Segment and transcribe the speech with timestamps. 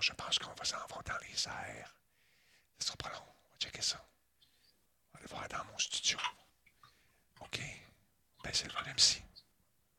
[0.00, 1.96] Je pense qu'on va s'en va dans les airs.
[2.78, 3.24] Ça sera pas long.
[3.24, 4.04] On va checker ça.
[5.08, 6.18] On va aller voir dans mon studio.
[7.40, 7.60] OK.
[8.44, 9.22] Baissez le volume ici.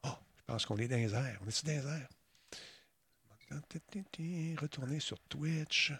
[0.03, 1.39] Oh, je pense qu'on est dans les airs.
[1.43, 2.09] On est-tu dans les airs?
[4.59, 5.93] Retourner sur Twitch.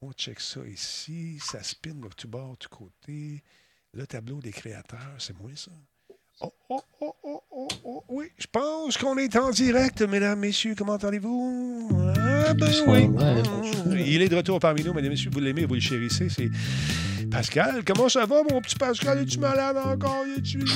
[0.00, 1.38] On check ça ici.
[1.40, 3.42] Ça spin de tout bord, du côté.
[3.92, 5.72] Le tableau des créateurs, c'est moi ça.
[6.40, 10.74] Oh, oh, oh, oh, oh, oh, oui, je pense qu'on est en direct, mesdames, messieurs.
[10.78, 11.88] Comment allez-vous?
[12.16, 14.04] Ah, ben oui.
[14.06, 15.30] Il est de retour parmi nous, mesdames, messieurs.
[15.32, 16.28] Vous l'aimez, vous le chérissez.
[16.28, 16.48] C'est
[17.28, 17.82] Pascal.
[17.84, 19.18] Comment ça va, mon petit Pascal?
[19.18, 20.24] Es-tu malade encore?
[20.36, 20.60] Es-tu...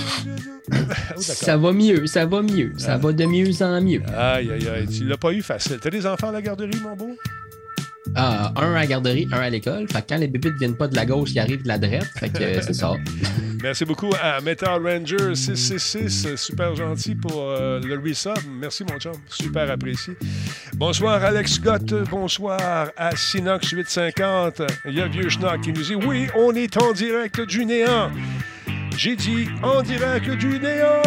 [1.15, 2.73] Oh, ça va mieux, ça va mieux.
[2.79, 4.03] Ça va de mieux en mieux.
[4.17, 4.89] Aïe, aïe, aïe.
[4.89, 5.79] Tu l'as pas eu facile.
[5.81, 7.17] T'as des enfants à la garderie, mon beau?
[8.15, 9.87] Ah, un à la garderie, un à l'école.
[9.89, 11.79] Fait que quand les bébés ne viennent pas de la gauche, ils arrivent de la
[11.79, 12.09] droite.
[12.19, 12.95] Fait que euh, c'est ça.
[13.63, 16.35] Merci beaucoup à Metal Ranger 666.
[16.35, 18.37] Super gentil pour euh, le resub.
[18.59, 19.13] Merci, mon chum.
[19.29, 20.17] Super apprécié.
[20.75, 21.95] Bonsoir, Alex Scott.
[22.11, 24.63] Bonsoir à Sinox 850.
[24.87, 28.11] Il y a Vieux Schnock qui nous dit Oui, on est en direct du néant.
[28.97, 31.03] J'ai dit en direct du néant.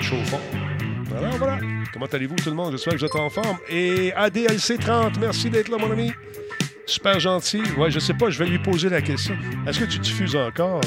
[0.00, 0.40] Chauffons.
[1.10, 1.79] Voilà, voilà.
[2.00, 2.36] Comment allez-vous?
[2.36, 2.72] Tout le monde?
[2.72, 3.58] J'espère que vous êtes en forme.
[3.68, 6.12] Et ADLC30, merci d'être là, mon ami.
[6.86, 7.60] Super gentil.
[7.76, 9.36] Ouais, je sais pas, je vais lui poser la question.
[9.66, 10.80] Est-ce que tu diffuses encore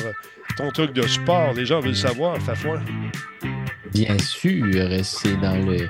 [0.58, 1.53] ton truc de sport?
[1.53, 2.81] Les gens veulent savoir, Fafouin.
[3.94, 4.66] Bien sûr,
[5.03, 5.89] c'est dans le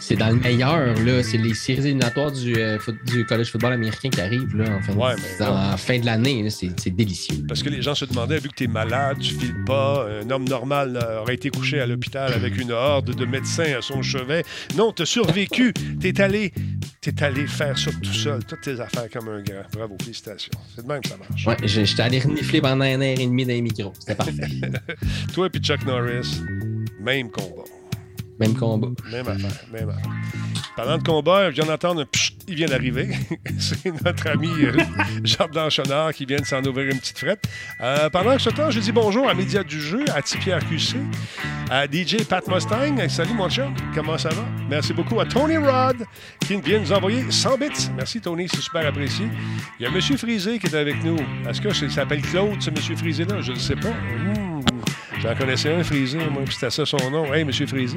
[0.00, 4.08] c'est dans le meilleur là, c'est les séries éliminatoires du, euh, du college football américain
[4.08, 7.44] qui arrivent là en fin, de, fin de l'année, c'est délicieux.
[7.46, 10.30] Parce que les gens se demandaient vu que tu es malade, tu files pas, un
[10.30, 14.44] homme normal aurait été couché à l'hôpital avec une horde de médecins à son chevet.
[14.76, 16.52] Non, tu as survécu, tu es allé
[17.04, 19.62] es allé faire ça tout seul, toutes tes affaires comme un grand.
[19.72, 20.52] Bravo, félicitations.
[20.74, 21.46] C'est de même que ça marche.
[21.46, 23.92] Ouais, j'étais allé renifler pendant un heure et demie dans les micros.
[23.98, 24.48] C'était parfait.
[25.34, 26.40] Toi et Chuck Norris,
[27.02, 27.64] même combat.
[28.38, 28.88] Même combat.
[29.10, 30.10] Même affaire, même affaire.
[30.76, 32.06] Parlant de combat, je viens d'entendre
[32.48, 33.08] il vient d'arriver.
[33.58, 34.76] C'est notre ami euh,
[35.24, 37.44] Jordan Chonard qui vient de s'en ouvrir une petite frette.
[37.80, 40.96] Euh, pendant ce temps, je dis bonjour à Média du jeu, à Tipi QC,
[41.70, 43.08] à DJ Pat Mustang.
[43.08, 44.44] Salut mon chum, comment ça va?
[44.68, 46.04] Merci beaucoup à Tony Rod
[46.46, 47.90] qui vient nous envoyer 100 bits.
[47.96, 49.26] Merci Tony, c'est super apprécié.
[49.78, 50.00] Il y a M.
[50.18, 51.18] Frisé qui est avec nous.
[51.48, 52.96] Est-ce que ça s'appelle Claude, ce M.
[52.96, 53.40] Frisé-là?
[53.40, 53.92] Je ne sais pas.
[55.22, 57.32] J'en connaissais un, Frisé, moi, c'était ça son nom.
[57.32, 57.96] Hey, Monsieur Frisé.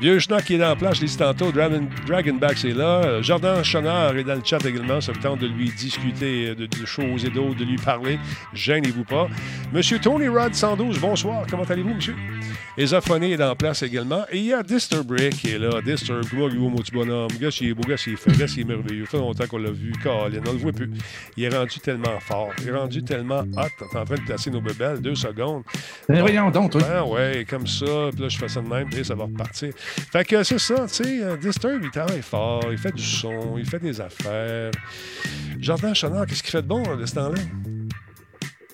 [0.00, 1.52] Vieux Schnock qui est dans la plage, je l'ai dit tantôt.
[1.52, 3.22] Dragon, Dragonback, c'est là.
[3.22, 5.00] Jordan Chonard est dans le chat également.
[5.00, 8.18] Ça me tente de lui discuter euh, de, choses et d'autres, de lui parler.
[8.54, 9.28] Gênez-vous pas.
[9.72, 11.44] Monsieur Tony Rod 112, bonsoir.
[11.48, 12.16] Comment allez-vous, monsieur?
[12.78, 14.24] Esophonie est dans la place également.
[14.32, 15.82] Et il y a Disturbrick qui est là.
[15.84, 17.28] Disturb, comment il mon petit bonhomme?
[17.38, 19.04] Gars, il est beau, gars, il est fait, gars, il est merveilleux.
[19.04, 19.92] Ça fait longtemps qu'on l'a vu.
[20.02, 20.90] Colin, on le voit plus.
[21.36, 22.52] Il est rendu tellement fort.
[22.62, 23.86] Il est rendu tellement hot.
[23.92, 25.00] T'es en train de placer nos bebelles.
[25.02, 25.62] Deux secondes.
[26.40, 26.80] Voyons donc, toi.
[26.82, 28.10] Ben, ouais, comme ça.
[28.12, 28.88] Puis là, je fais ça de même.
[28.88, 29.72] Puis ça va repartir.
[29.76, 31.22] Fait que c'est ça, tu sais.
[31.22, 32.64] Euh, Disturb, il travaille fort.
[32.70, 33.56] Il fait du son.
[33.58, 34.70] Il fait des affaires.
[35.58, 37.40] Jordan Chanard, qu'est-ce qu'il fait de bon de ce temps-là?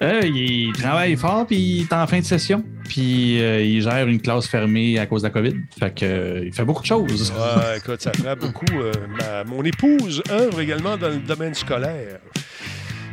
[0.02, 2.62] Euh, il travaille fort, puis il est en fin de session.
[2.84, 5.54] Puis euh, il gère une classe fermée à cause de la COVID.
[5.78, 7.32] Fait que, euh, il fait beaucoup de choses.
[7.32, 8.66] Ouais, écoute, ça fait beaucoup.
[9.46, 12.18] mon épouse œuvre également dans le domaine scolaire.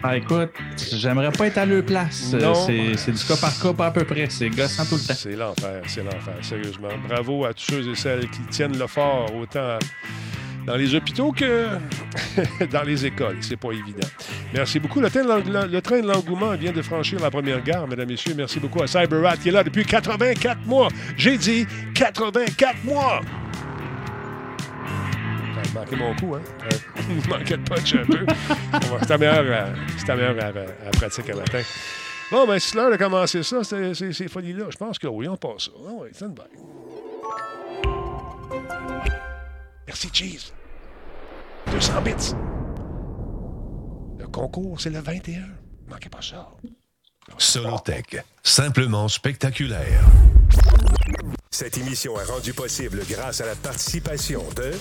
[0.06, 0.52] Ah, écoute,
[0.92, 2.36] j'aimerais pas être à leur place.
[2.66, 4.28] C'est du cas par cas, pas à peu près.
[4.30, 5.14] C'est gossant tout le temps.
[5.16, 6.90] C'est l'enfer, c'est l'enfer, sérieusement.
[7.08, 9.80] Bravo à tous ceux et celles qui tiennent le fort autant
[10.66, 11.68] dans les hôpitaux que
[12.72, 13.38] dans les écoles.
[13.40, 14.08] C'est pas évident.
[14.54, 15.00] Merci beaucoup.
[15.00, 18.34] Le train, de l'engouement vient de franchir la première gare, mesdames, et messieurs.
[18.36, 20.90] Merci beaucoup à CyberRat qui est là depuis 84 mois.
[21.16, 21.66] J'ai dit
[21.96, 23.22] 84 mois!
[25.74, 26.42] Manqué mon coup, hein?
[27.10, 28.26] Il manquait de punch un peu.
[29.02, 30.48] C'était meilleur, à, meilleur à,
[30.88, 31.62] à, pratique à matin.
[32.32, 34.66] Bon, ben, c'est l'heure de commencer ça, ces, ces, folies-là.
[34.70, 35.72] Je pense que oui, on passe ça.
[35.86, 36.48] Ah oui, c'est une bague.
[39.88, 40.54] Merci, Cheese.
[41.72, 42.36] 200 bits.
[44.20, 45.44] Le concours, c'est le 21.
[45.90, 46.50] Manquez pas ça.
[47.38, 50.04] Solotech, simplement spectaculaire.
[51.52, 54.72] Cette émission est rendue possible grâce à la participation de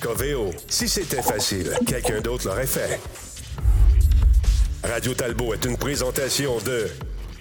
[0.00, 0.50] Coveo.
[0.68, 2.98] Si c'était facile, quelqu'un d'autre l'aurait fait.
[4.82, 6.88] Radio Talbot est une présentation de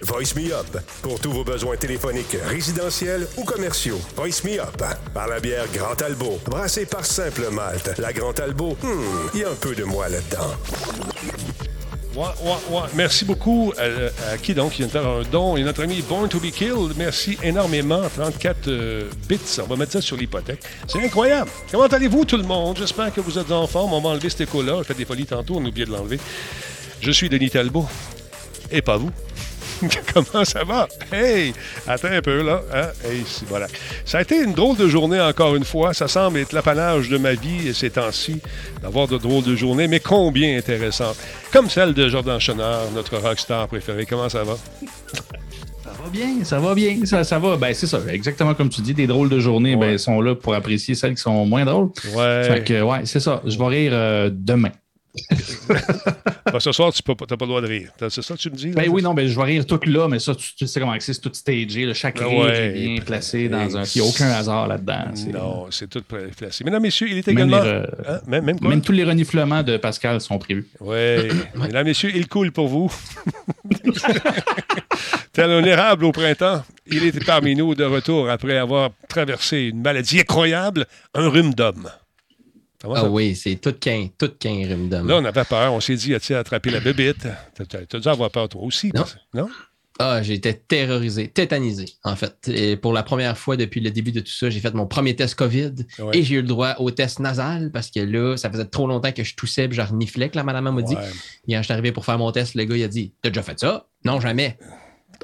[0.02, 0.78] Voice Me Up.
[1.02, 4.00] Pour tous vos besoins téléphoniques, résidentiels ou commerciaux.
[4.16, 4.84] Voice Me Up.
[5.14, 6.40] Par la bière Grand Albo.
[6.46, 7.98] Brassée par Simple Malte.
[7.98, 10.56] La Grand Albo, hmm, il y a un peu de moi là-dedans.
[12.20, 12.88] Ouais, ouais, ouais.
[12.96, 14.74] Merci beaucoup à, qui donc?
[14.74, 15.56] Qui vient de faire un don.
[15.56, 18.02] Et notre ami Born to be Killed, merci énormément.
[18.14, 20.60] 34 euh, bits, on va mettre ça sur l'hypothèque.
[20.86, 21.50] C'est incroyable.
[21.72, 22.76] Comment allez-vous tout le monde?
[22.78, 23.94] J'espère que vous êtes en forme.
[23.94, 24.80] On va enlever cet écho-là.
[24.80, 26.20] Je fais des folies tantôt, on a oublié de l'enlever.
[27.00, 27.88] Je suis Denis Talbot.
[28.70, 29.12] Et pas vous.
[30.14, 30.88] Comment ça va?
[31.12, 31.54] Hey!
[31.88, 32.62] Attends un peu, là.
[32.74, 32.88] Hein?
[33.06, 33.68] Hey, voilà.
[34.06, 35.94] Ça a été une drôle de journée, encore une fois.
[35.94, 38.42] Ça semble être l'apanage de ma vie ces temps-ci,
[38.82, 41.18] d'avoir de drôles de journées, mais combien intéressantes.
[41.52, 44.06] Comme celle de Jordan Chenard, notre rockstar préféré.
[44.06, 44.58] Comment ça va?
[45.84, 47.58] Ça va bien, ça va bien, ça, ça va.
[47.58, 50.54] Ben, c'est ça, exactement comme tu dis, des drôles de journée, ben, sont là pour
[50.54, 51.90] apprécier celles qui sont moins drôles.
[52.16, 52.44] Ouais.
[52.44, 53.42] Fait que, ouais, c'est ça.
[53.46, 54.72] Je vais rire euh, demain.
[55.70, 57.92] Ben, ce soir, tu n'as pas, le droit de rire.
[58.10, 58.70] C'est ça que tu me dis?
[58.70, 61.14] ben oui, non, ben, je vais rire tout là, mais ça, tu, sais comment c'est,
[61.14, 61.92] c'est tout stagé.
[61.94, 63.84] chaque rire est bien placé dans un.
[63.84, 65.06] Il n'y a aucun hasard là-dedans.
[65.34, 66.64] Non, c'est tout placé.
[66.64, 67.58] Mesdames, Messieurs, il est également.
[67.58, 67.84] Hein?
[68.28, 70.68] Même, même, même, tous les reniflements de Pascal sont prévus.
[70.80, 71.30] Oui.
[71.56, 72.92] Mesdames, Messieurs, il coule pour vous.
[75.34, 79.82] Tel un érable au printemps, il était parmi nous de retour après avoir traversé une
[79.82, 81.90] maladie incroyable, un rhume d'homme.
[82.84, 85.08] Ah oui, c'est tout qu'un, tout qu'un d'homme.
[85.08, 85.74] Là, on avait peur.
[85.74, 87.28] On s'est dit, as-tu attrapé la bébite?
[87.56, 88.92] T'as as dû avoir peur toi aussi.
[88.96, 89.04] Non.
[89.34, 89.50] non?
[90.02, 92.48] Ah, été terrorisé, tétanisé, en fait.
[92.48, 95.14] Et pour la première fois depuis le début de tout ça, j'ai fait mon premier
[95.14, 95.74] test COVID
[96.14, 99.12] et j'ai eu le droit au test nasal parce que là, ça faisait trop longtemps
[99.12, 100.96] que je toussais et je reniflais que la madame m'a dit.
[101.50, 103.30] Et quand je suis arrivé pour faire mon test, le gars, il a dit T'as
[103.30, 103.88] déjà fait ça?
[104.06, 104.58] Non, jamais.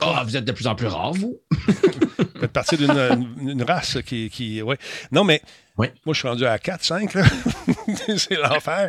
[0.01, 1.39] Ah, oh, vous êtes de plus en plus rare, vous.
[1.51, 4.61] vous faites partie d'une race qui, qui.
[4.61, 4.77] Ouais.
[5.09, 5.41] Non, mais
[5.77, 7.11] moi, je suis rendu à 4, 5.
[8.17, 8.87] c'est l'enfer.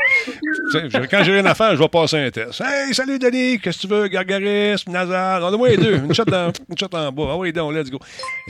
[1.11, 2.61] Quand j'ai rien à faire, je vais passer un test.
[2.61, 4.09] Hey, salut Denis, qu'est-ce que tu veux?
[4.09, 5.43] Gargarisme, nasal.
[5.43, 5.97] On a moins deux.
[5.97, 7.29] Une shot, en, une shot en bas.
[7.31, 7.99] Ah oui, donc, let's go.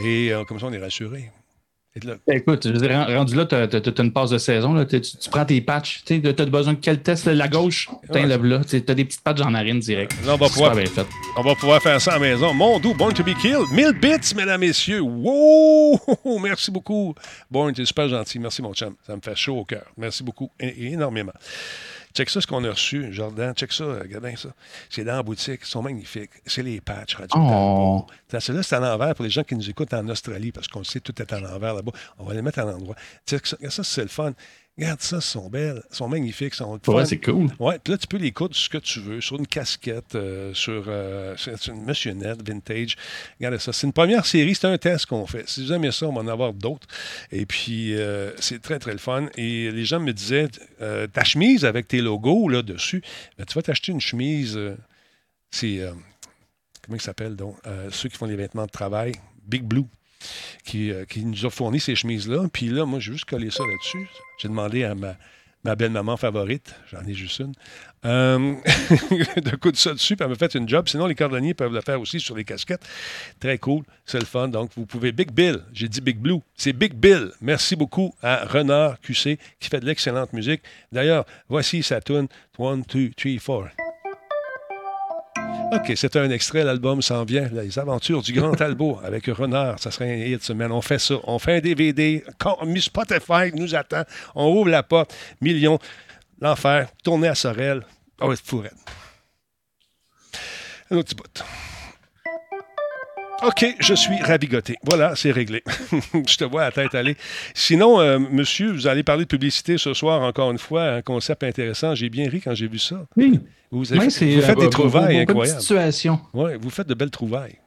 [0.04, 1.30] Et euh, comme ça, on est rassuré.
[2.04, 4.74] Ben, écoute, je rendu là, tu as, une passe de saison.
[4.74, 5.00] Là, tu,
[5.30, 6.02] prends tes patchs.
[6.04, 7.26] Tu as besoin de quel test?
[7.26, 10.12] La gauche, tu as des petites patchs en narine direct.
[10.24, 10.76] on, va pouvoir,
[11.36, 12.52] on va pouvoir faire ça à la maison.
[12.52, 13.70] Mon doux, Born to be Killed.
[13.72, 15.00] 1000 bits, mesdames, messieurs.
[15.00, 15.98] Wow!
[16.42, 17.14] Merci beaucoup.
[17.50, 18.38] Born, tu es super gentil.
[18.38, 18.94] Merci, mon chum.
[19.06, 19.86] Ça me fait chaud au cœur.
[19.96, 20.50] Merci beaucoup.
[20.60, 21.32] énormément.
[22.16, 23.52] Check ça, ce qu'on a reçu, Jordan.
[23.54, 24.48] Check ça, regardez ça.
[24.88, 25.60] C'est dans la boutique.
[25.62, 26.30] Ils sont magnifiques.
[26.46, 28.06] C'est les patchs Radio oh.
[28.38, 31.00] Celle-là, c'est à l'envers pour les gens qui nous écoutent en Australie, parce qu'on sait
[31.00, 31.92] tout est à l'envers là-bas.
[32.18, 32.96] On va les mettre à l'endroit.
[33.28, 34.32] Check ça, ça c'est le fun.
[34.78, 37.48] Regarde ça, ils sont belles, ils sont magnifiques, ils sont Ouais, c'est cool.
[37.58, 40.52] Ouais, puis là, tu peux les coudre ce que tu veux, sur une casquette, euh,
[40.52, 41.34] sur, euh,
[41.68, 42.94] une Monsieur Net vintage.
[43.40, 43.72] Regardez ça.
[43.72, 45.48] C'est une première série, c'est un test qu'on fait.
[45.48, 46.86] Si vous aimez ça, on va en avoir d'autres.
[47.32, 49.28] Et puis, euh, c'est très, très le fun.
[49.38, 53.02] Et les gens me disaient, ta chemise avec tes logos là dessus,
[53.38, 54.60] ben, tu vas t'acheter une chemise,
[55.50, 55.80] c'est,
[56.82, 57.56] comment il s'appelle donc,
[57.90, 59.12] ceux qui font les vêtements de travail,
[59.46, 59.86] Big Blue.
[60.74, 62.48] Euh, qui, nous a fourni ces chemises-là.
[62.52, 64.08] Puis là, moi, j'ai juste collé ça là-dessus.
[64.38, 65.16] J'ai demandé à ma,
[65.64, 67.52] ma belle-maman favorite, j'en ai juste une,
[68.04, 68.54] euh,
[69.42, 70.88] de coudre ça dessus, puis elle m'a fait une job.
[70.88, 72.86] Sinon, les cordonniers peuvent le faire aussi sur les casquettes.
[73.40, 74.48] Très cool, c'est le fun.
[74.48, 75.12] Donc, vous pouvez.
[75.12, 77.30] Big Bill, j'ai dit Big Blue, c'est Big Bill.
[77.40, 80.62] Merci beaucoup à Renard QC qui fait de l'excellente musique.
[80.92, 82.28] D'ailleurs, voici sa tune
[82.58, 83.85] 1, 2, 3, 4.
[85.72, 87.48] OK, c'est un extrait, l'album s'en vient.
[87.52, 89.78] Les aventures du Grand Talbot avec Renard.
[89.78, 90.70] Ça serait un hit, semaine.
[90.72, 91.16] On fait ça.
[91.24, 92.24] On fait un DVD.
[92.38, 94.04] Quand Spotify nous attend.
[94.34, 95.14] On ouvre la porte.
[95.40, 95.78] Millions.
[96.40, 96.88] L'enfer.
[97.02, 97.84] Tourner à Sorel.
[98.20, 98.70] Oh, c'est fourré.
[100.90, 101.44] Un autre petit bout.
[103.42, 104.76] OK, je suis rabigoté.
[104.82, 105.62] Voilà, c'est réglé.
[106.14, 107.16] je te vois à tête aller.
[107.54, 111.44] Sinon, euh, monsieur, vous allez parler de publicité ce soir, encore une fois, un concept
[111.44, 111.94] intéressant.
[111.94, 113.06] J'ai bien ri quand j'ai vu ça.
[113.16, 113.38] Oui.
[113.70, 115.60] Vous, avez, vous faites des trouvailles incroyables.
[115.60, 116.20] Situation.
[116.32, 117.58] Oui, vous faites de belles trouvailles.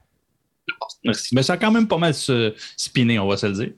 [1.03, 1.35] Merci.
[1.35, 3.71] Mais ça a quand même pas mal spiné, on va se le dire.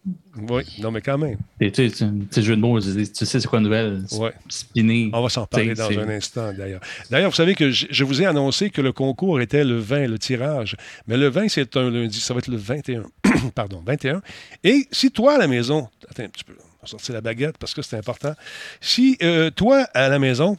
[0.49, 1.37] Oui, non, mais quand même.
[1.59, 4.05] tu sais, jeu de mots, tu sais c'est quoi la nouvelle?
[4.13, 4.33] Ouais.
[4.47, 5.09] Spiné.
[5.13, 6.81] On va s'en parler dans un instant, d'ailleurs.
[7.09, 10.19] D'ailleurs, vous savez que je, vous ai annoncé que le concours était le 20, le
[10.19, 10.75] tirage.
[11.07, 12.19] Mais le 20, c'est un lundi.
[12.19, 13.03] Ça va être le 21.
[13.55, 14.21] Pardon, 21.
[14.63, 17.57] Et si toi, à la maison, attends un petit peu, on va sortir la baguette
[17.57, 18.33] parce que c'est important.
[18.79, 20.57] Si euh, toi, à la maison,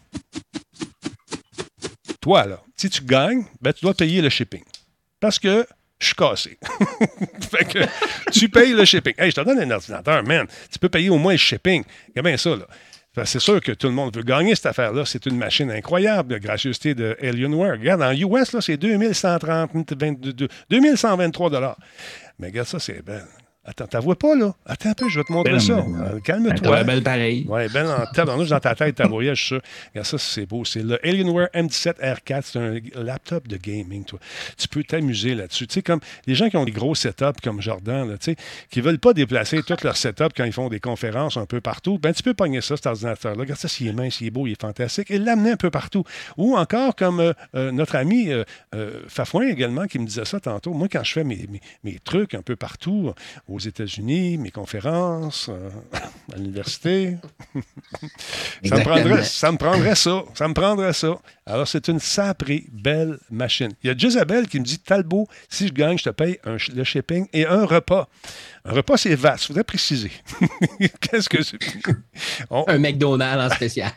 [2.21, 4.63] toi, là, si tu gagnes, ben, tu dois payer le shipping.
[5.19, 5.67] Parce que
[6.03, 6.59] je suis cassé.
[8.33, 9.15] tu payes le shipping.
[9.17, 10.47] Hey, je te donne un ordinateur, man.
[10.71, 11.85] Tu peux payer au moins le shipping.
[12.17, 12.67] A bien ça, là.
[13.25, 15.05] C'est sûr que tout le monde veut gagner cette affaire-là.
[15.05, 17.73] C'est une machine incroyable de gracieuseté de Alienware.
[17.73, 19.95] Regarde, en US, c'est 2130,
[20.71, 21.77] 2123
[22.39, 23.27] Mais regarde ça, c'est belle.
[23.65, 24.53] Attends, t'as vois pas, là?
[24.67, 25.75] Attends un peu, je vais te montrer ça.
[25.75, 26.81] Euh, calme-toi.
[26.81, 27.47] Elle belle pareil.
[27.49, 28.27] Oui, belle en tête.
[28.27, 29.61] dans ta tête, ta voyage, je suis sûr.
[29.91, 30.65] Regarde ça, c'est beau.
[30.65, 32.41] C'est le Alienware M17R4.
[32.43, 34.19] C'est un laptop de gaming, toi.
[34.59, 35.69] Tu peux t'amuser là-dessus.
[35.69, 38.37] Tu sais, comme les gens qui ont des gros setups comme Jordan, là, tu sais,
[38.69, 41.61] qui ne veulent pas déplacer tout leur setup quand ils font des conférences un peu
[41.61, 43.39] partout, ben tu peux pogner ça, cet ordinateur-là.
[43.39, 45.09] Regarde ça, s'il est mince, s'il est beau, il est fantastique.
[45.13, 46.03] Et l'amener un peu partout.
[46.37, 48.29] Ou encore, comme euh, euh, notre ami
[49.07, 50.73] Fafouin également, qui me disait ça tantôt.
[50.73, 53.13] Moi, quand je fais mes, mes, mes trucs un peu partout,
[53.53, 55.69] aux États-Unis, mes conférences, euh,
[56.33, 57.17] à l'université.
[58.65, 60.23] ça, me prendrait, ça me prendrait ça.
[60.35, 61.19] Ça me prendrait ça.
[61.45, 63.73] Alors, c'est une saprée belle machine.
[63.83, 66.85] Il y a Jezabel qui me dit Talbot, si je gagne, je te paye le
[66.85, 68.09] shipping et un repas.
[68.65, 69.45] Un repas, c'est vaste.
[69.45, 70.13] Il faudrait préciser.
[71.01, 71.59] Qu'est-ce que c'est?
[72.51, 73.91] Un McDonald's en spécial.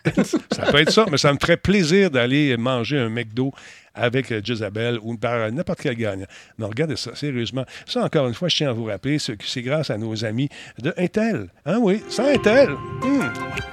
[0.51, 3.53] ça peut être ça, mais ça me ferait plaisir d'aller manger un McDo
[3.95, 6.27] avec euh, Jezabel ou par n'importe quel gagnant.
[6.57, 7.65] Mais regardez ça, sérieusement.
[7.85, 10.49] Ça, encore une fois, je tiens à vous rappeler que c'est grâce à nos amis
[10.79, 11.49] de Intel.
[11.65, 12.69] Hein, oui, sans Intel,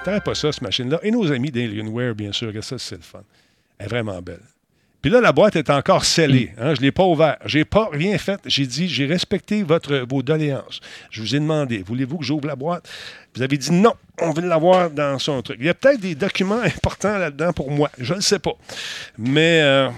[0.04, 1.00] t'aurais pas ça, cette machine-là.
[1.02, 3.22] Et nos amis d'Alienware, bien sûr, ça, c'est le fun.
[3.78, 4.51] Elle est vraiment belle.
[5.02, 6.52] Puis là, la boîte est encore scellée.
[6.58, 6.74] Hein?
[6.74, 7.40] Je ne l'ai pas ouverte.
[7.44, 8.40] Je n'ai pas rien fait.
[8.46, 10.80] J'ai dit, j'ai respecté votre, vos doléances.
[11.10, 12.88] Je vous ai demandé, voulez-vous que j'ouvre la boîte?
[13.34, 15.56] Vous avez dit non, on veut l'avoir dans son truc.
[15.58, 17.90] Il y a peut-être des documents importants là-dedans pour moi.
[17.98, 18.54] Je ne le sais pas.
[19.18, 19.90] Mais, euh,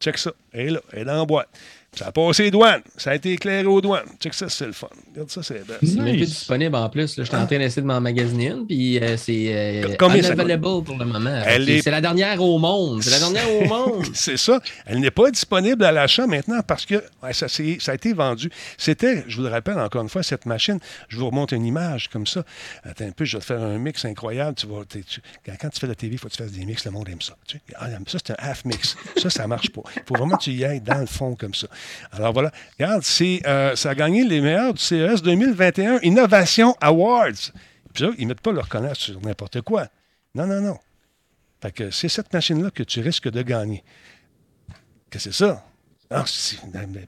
[0.00, 0.32] check ça.
[0.52, 0.80] Elle est là.
[0.92, 1.48] Elle est dans la boîte.
[1.96, 2.82] Ça a passé les douanes.
[2.96, 4.06] Ça a été éclairé aux douanes.
[4.20, 4.88] Check ça, c'est le fun.
[5.12, 5.78] Regarde ça, c'est belle.
[5.82, 7.16] C'est même plus disponible en plus.
[7.16, 11.04] Je suis en train d'essayer de m'emmagasiner une, puis euh, c'est euh, unavailable pour le
[11.04, 11.42] moment.
[11.44, 13.02] C'est la dernière au monde.
[13.02, 14.06] C'est la dernière au monde.
[14.14, 14.60] c'est ça.
[14.86, 18.50] Elle n'est pas disponible à l'achat maintenant parce que ça, ça, a été vendu.
[18.76, 20.78] C'était, je vous le rappelle encore une fois, cette machine.
[21.08, 22.44] Je vous remonte une image comme ça.
[22.82, 24.56] Attends un peu, je vais te faire un mix incroyable.
[24.56, 24.66] Tu
[25.60, 26.84] quand tu fais la TV, il faut que tu fasses des mix.
[26.84, 27.34] Le monde aime ça.
[27.76, 28.96] Ah, ça, c'est un half mix.
[29.16, 29.82] Ça, ça marche pas.
[29.96, 31.68] Il faut vraiment que tu y ailles dans le fond comme ça.
[32.12, 33.02] Alors voilà, regarde,
[33.46, 37.52] euh, ça a gagné les meilleurs du CES 2021 Innovation Awards.
[37.92, 39.86] Puis là, ils ne mettent pas leur connasse sur n'importe quoi.
[40.34, 40.78] Non, non, non.
[41.62, 43.84] Fait que c'est cette machine-là que tu risques de gagner.
[45.10, 45.64] Que c'est ça?
[46.10, 46.24] Ah,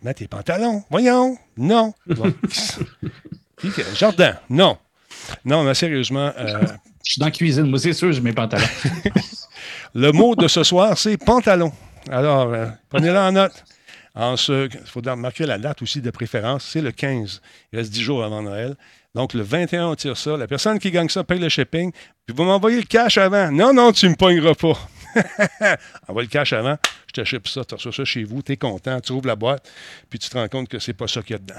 [0.02, 0.82] mets tes pantalons.
[0.90, 1.36] Voyons.
[1.56, 1.92] Non.
[3.94, 4.36] Jardin.
[4.48, 4.78] Non.
[5.44, 6.32] Non, mais sérieusement.
[6.38, 6.62] Euh,
[7.04, 7.64] je suis dans la cuisine.
[7.64, 8.64] Moi, c'est sûr, j'ai mes pantalons.
[9.94, 11.72] Le mot de ce soir, c'est pantalon.
[12.10, 13.64] Alors, euh, prenez-le en note.
[14.16, 17.42] Il faut marquer la date aussi de préférence, c'est le 15.
[17.72, 18.76] Il reste 10 jours avant Noël.
[19.14, 20.36] Donc, le 21, on tire ça.
[20.36, 21.90] La personne qui gagne ça paye le shipping.
[22.26, 23.50] Puis, vous m'envoyez le cash avant.
[23.50, 24.78] Non, non, tu ne me pogneras pas.
[26.08, 26.76] Envoie le cash avant.
[27.06, 27.64] Je te ship ça.
[27.64, 28.42] Tu reçois ça chez vous.
[28.42, 29.00] Tu es content.
[29.00, 29.70] Tu ouvres la boîte.
[30.10, 31.54] Puis, tu te rends compte que c'est pas ça qu'il y a dedans.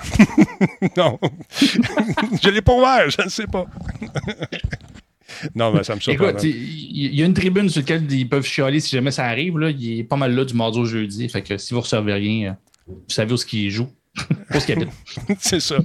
[0.97, 1.19] non.
[2.43, 3.09] je l'ai pas ouvert.
[3.09, 3.65] Je ne sais pas.
[5.55, 6.29] Non, mais ça me surprend.
[6.29, 9.57] Écoute, il y, a une tribune sur laquelle ils peuvent chialer si jamais ça arrive.
[9.57, 9.69] Là.
[9.69, 11.27] Il est pas mal là du mardi au jeudi.
[11.29, 13.89] Fait que si vous ne recevez rien, euh, vous savez où ce qui joue.
[15.39, 15.75] c'est ça.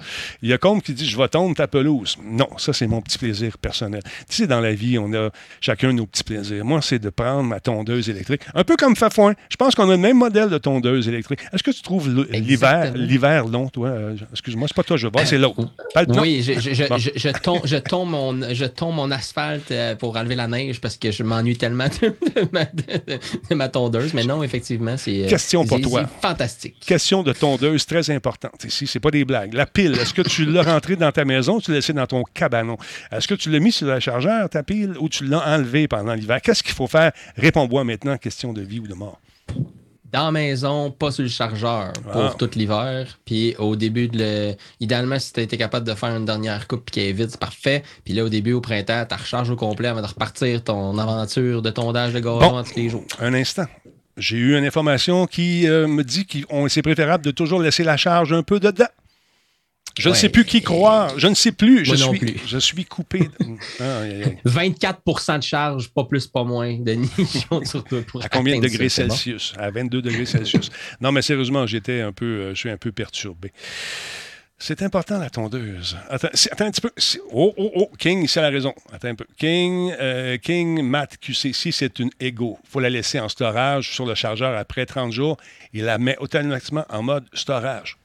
[0.43, 2.17] Il y a Combe qui dit Je vais tondre ta pelouse.
[2.25, 4.03] Non, ça, c'est mon petit plaisir personnel.
[4.29, 6.65] Tu sais, dans la vie, on a chacun nos petits plaisirs.
[6.65, 8.43] Moi, c'est de prendre ma tondeuse électrique.
[8.55, 9.35] Un peu comme Fafouin.
[9.49, 11.41] Je pense qu'on a le même modèle de tondeuse électrique.
[11.53, 13.89] Est-ce que tu trouves l'hiver, l'hiver long, toi?
[13.89, 15.69] Euh, Excuse-moi, c'est pas toi, je vois, c'est l'autre.
[16.21, 20.35] Oui, je, je, je, tombe, je, tombe mon, je tombe mon asphalte euh, pour enlever
[20.35, 24.15] la neige parce que je m'ennuie tellement de, ma, tondeuse.
[24.15, 25.25] Mais non, effectivement, c'est.
[25.25, 26.09] Euh, Question pour toi.
[26.21, 26.77] fantastique.
[26.87, 28.87] Question de tondeuse très importante importante ici.
[28.87, 29.53] C'est pas des blagues.
[29.53, 32.07] La pile, est-ce que tu l'as rentrée dans ta maison ou tu l'as laissée dans
[32.07, 32.77] ton cabanon?
[33.11, 36.15] Est-ce que tu l'as mis sur le chargeur, ta pile, ou tu l'as enlevée pendant
[36.15, 36.41] l'hiver?
[36.41, 37.11] Qu'est-ce qu'il faut faire?
[37.37, 39.21] Réponds-moi maintenant, question de vie ou de mort.
[40.13, 42.35] Dans la maison, pas sur le chargeur pour ah.
[42.39, 43.19] tout l'hiver.
[43.25, 47.01] Puis au début, de idéalement, si tu été capable de faire une dernière coupe qui
[47.01, 47.83] est vide, c'est parfait.
[48.05, 51.63] Puis là, au début, au printemps, tu recharges au complet avant de repartir ton aventure
[51.63, 53.07] de tondage de gazon tous les jours.
[53.21, 53.67] Un instant
[54.17, 56.39] j'ai eu une information qui euh, me dit que
[56.69, 58.87] c'est préférable de toujours laisser la charge un peu dedans.
[59.99, 61.19] Je ne sais plus qui croire.
[61.19, 61.85] Je ne sais plus.
[61.85, 62.37] Je, suis, plus.
[62.47, 63.29] je suis coupé.
[64.47, 67.11] 24% de charge, pas plus, pas moins, Denis.
[68.23, 69.53] à combien de degrés Celsius?
[69.59, 70.71] À 22 degrés Celsius.
[71.01, 73.53] non, mais sérieusement, j'étais un peu, euh, je suis un peu perturbé.
[74.65, 75.97] C'est important, la tondeuse.
[76.09, 76.93] Attends, attends un petit peu.
[77.33, 77.91] Oh, oh, oh.
[77.99, 78.73] King, c'est la raison.
[78.93, 79.27] Attends un peu.
[79.37, 82.57] King, euh, King Matt QCC, c'est une Ego.
[82.63, 85.37] Il faut la laisser en storage sur le chargeur après 30 jours.
[85.73, 87.99] Il la met automatiquement en mode storage.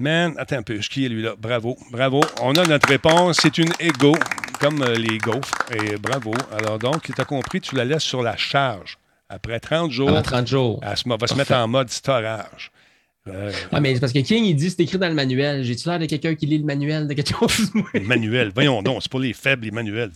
[0.00, 0.78] Man, attends un peu.
[0.78, 1.34] Qui est lui-là?
[1.38, 2.20] Bravo, bravo.
[2.42, 3.38] On a notre réponse.
[3.40, 4.16] C'est une Ego,
[4.58, 5.54] comme euh, les gaufres.
[5.70, 6.34] Et bravo.
[6.50, 8.98] Alors donc, tu as compris, tu la laisses sur la charge.
[9.28, 10.80] Après 30 jours, Après 30 jours.
[10.82, 12.72] elle va se mettre en mode storage.
[13.72, 15.64] Ah, mais c'est parce que King, il dit c'est écrit dans le manuel.
[15.64, 17.70] J'ai-tu l'air de quelqu'un qui lit le manuel de quelque chose?
[17.94, 18.52] le manuel.
[18.54, 20.10] Voyons donc, c'est pour les faibles, les manuels.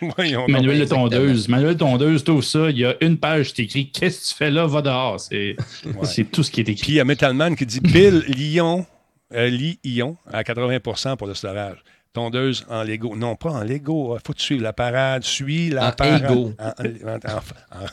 [0.16, 1.48] Voyons manuel de tondeuse.
[1.48, 2.70] Manuel de tondeuse, tout ça.
[2.70, 4.66] Il y a une page qui écrit Qu'est-ce que tu fais là?
[4.66, 5.18] Va dehors?
[5.20, 5.56] C'est
[6.30, 6.82] tout ce qui est écrit.
[6.82, 8.86] Puis il y a Metalman qui dit Bill Lyon,
[9.34, 9.48] euh,
[9.84, 11.78] Lyon à 80% pour le storage.
[12.12, 13.14] Tondeuse en Lego.
[13.16, 14.16] Non, pas en Lego.
[14.16, 15.22] Il faut suivre la parade.
[15.22, 16.24] Suis la parade.
[16.26, 16.52] En,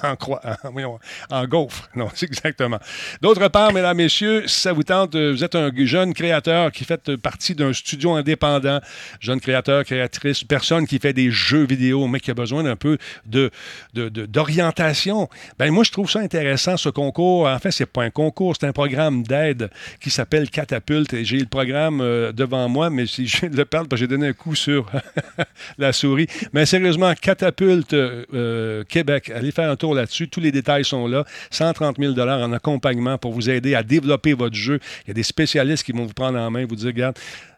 [0.04, 1.90] en, en, en, gaufre.
[1.96, 2.80] Non, c'est exactement.
[3.22, 6.84] D'autre part, mesdames, messieurs, si ça vous tente, euh, vous êtes un jeune créateur qui
[6.84, 8.80] fait partie d'un studio indépendant,
[9.20, 12.98] jeune créateur, créatrice, personne qui fait des jeux vidéo, mais qui a besoin d'un peu
[13.26, 13.52] de,
[13.94, 15.30] d'orientation.
[15.58, 17.48] ben moi, je trouve ça intéressant, ce concours.
[17.48, 19.70] En fait, c'est pas un concours, c'est un programme d'aide
[20.00, 21.14] qui s'appelle Catapulte.
[21.14, 24.56] Et j'ai le programme euh, devant moi, mais si je le parle, j'ai un coup
[24.56, 24.90] sur
[25.78, 26.28] la souris.
[26.54, 30.28] Mais sérieusement, Catapulte euh, Québec, allez faire un tour là-dessus.
[30.28, 31.26] Tous les détails sont là.
[31.52, 34.80] 130 000 en accompagnement pour vous aider à développer votre jeu.
[35.06, 37.18] Il y a des spécialistes qui vont vous prendre en main, vous dire, regarde,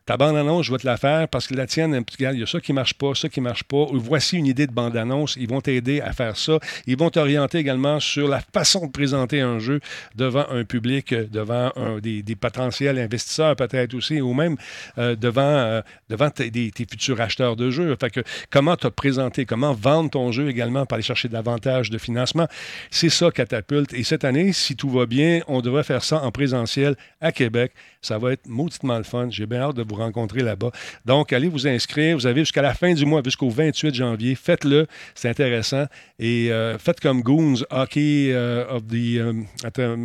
[0.09, 2.59] ta bande-annonce, je vais te la faire parce que la tienne, il y a ça
[2.59, 3.85] qui ne marche pas, ça qui ne marche pas.
[3.93, 5.35] Voici une idée de bande-annonce.
[5.39, 6.57] Ils vont t'aider à faire ça.
[6.87, 9.81] Ils vont t'orienter également sur la façon de présenter un jeu
[10.15, 14.57] devant un public, devant des, potentiels investisseurs peut-être aussi, ou même
[14.97, 17.95] euh, devant, euh, devant tes, futurs acheteurs de jeux.
[18.01, 22.47] Fait comment te présenter, comment vendre ton jeu également pour aller chercher davantage de financement?
[22.89, 23.93] C'est ça, Catapulte.
[23.93, 27.73] Et cette année, si tout va bien, on devrait faire ça en présentiel à Québec.
[28.01, 29.27] Ça va être mauditement le fun.
[29.29, 30.71] J'ai bien hâte de vous rencontrer là-bas.
[31.05, 32.17] Donc, allez vous inscrire.
[32.17, 34.35] Vous avez jusqu'à la fin du mois, jusqu'au 28 janvier.
[34.35, 34.87] Faites-le.
[35.15, 35.85] C'est intéressant.
[36.17, 39.17] Et euh, faites comme Goons, Hockey euh, of the.
[39.17, 39.95] Euh, attends,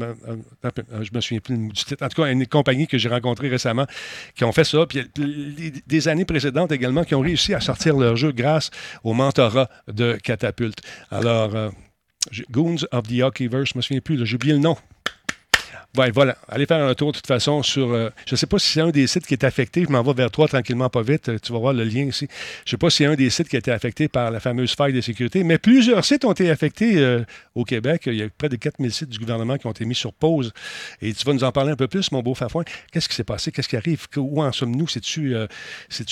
[1.02, 2.04] je me souviens plus du titre.
[2.04, 3.86] En tout cas, une compagnie que j'ai rencontrée récemment
[4.34, 4.86] qui ont fait ça.
[4.86, 5.04] Puis
[5.86, 8.70] des années précédentes également qui ont réussi à sortir leur jeu grâce
[9.02, 10.80] au mentorat de Catapulte.
[11.10, 11.72] Alors,
[12.50, 14.24] Goons of the Hockeyverse, je me souviens plus.
[14.24, 14.76] J'ai oublié le nom.
[15.96, 16.36] Ouais, voilà.
[16.48, 17.92] Allez faire un tour de toute façon sur.
[17.92, 19.84] Euh, je ne sais pas si c'est un des sites qui est affecté.
[19.84, 21.30] Je m'en vais vers toi tranquillement, pas vite.
[21.40, 22.26] Tu vas voir le lien ici.
[22.64, 24.40] Je ne sais pas si c'est un des sites qui a été affecté par la
[24.40, 27.22] fameuse faille de sécurité, mais plusieurs sites ont été affectés euh,
[27.54, 28.02] au Québec.
[28.06, 30.52] Il y a près de 4000 sites du gouvernement qui ont été mis sur pause.
[31.00, 32.64] Et tu vas nous en parler un peu plus, mon beau Fafouin.
[32.90, 33.52] Qu'est-ce qui s'est passé?
[33.52, 34.06] Qu'est-ce qui arrive?
[34.16, 34.88] Où en sommes-nous?
[34.88, 35.46] C'est-tu euh,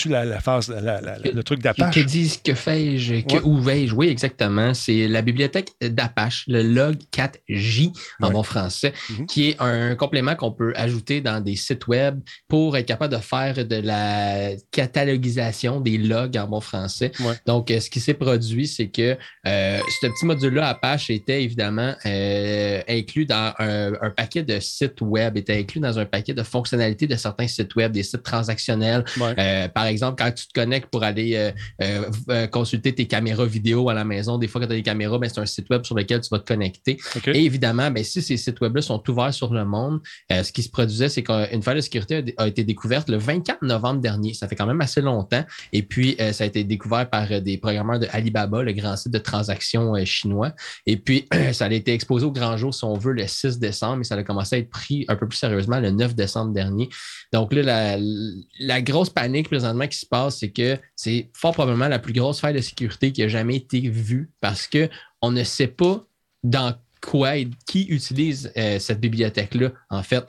[0.06, 1.92] la, phase, le truc d'Apache?
[1.92, 3.14] Que disent, que fais-je?
[3.42, 3.94] Où vais-je?
[3.96, 4.74] Oui, exactement.
[4.74, 9.26] C'est la bibliothèque d'Apache, le log 4J en bon français, mm-hmm.
[9.26, 13.14] qui est un un complément qu'on peut ajouter dans des sites web pour être capable
[13.14, 17.12] de faire de la catalogisation des logs en bon français.
[17.46, 21.94] Donc, euh, ce qui s'est produit, c'est que euh, ce petit module-là, Apache, était évidemment
[22.06, 27.06] euh, inclus dans un, paquet de sites web, était inclus dans un paquet de fonctionnalités
[27.06, 29.04] de certains sites web, des sites transactionnels.
[29.74, 31.52] par exemple, quand tu te connectes pour aller
[32.50, 35.30] consulter tes caméras vidéo à la maison, des fois, quand tu as des caméras, ben,
[35.32, 36.98] c'est un site web sur lequel tu vas te connecter.
[37.26, 40.00] Et évidemment, ben, si ces sites web-là sont ouverts sur le monde.
[40.30, 43.62] Euh, ce qui se produisait, c'est qu'une faille de sécurité a, été découverte le 24
[43.62, 44.34] novembre dernier.
[44.34, 45.44] Ça fait quand même assez longtemps.
[45.72, 48.96] Et puis, euh, ça a été découvert par euh, des programmeurs de Alibaba, le grand
[48.96, 50.52] site de transactions chinois.
[50.86, 54.00] Et puis, ça a été exposé au grand jour, si on veut, le 6 décembre,
[54.00, 56.88] et ça a commencé à être pris un peu plus sérieusement le 9 décembre dernier.
[57.32, 57.98] Donc là, la,
[58.60, 62.40] la grosse panique présentement qui se passe, c'est que c'est fort probablement la plus grosse
[62.40, 66.04] faille de sécurité qui a jamais été vue parce qu'on ne sait pas
[66.42, 66.74] dans
[67.66, 70.24] qui utilise euh, cette bibliothèque-là, en fait,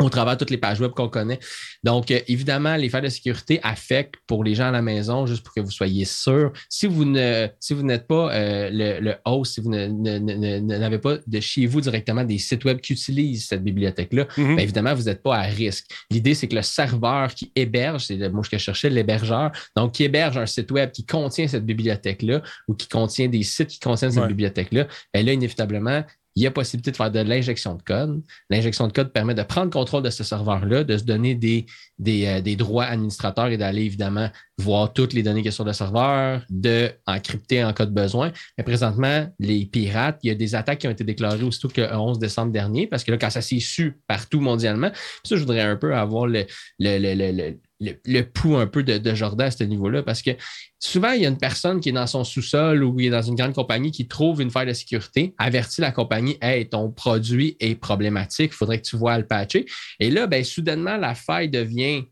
[0.00, 1.38] au travers de toutes les pages web qu'on connaît.
[1.84, 5.42] Donc, euh, évidemment, les failles de sécurité affectent pour les gens à la maison, juste
[5.42, 6.52] pour que vous soyez sûrs.
[6.68, 11.40] Si vous ne, si vous n'êtes pas euh, le, host, si vous n'avez pas de
[11.40, 14.58] chez vous directement des sites web qui utilisent cette bibliothèque-là, mhm.
[14.58, 15.86] évidemment, vous n'êtes pas à risque.
[16.10, 19.92] L'idée, c'est que le serveur qui héberge, c'est le mot que je cherchais, l'hébergeur, donc
[19.92, 23.80] qui héberge un site web qui contient cette bibliothèque-là ou qui contient des sites qui
[23.80, 26.04] contiennent cette bibliothèque-là, bien là, inévitablement,
[26.36, 28.22] il y a possibilité de faire de l'injection de code.
[28.50, 31.66] L'injection de code permet de prendre contrôle de ce serveur-là, de se donner des,
[32.06, 36.42] euh, droits administrateurs et d'aller évidemment voir toutes les données qui sont sur le serveur,
[36.50, 38.32] de encrypter en cas de besoin.
[38.58, 41.80] Mais présentement, les pirates, il y a des attaques qui ont été déclarées aussitôt que
[41.80, 44.90] le 11 décembre dernier, parce que là, quand ça s'est su partout mondialement,
[45.24, 46.44] ça, je voudrais un peu avoir le,
[46.78, 47.58] le, le, le,
[48.34, 50.30] pouls un peu de, de Jordan à ce niveau-là, parce que
[50.78, 53.22] souvent, il y a une personne qui est dans son sous-sol ou qui est dans
[53.22, 57.56] une grande compagnie qui trouve une faille de sécurité, avertit la compagnie Hey, ton produit
[57.60, 59.66] est problématique, il faudrait que tu vois le patcher.
[60.00, 62.04] Et là, ben, soudainement, la faille devient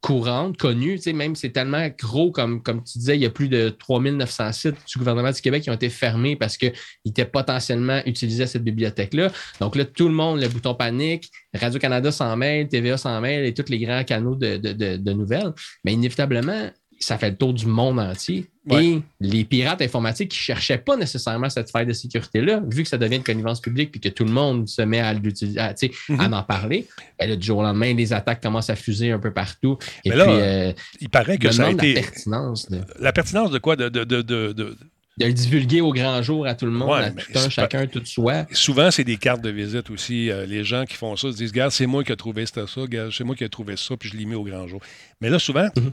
[0.00, 0.96] courante, connue.
[0.96, 3.70] Tu sais, même c'est tellement gros, comme, comme tu disais, il y a plus de
[3.70, 6.72] 3900 sites du gouvernement du Québec qui ont été fermés parce qu'ils
[7.04, 9.32] étaient potentiellement utilisés à cette bibliothèque-là.
[9.60, 13.54] Donc là, tout le monde, le bouton panique, Radio-Canada s'en mêle, TVA s'en mêle et
[13.54, 15.52] tous les grands canaux de, de nouvelles.
[15.84, 18.50] Mais inévitablement, ça fait le tour du monde entier.
[18.68, 22.88] Et les pirates informatiques qui ne cherchaient pas nécessairement cette faille de sécurité-là, vu que
[22.88, 25.74] ça devient une connivence publique et que tout le monde se met à, à,
[26.08, 26.34] mhm.
[26.34, 29.78] en parler, ben du jour au lendemain, les attaques commencent à fuser un peu partout.
[30.04, 31.94] Et puis, euh, il paraît que ça a été.
[31.94, 32.68] La pertinence.
[32.68, 32.80] De...
[32.98, 33.76] La pertinence de quoi?
[33.76, 34.76] De, de, de, de
[35.18, 38.46] le divulguer au grand jour à tout le monde, à tout un, chacun, tout soi.
[38.50, 40.28] Souvent, c'est des cartes de visite aussi.
[40.28, 42.64] Euh, les gens qui font ça se disent Regarde, c'est moi qui ai trouvé ça,
[42.66, 44.80] c'est moi qui ai trouvé ça, puis je l'ai mis au grand jour.
[45.20, 45.92] Mais là, souvent, mhm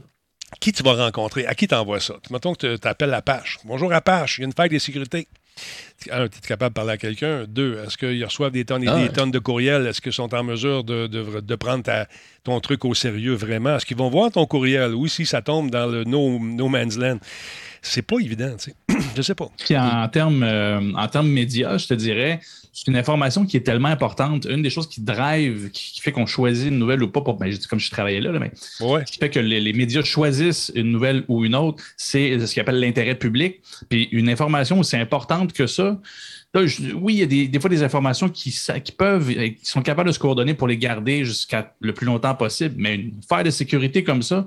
[0.60, 1.46] qui tu vas rencontrer?
[1.46, 2.14] À qui tu envoies ça?
[2.30, 3.58] Mettons que tu appelles Apache.
[3.64, 5.28] Bonjour Apache, il y a une faille de sécurité.
[6.10, 7.44] Un, tu es capable de parler à quelqu'un.
[7.46, 9.86] Deux, est-ce qu'ils reçoivent des tonnes et ah des tonnes de courriels?
[9.86, 11.84] Est-ce qu'ils sont en mesure de, de, prendre
[12.42, 13.76] ton truc au sérieux vraiment?
[13.76, 14.94] Est-ce qu'ils vont voir ton courriel?
[14.94, 17.18] Oui, si ça tombe dans le no, no man's land
[17.86, 18.98] c'est pas évident, tu sais.
[19.16, 19.48] je sais pas.
[19.58, 22.40] Puis en termes euh, en termes médias, je te dirais,
[22.72, 24.46] c'est une information qui est tellement importante.
[24.46, 27.52] Une des choses qui drive, qui, fait qu'on choisit une nouvelle ou pas, pour, ben,
[27.68, 31.44] comme je travaillais là, mais ce qui fait que les, médias choisissent une nouvelle ou
[31.44, 33.60] une autre, c'est ce qu'ils appelle l'intérêt public.
[33.88, 36.00] Puis une information aussi importante que ça,
[36.54, 40.14] oui, il y a des, fois des informations qui, qui peuvent, qui sont capables de
[40.14, 44.04] se coordonner pour les garder jusqu'à le plus longtemps possible, mais une faille de sécurité
[44.04, 44.46] comme ça,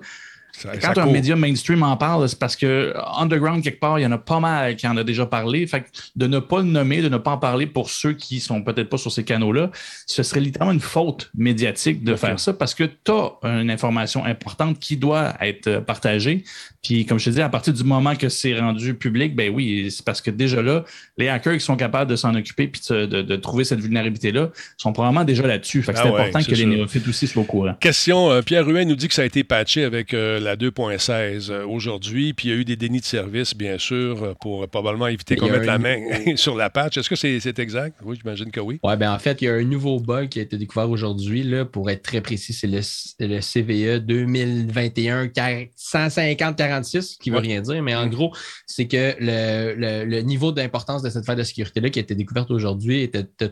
[0.81, 4.11] quand un média mainstream en parle, c'est parce que underground, quelque part, il y en
[4.11, 5.65] a pas mal qui en a déjà parlé.
[5.67, 8.61] Fait de ne pas le nommer, de ne pas en parler pour ceux qui sont
[8.61, 9.71] peut-être pas sur ces canaux-là,
[10.05, 14.25] ce serait littéralement une faute médiatique de faire ça parce que tu as une information
[14.25, 16.43] importante qui doit être partagée.
[16.83, 19.91] Puis, comme je te dis, à partir du moment que c'est rendu public, ben oui,
[19.91, 20.85] c'est parce que déjà là,
[21.17, 25.25] les hackers qui sont capables de s'en occuper puis de, trouver cette vulnérabilité-là sont probablement
[25.25, 25.83] déjà là-dessus.
[25.83, 27.75] Fait que c'est ah important que les néophytes aussi soient au courant.
[27.79, 31.51] Question, euh, Pierre Ruin nous dit que ça a été patché avec euh, la 2.16
[31.51, 35.07] euh, aujourd'hui, puis il y a eu des dénis de service, bien sûr, pour probablement
[35.07, 35.99] éviter qu'on mette la main
[36.36, 36.97] sur la patch.
[36.97, 37.99] Est-ce que c'est exact?
[38.03, 38.79] Oui, j'imagine que oui.
[38.83, 41.45] Oui, bien en fait, il y a un nouveau bug qui a été découvert aujourd'hui.
[41.71, 42.79] Pour être très précis, c'est le,
[43.19, 45.29] le, CVE 2021
[45.75, 48.10] 150 ce qui ne veut rien dire, mais en mm.
[48.10, 48.33] gros,
[48.65, 53.01] c'est que le, niveau d'importance de cette faille de sécurité-là qui a été découverte aujourd'hui
[53.01, 53.47] était de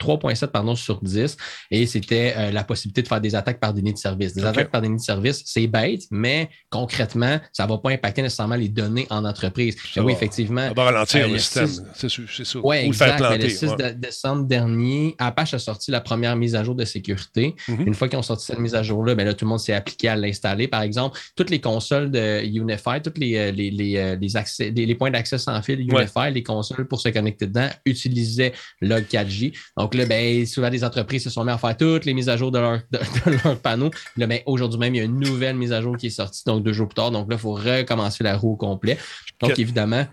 [0.00, 1.36] 3,7 sur 10
[1.70, 4.34] et c'était euh, la possibilité de faire des attaques par déni de service.
[4.34, 8.22] Des attaques par déni de service, c'est bête, mais concrètement, ça ne va pas impacter
[8.22, 9.76] nécessairement les données en entreprise.
[9.96, 10.68] oui, effectivement.
[10.68, 12.64] Ça va ralentir euh, le système, c'est sûr.
[12.64, 13.20] Oui, exact.
[13.20, 17.54] le 6 décembre dernier, Apache a sorti la première mise à jour de sécurité.
[17.68, 17.86] Mm-hmm.
[17.86, 19.72] Une fois qu'ils ont sorti cette mise à jour-là, ben là, tout le monde s'est
[19.72, 20.68] appliqué à l'installer.
[20.68, 25.10] Par exemple, toutes les consoles de Unify, tous les, euh, les, les, accès, les, points
[25.10, 29.52] d'accès sans fil Unify, les consoles pour se connecter dedans, utilisaient Log 4J.
[29.76, 32.36] Donc là, ben, souvent, les entreprises se sont mis à faire toutes les mises à
[32.36, 32.98] jour de leur, de,
[33.44, 33.90] leur panneau.
[34.16, 36.42] Là, ben, aujourd'hui même, il y a une nouvelle mise à jour qui est sortie,
[36.46, 37.10] donc deux jours plus tard.
[37.10, 38.98] Donc là, il faut recommencer la roue au complet.
[39.40, 40.06] Donc, évidemment,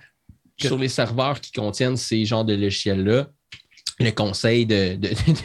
[0.59, 3.27] sur les serveurs qui contiennent ces genres de logiciels-là,
[3.99, 4.97] le conseil de,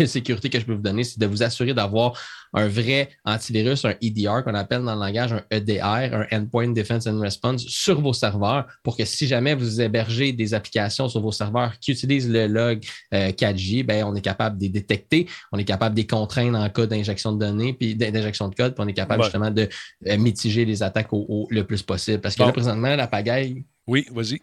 [0.07, 2.19] sécurité que je peux vous donner, c'est de vous assurer d'avoir
[2.55, 7.07] un vrai antivirus, un EDR qu'on appelle dans le langage un EDR, un Endpoint Defense
[7.07, 11.33] and Response, sur vos serveurs pour que si jamais vous hébergez des applications sur vos
[11.33, 15.59] serveurs qui utilisent le log 4J, euh, ben, on est capable de les détecter, on
[15.59, 18.85] est capable de les contraindre en cas d'injection de données, puis d'injection de code, puis
[18.85, 19.69] on est capable justement de
[20.07, 22.21] euh, mitiger les attaques au, le plus possible.
[22.21, 23.65] Parce que là, présentement, la pagaille.
[23.87, 24.41] Oui, vas-y.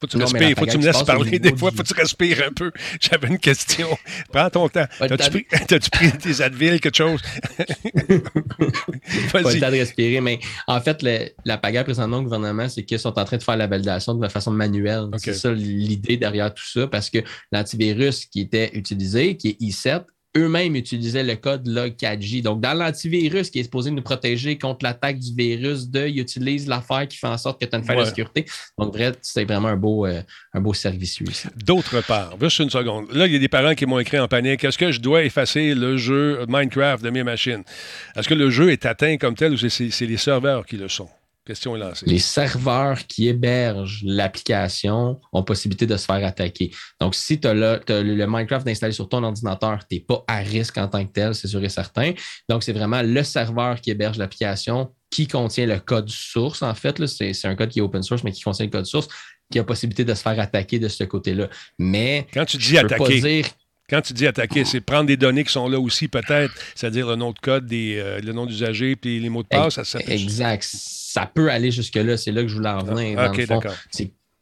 [0.00, 1.94] Faut que tu respires, faut que tu me laisses parler des fois, faut que tu
[1.94, 2.70] respires un peu.
[3.00, 3.88] J'avais une question.
[4.32, 4.86] Prends ton temps.
[4.98, 5.44] T'as-tu pris,
[5.92, 7.20] pris, des Advil, quelque chose?
[9.32, 11.04] pas le temps de respirer, mais en fait,
[11.44, 14.28] la pagaille présentement au gouvernement, c'est qu'ils sont en train de faire la validation de
[14.28, 15.08] façon manuelle.
[15.16, 17.18] C'est ça l'idée derrière tout ça, parce que
[17.50, 20.04] l'antivirus qui était utilisé, qui est i7,
[20.36, 22.42] eux-mêmes utilisaient le code log4j.
[22.42, 26.68] Donc, dans l'antivirus qui est supposé nous protéger contre l'attaque du virus, de, ils utilisent
[26.68, 28.44] l'affaire qui fait en sorte que tu as une faille de sécurité.
[28.78, 31.18] Donc, vrai, c'est vraiment un beau, euh, un beau service
[31.56, 33.10] D'autre part, juste une seconde.
[33.12, 34.64] Là, il y a des parents qui m'ont écrit en panique.
[34.64, 37.64] Est-ce que je dois effacer le jeu Minecraft de mes machines?
[38.16, 41.08] Est-ce que le jeu est atteint comme tel ou c'est les serveurs qui le sont?
[41.48, 42.04] Question est lancée.
[42.04, 46.72] Les serveurs qui hébergent l'application ont possibilité de se faire attaquer.
[47.00, 50.76] Donc, si tu as, le, Minecraft installé sur ton ordinateur, tu n'es pas à risque
[50.76, 52.12] en tant que tel, c'est sûr et certain.
[52.50, 56.60] Donc, c'est vraiment le serveur qui héberge l'application qui contient le code source.
[56.60, 59.08] En fait, c'est un code qui est open source, mais qui contient le code source,
[59.50, 61.48] qui a possibilité de se faire attaquer de ce côté-là.
[61.78, 63.46] Mais quand tu dis attaquer,
[63.88, 67.16] quand tu dis attaquer, c'est prendre des données qui sont là aussi, peut-être, c'est-à-dire le
[67.16, 69.82] nom de code, des, euh, le nom d'usager, puis les mots de passe.
[69.82, 70.66] Ça, exact.
[70.70, 72.16] Ça peut aller jusque-là.
[72.16, 73.18] C'est là que je voulais en venir.
[73.18, 73.74] Ah, OK, d'accord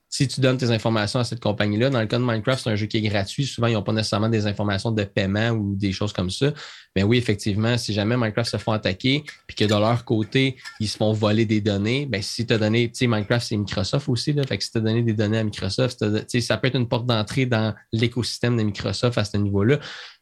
[0.09, 2.77] si tu donnes tes informations à cette compagnie-là, dans le cas de Minecraft, c'est un
[2.77, 3.45] jeu qui est gratuit.
[3.45, 6.53] Souvent, ils n'ont pas nécessairement des informations de paiement ou des choses comme ça.
[6.95, 10.89] Mais oui, effectivement, si jamais Minecraft se font attaquer, puis que de leur côté, ils
[10.89, 14.09] se font voler des données, ben si tu as donné, tu sais, Minecraft, c'est Microsoft
[14.09, 15.99] aussi, là, fait que si tu as donné des données à Microsoft,
[16.41, 19.79] ça peut être une porte d'entrée dans l'écosystème de Microsoft à ce niveau-là.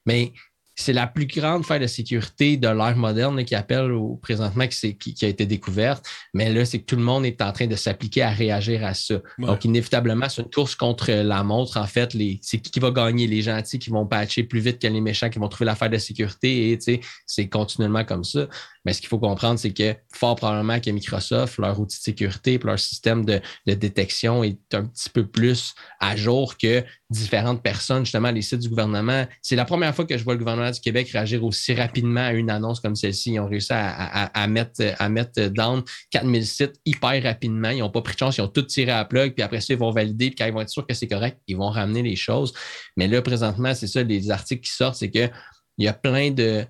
[0.06, 0.32] Mais
[0.76, 4.96] c'est la plus grande faille de sécurité de l'ère moderne qui appelle au, présentement qui,
[4.96, 6.04] qui, a été découverte.
[6.32, 8.94] Mais là, c'est que tout le monde est en train de s'appliquer à réagir à
[8.94, 9.20] ça.
[9.38, 11.76] Donc, inévitablement, c'est une course contre la montre.
[11.76, 13.26] En fait, c'est qui, va gagner?
[13.26, 15.90] Les gentils qui vont patcher plus vite que les méchants qui vont trouver la faille
[15.90, 16.72] de sécurité.
[16.72, 18.48] Et c'est continuellement comme ça.
[18.84, 22.58] Mais ce qu'il faut comprendre, c'est que fort probablement que Microsoft, leur outil de sécurité,
[22.62, 28.30] leur système de, détection est un petit peu plus à jour que différentes personnes, justement,
[28.30, 29.26] les sites du gouvernement.
[29.40, 32.32] C'est la première fois que je vois le gouvernement du Québec réagir aussi rapidement à
[32.32, 33.32] une annonce comme celle-ci.
[33.32, 37.70] Ils ont réussi à, mettre, down 4000 sites hyper rapidement.
[37.70, 39.72] Ils n'ont pas pris de chance, ils ont tout tiré à plug, puis après ça,
[39.74, 42.02] ils vont valider, puis quand ils vont être sûrs que c'est correct, ils vont ramener
[42.02, 42.52] les choses.
[42.96, 45.30] Mais là, présentement, c'est ça, les articles qui sortent, c'est qu'il
[45.78, 46.64] y a plein de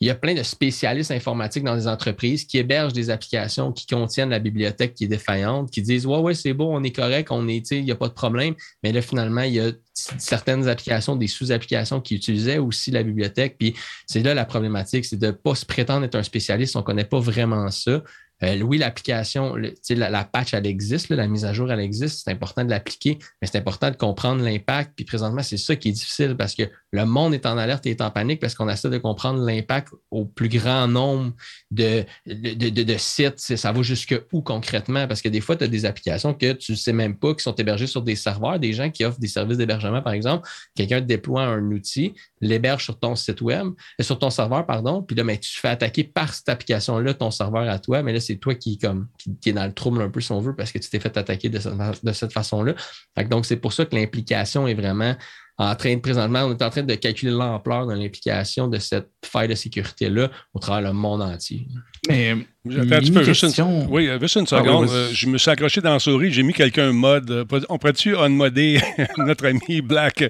[0.00, 3.86] il y a plein de spécialistes informatiques dans les entreprises qui hébergent des applications qui
[3.86, 7.28] contiennent la bibliothèque qui est défaillante, qui disent Ouais, ouais, c'est bon, on est correct,
[7.32, 8.54] on est, il n'y a pas de problème.
[8.84, 13.56] Mais là, finalement, il y a certaines applications, des sous-applications qui utilisaient aussi la bibliothèque.
[13.58, 13.74] Puis
[14.06, 16.84] c'est là la problématique, c'est de ne pas se prétendre être un spécialiste, on ne
[16.84, 18.02] connaît pas vraiment ça.
[18.42, 22.22] Euh, oui, l'application, la, la, patch, elle existe, la mise à jour, elle existe.
[22.24, 24.92] C'est important de l'appliquer, mais c'est important de comprendre l'impact.
[24.94, 27.90] Puis présentement, c'est ça qui est difficile parce que le monde est en alerte et
[27.90, 31.32] est en panique parce qu'on essaie de comprendre l'impact au plus grand nombre
[31.70, 33.38] de, de, sites.
[33.38, 35.06] Ça va jusque où concrètement?
[35.06, 37.42] Parce que des fois, tu as des applications que tu ne sais même pas qui
[37.42, 40.48] sont hébergées sur des serveurs, des gens qui offrent des services d'hébergement, par exemple.
[40.74, 43.68] Quelqu'un déploie un outil, l'héberge sur ton site web,
[44.00, 47.14] euh, sur ton serveur, pardon, puis là, ben, tu te fais attaquer par cette application-là,
[47.14, 49.08] ton serveur à toi, mais là, c'est toi qui, comme,
[49.46, 51.48] est dans le trouble un peu, si on veut, parce que tu t'es fait attaquer
[51.48, 51.58] de
[52.12, 52.74] cette, façon-là.
[53.30, 55.16] Donc, c'est pour ça que l'implication est vraiment
[55.56, 59.10] en train de présentement, on est en train de calculer l'ampleur de l'implication de cette
[59.24, 61.66] faille de sécurité-là au travers le monde entier.
[62.08, 62.36] Mais
[62.76, 64.88] Attends, tu peux juste une, oui, juste une ah seconde.
[64.90, 67.30] Euh, je me suis accroché dans la souris, j'ai mis quelqu'un mode.
[67.30, 68.80] Euh, on pourrait-tu unmodder
[69.18, 70.24] notre ami Black,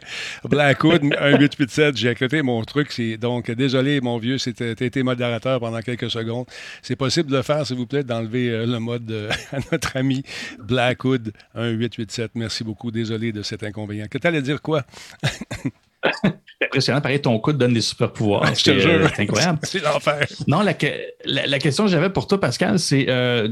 [0.45, 1.97] Blackwood, un 887?
[1.97, 2.89] J'ai accroché mon truc.
[3.21, 6.47] Donc, désolé, mon vieux, tu été modérateur pendant quelques secondes.
[6.83, 9.11] C'est possible de le faire, s'il vous plaît, d'enlever euh, le mode
[9.53, 10.23] à notre ami
[10.59, 12.33] Blackwood, un 887.
[12.35, 12.91] Merci beaucoup.
[12.91, 14.07] Désolé de cet inconvénient.
[14.11, 14.85] Que tu allais dire quoi?
[16.05, 17.01] C'est impressionnant.
[17.01, 18.51] Pareil, ton coup te donne des super pouvoirs.
[18.55, 19.59] C'est euh, incroyable.
[19.63, 20.27] c'est l'enfer.
[20.47, 20.75] Non, la,
[21.25, 23.49] la, question que j'avais pour toi, Pascal, c'est euh,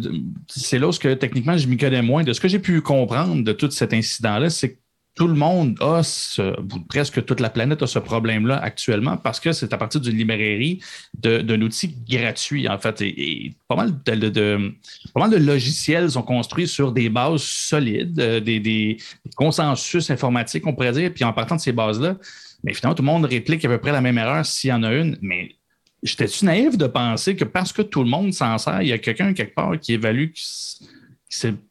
[0.48, 2.24] c'est là où techniquement je m'y connais moins.
[2.24, 4.78] De ce que j'ai pu comprendre de tout cet incident-là, c'est que
[5.16, 6.54] tout le monde a ce,
[6.88, 10.80] presque toute la planète a ce problème-là actuellement parce que c'est à partir d'une librairie
[11.14, 13.00] d'un outil gratuit, en fait.
[13.00, 14.74] Et, pas, mal de,
[15.14, 18.98] pas mal de logiciels sont construits sur des bases solides, euh, des, des
[19.36, 21.12] consensus informatiques, on pourrait dire.
[21.14, 22.16] Puis en partant de ces bases-là,
[22.62, 24.82] mais finalement, tout le monde réplique à peu près la même erreur s'il y en
[24.82, 25.16] a une.
[25.22, 25.56] Mais
[26.02, 28.98] j'étais-tu naïf de penser que parce que tout le monde s'en sert, il y a
[28.98, 30.28] quelqu'un quelque part qui évalue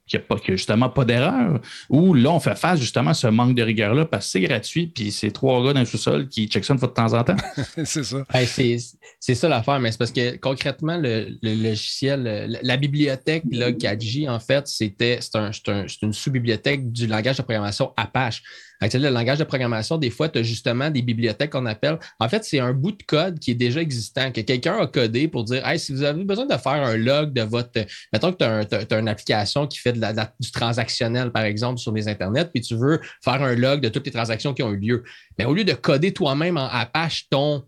[0.07, 3.27] qu'il n'y a, pas, justement pas d'erreur, ou là, on fait face justement à ce
[3.27, 6.47] manque de rigueur-là parce que c'est gratuit, puis c'est trois gars dans le sous-sol qui
[6.47, 7.35] checkent ça une fois de temps en temps.
[7.83, 8.23] c'est ça.
[9.19, 14.39] c'est ça l'affaire, mais c'est parce que concrètement, le, logiciel, la, bibliothèque là, 4J, en
[14.39, 15.51] fait, c'était un,
[16.01, 18.43] une sous-bibliothèque du langage de programmation Apache
[18.81, 21.99] le langage de programmation, des fois, tu as justement des bibliothèques qu'on appelle.
[22.19, 25.27] En fait, c'est un bout de code qui est déjà existant, que quelqu'un a codé
[25.27, 27.71] pour dire hey, si vous avez besoin de faire un log de votre.
[28.13, 32.45] Mettons que tu as, une application qui fait du transactionnel, par exemple, sur les Internets,
[32.45, 35.03] puis tu veux faire un log de toutes les transactions qui ont eu lieu.
[35.37, 37.65] Mais au lieu de coder toi-même en Apache ton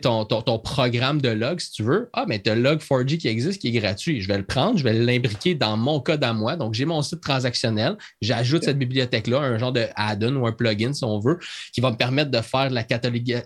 [0.00, 2.10] ton, ton, programme de log, si tu veux.
[2.12, 4.20] Ah, mais tu as Log4j qui existe, qui est gratuit.
[4.20, 6.56] Je vais le prendre, je vais l'imbriquer dans mon code à moi.
[6.56, 7.96] Donc, j'ai mon site transactionnel.
[8.20, 11.38] J'ajoute cette bibliothèque-là, un genre de add-on ou un plugin, si on veut,
[11.72, 13.42] qui va me permettre de faire de la, catalogue,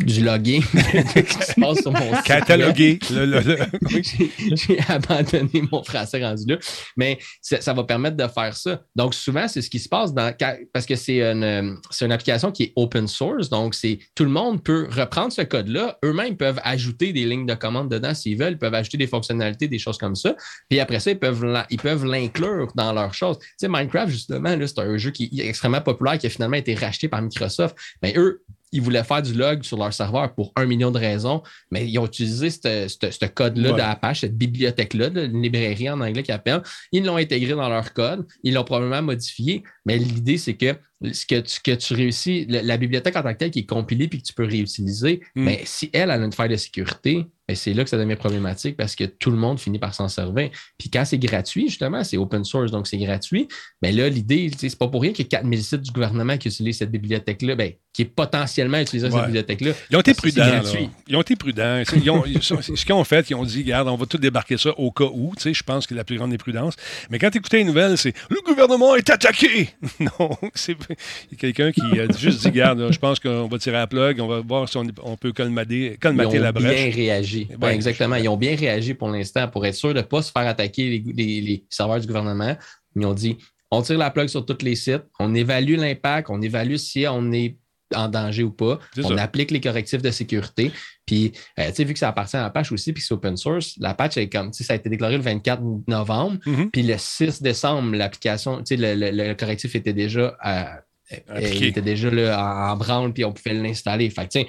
[0.00, 0.60] du login
[1.14, 2.98] qui se passe sur mon Catalogué.
[3.08, 6.56] J'ai abandonné mon français rendu là.
[6.96, 8.82] Mais ça va permettre de faire ça.
[8.96, 10.34] Donc, souvent, c'est ce qui se passe dans,
[10.72, 13.48] parce que c'est une, une application qui est open source.
[13.48, 15.98] Donc, c'est tout le monde peut reprendre ce code-là.
[16.04, 18.54] Eux-mêmes peuvent ajouter des lignes de commande dedans s'ils veulent.
[18.54, 20.34] Ils peuvent ajouter des fonctionnalités, des choses comme ça.
[20.68, 23.38] Puis après ça, ils peuvent, ils peuvent l'inclure dans leurs choses.
[23.38, 26.74] Tu sais, Minecraft, justement, c'est un jeu qui est extrêmement populaire, qui a finalement été
[26.74, 27.76] racheté par Microsoft.
[28.02, 31.42] Mais eux, ils voulaient faire du log sur leur serveur pour un million de raisons,
[31.70, 36.62] mais ils ont utilisé ce code-là d'Apache, cette bibliothèque-là, une librairie en anglais qui appelle.
[36.90, 40.76] Ils l'ont intégré dans leur code, ils l'ont probablement modifié, mais l'idée, c'est que
[41.12, 44.08] ce que tu, que tu réussis, la, bibliothèque en tant que telle qui est compilée
[44.08, 45.42] puis que tu peux réutiliser, hmm.
[45.42, 48.76] mais si elle, a une faille de sécurité, ben, c'est là que ça devient problématique
[48.76, 50.50] parce que tout le monde finit par s'en servir.
[50.78, 53.48] Puis quand c'est gratuit, justement, c'est open source, donc c'est gratuit.
[53.82, 56.48] Mais là, l'idée, c'est pas pour rien qu'il y a 4000 sites du gouvernement qui
[56.48, 59.72] utilisent cette bibliothèque-là, ben, qui est potentiellement utilisée cette bibliothèque-là.
[59.90, 60.62] Ils ont été prudents.
[61.06, 61.82] Ils ont été prudents.
[61.84, 65.04] ce qu'ils ont fait, ils ont dit, regarde, on va tout débarquer ça au cas
[65.12, 65.32] où.
[65.38, 66.74] Je pense que la plus grande des prudences.
[67.10, 69.68] Mais quand tu écoutais les nouvelles, c'est le gouvernement est attaqué.
[70.00, 70.76] non, c'est
[71.38, 74.28] quelqu'un qui a juste dit Garde, je pense qu'on va tirer à la plug, on
[74.28, 76.64] va voir si on, peut colmater, colmater la brèche.
[76.64, 77.48] Ils ont bien réagi.
[77.70, 78.16] exactement.
[78.16, 81.02] Ils ont bien réagi pour l'instant pour être sûr de ne pas se faire attaquer
[81.14, 82.56] les, serveurs du gouvernement.
[82.96, 83.36] Ils ont dit
[83.70, 87.32] on tire la plug sur tous les sites, on évalue l'impact, on évalue si on
[87.32, 87.56] est
[87.94, 88.78] en danger ou pas.
[89.04, 90.72] On applique les correctifs de sécurité.
[91.06, 93.74] Puis, euh, tu sais, vu que ça appartient à Apache aussi, puis c'est open source,
[93.78, 96.38] la patch, est comme, ça a été déclaré le 24 novembre.
[96.46, 96.70] Mm-hmm.
[96.70, 100.80] Puis le 6 décembre, l'application, tu sais, le, correctif était déjà à,
[101.40, 104.08] il était déjà là, en, branle, puis on pouvait l'installer.
[104.10, 104.46] Fait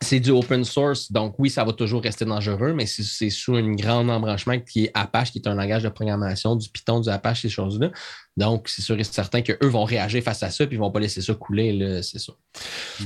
[0.00, 3.72] c'est du open source, donc oui, ça va toujours rester dangereux, mais c'est sous un
[3.74, 7.42] grand embranchement qui est Apache, qui est un langage de programmation, du Python, du Apache,
[7.42, 7.90] ces choses-là.
[8.36, 10.98] Donc, c'est sûr et certain qu'eux vont réagir face à ça, puis ils vont pas
[10.98, 12.32] laisser ça couler, c'est ça.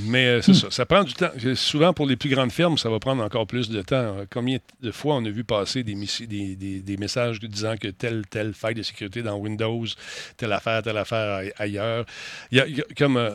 [0.04, 1.30] Mais euh, c'est ça, ça prend du temps.
[1.54, 4.16] Souvent, pour les plus grandes firmes, ça va prendre encore plus de temps.
[4.32, 8.82] Combien de fois on a vu passer des, messages disant que telle, telle faille de
[8.82, 9.84] sécurité dans Windows,
[10.38, 12.06] telle affaire, telle affaire ailleurs.
[12.96, 13.30] Comme euh,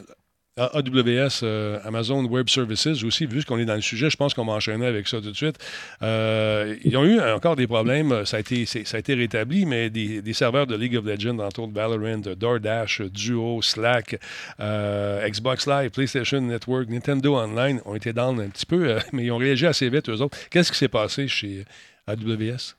[0.55, 4.45] AWS, euh, Amazon Web Services aussi, vu qu'on est dans le sujet, je pense qu'on
[4.45, 5.57] va enchaîner avec ça tout de suite.
[6.03, 10.75] Euh, ils ont eu encore des problèmes, ça a été, rétabli, mais des, serveurs de
[10.75, 14.19] League of Legends, entre autres Valorant, DoorDash, Duo, Slack,
[14.59, 19.31] euh, Xbox Live, PlayStation Network, Nintendo Online ont été down un petit peu, mais ils
[19.31, 20.37] ont réagi assez vite, eux autres.
[20.51, 21.65] Qu'est-ce qui s'est passé chez
[22.05, 22.75] AWS?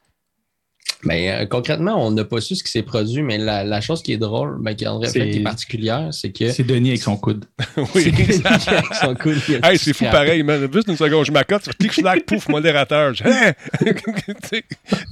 [1.05, 4.03] Mais ben, euh, concrètement, on n'a pas su ce qui s'est produit, mais la, chose
[4.03, 5.43] qui est drôle, ben, qui, est...
[5.43, 6.51] particulière, c'est que.
[6.51, 7.45] C'est Denis avec son coude.
[7.95, 8.13] oui,
[8.45, 9.39] avec son coude.
[9.63, 10.69] hey, c'est fou pareil, man.
[10.73, 13.13] Juste une seconde, je m'accote, clic, slack, pouf, modérateur.
[13.25, 13.53] Hein?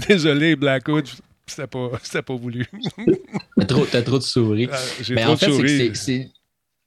[0.08, 1.06] Désolé, Blackwood.
[1.46, 1.90] C'était pas,
[2.22, 2.66] pas voulu.
[3.58, 4.68] T'as trop, trop de souris.
[4.72, 5.90] Ah, j'ai trop en fait, de souris.
[5.94, 6.30] C'est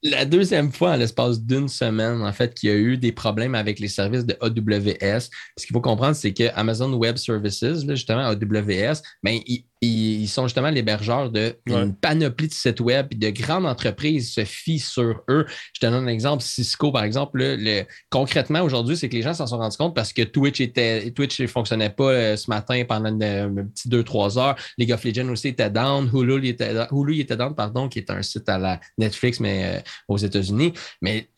[0.06, 3.56] la deuxième fois en l'espace d'une semaine, en fait, qu'il y a eu des problèmes
[3.56, 5.30] avec les services de AWS.
[5.58, 10.44] Ce qu'il faut comprendre, c'est que Amazon Web Services, justement, AWS, ben, ils, ils sont
[10.48, 15.46] justement l'hébergeur d'une panoplie de sites web et de grandes entreprises se fient sur eux.
[15.74, 17.39] Je te donne un exemple, Cisco, par exemple.
[17.41, 21.12] le, concrètement, aujourd'hui, c'est que les gens s'en sont rendus compte parce que Twitch était
[21.12, 24.56] Twitch ne fonctionnait pas euh, ce matin pendant un petit 2-3 heures.
[24.78, 26.10] League of Legends aussi était down.
[26.13, 29.63] Hulu, il était, Hulu, était down, pardon, qui est un site à la Netflix, mais
[29.65, 30.74] euh, aux États-Unis.
[31.02, 31.30] Mais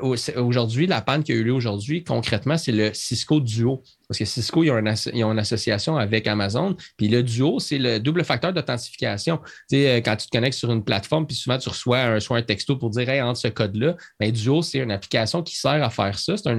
[0.00, 3.82] aujourd'hui, la panne qui a eu lieu aujourd'hui, concrètement, c'est le Cisco Duo.
[4.08, 6.76] Parce que Cisco, ils ont, une, association avec Amazon.
[6.96, 9.40] Puis le Duo, c'est le double facteur d'authentification.
[9.72, 12.42] Euh, quand tu te connectes sur une plateforme, puis souvent tu reçois un, soit un
[12.42, 15.90] texto pour dire, hey, entre ce code-là, bien, Duo, c'est une application qui sert à
[15.90, 16.36] faire ça.
[16.36, 16.54] C'est un,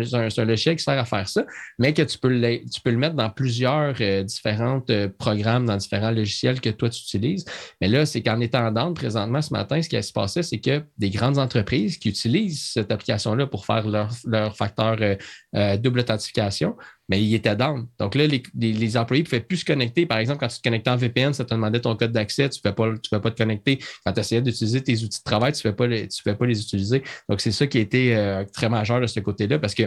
[0.46, 1.46] logiciel qui sert à faire ça,
[1.80, 5.66] mais que tu peux le, tu peux le mettre dans plusieurs euh, différents euh, programmes,
[5.66, 7.46] dans différents logiciels que toi, tu utilises.
[7.80, 10.84] Mais là, c'est qu'en étant dans présentement, ce matin, ce qui se passé, c'est que
[10.98, 12.92] des grandes entreprises qui utilisent cette
[13.28, 14.98] application-là pour faire leur, leur facteur
[15.80, 16.76] double authentification,
[17.10, 17.88] mais il était down.
[18.00, 20.06] Donc là, les, employés ne pouvaient plus se connecter.
[20.06, 22.60] Par exemple, quand tu te connectais en VPN, ça te demandait ton code d'accès, tu
[22.64, 23.80] ne pouvais, pas te connecter.
[24.06, 27.04] Quand tu essayais d'utiliser tes outils de travail, tu ne pouvais, pas les utiliser.
[27.30, 29.84] Donc, c'est ça qui a été euh, très majeur de ce côté-là parce que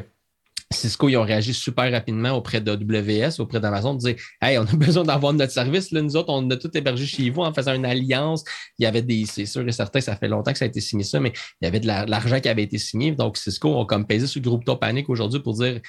[0.73, 4.63] Cisco, ils ont réagi super rapidement auprès de AWS, auprès d'Amazon, de dire Hey, on
[4.63, 5.91] a besoin d'avoir notre service.
[5.91, 8.45] Là, nous autres, on a tout hébergé chez vous en faisant une alliance.
[8.79, 10.81] Il y avait des, c'est sûr et certain, ça fait longtemps que ça a été
[10.81, 13.13] signé ça, mais il y avait de l'argent qui avait été signé.
[13.13, 15.81] Donc, Cisco ont comme pesé sur le groupe Top Panic aujourd'hui pour dire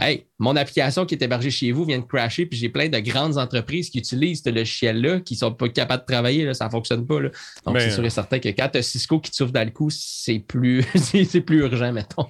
[0.00, 3.00] Hey, mon application qui est hébergée chez vous vient de crasher, puis j'ai plein de
[3.00, 6.66] grandes entreprises qui utilisent ce logiciel-là, qui ne sont pas capables de travailler, là, ça
[6.66, 7.20] ne fonctionne pas.
[7.20, 7.30] Là.
[7.66, 9.72] Donc, c'est sûr et certain que quand tu as Cisco qui te souffle dans le
[9.72, 12.28] coup, c'est plus, c'est plus urgent, mettons.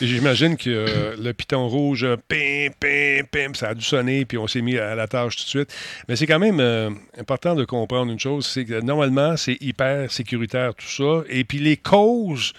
[0.00, 4.48] J'imagine que euh, le piton rouge, pim, pim, pim, ça a dû sonner, puis on
[4.48, 5.74] s'est mis à la tâche tout de suite.
[6.08, 10.10] Mais c'est quand même euh, important de comprendre une chose, c'est que normalement, c'est hyper
[10.10, 11.22] sécuritaire tout ça.
[11.28, 12.52] Et puis les causes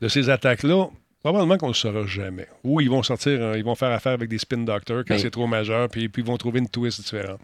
[0.00, 0.88] de ces attaques-là,
[1.22, 2.46] Probablement qu'on ne le saura jamais.
[2.62, 5.30] Ou ils vont sortir, euh, ils vont faire affaire avec des spin doctors quand c'est
[5.30, 7.40] trop majeur, puis, puis ils vont trouver une twist différente.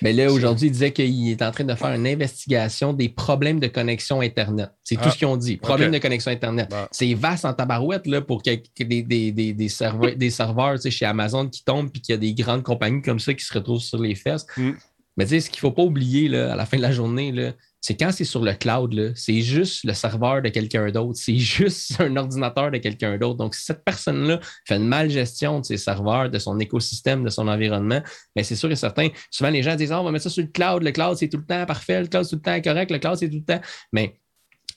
[0.00, 3.58] Mais là, aujourd'hui, il disait qu'il est en train de faire une investigation des problèmes
[3.58, 4.70] de connexion Internet.
[4.84, 5.56] C'est tout ah, ce qu'ils ont dit.
[5.56, 6.72] Problèmes de connexion Internet.
[6.92, 10.30] C'est vaste en tabarouette là, pour qu'il y ait des, des, des, des serveurs, des
[10.30, 13.44] serveurs chez Amazon qui tombent puis qu'il y a des grandes compagnies comme ça qui
[13.44, 14.46] se retrouvent sur les fesses.
[14.56, 14.70] Mm.
[15.16, 16.92] Mais tu sais, ce qu'il ne faut pas oublier là, à la fin de la
[16.92, 21.18] journée, là, c'est quand c'est sur le cloud, c'est juste le serveur de quelqu'un d'autre,
[21.18, 23.36] c'est juste un ordinateur de quelqu'un d'autre.
[23.36, 27.30] Donc, si cette personne-là fait une mal gestion de ses serveurs, de son écosystème, de
[27.30, 28.00] son environnement,
[28.36, 29.08] mais ben, c'est sûr et certain.
[29.30, 31.28] Souvent, les gens disent oh, on va mettre ça sur le cloud, le cloud, c'est
[31.28, 33.36] tout le temps parfait, le cloud, c'est tout le temps correct, le cloud, c'est tout
[33.36, 33.60] le temps.
[33.92, 34.20] Mais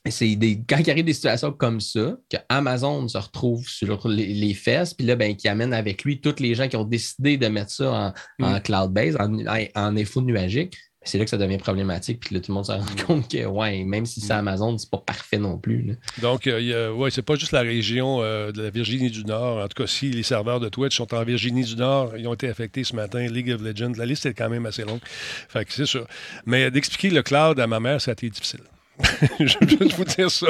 [0.09, 4.53] c'est des, quand il arrive des situations comme ça, que Amazon se retrouve sur les,
[4.53, 7.47] fesses, puis là, ben, qui amène avec lui tous les gens qui ont décidé de
[7.47, 8.59] mettre ça en, mm.
[8.61, 9.37] cloud-based, en,
[9.75, 12.19] en, info nuagique, c'est là que ça devient problématique.
[12.21, 13.03] Puis là, tout le monde se rend mm.
[13.05, 14.39] compte que, ouais, même si c'est mm.
[14.39, 15.97] Amazon, c'est pas parfait non plus.
[16.21, 19.63] Donc, euh, ouais, c'est pas juste la région euh, de la Virginie du Nord.
[19.63, 22.33] En tout cas, si les serveurs de Twitch sont en Virginie du Nord, ils ont
[22.33, 23.25] été affectés ce matin.
[23.27, 25.01] League of Legends, la liste est quand même assez longue.
[25.49, 26.07] Fait que c'est sûr.
[26.45, 28.61] Mais d'expliquer le cloud à ma mère, ça a été difficile.
[29.39, 30.47] je veux juste vous dire ça.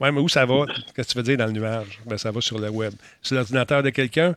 [0.00, 0.64] Ouais, mais où ça va?
[0.94, 2.00] Qu'est-ce que tu veux dire dans le nuage?
[2.06, 2.94] Ben, ça va sur le web.
[3.20, 4.34] Sur l'ordinateur de quelqu'un,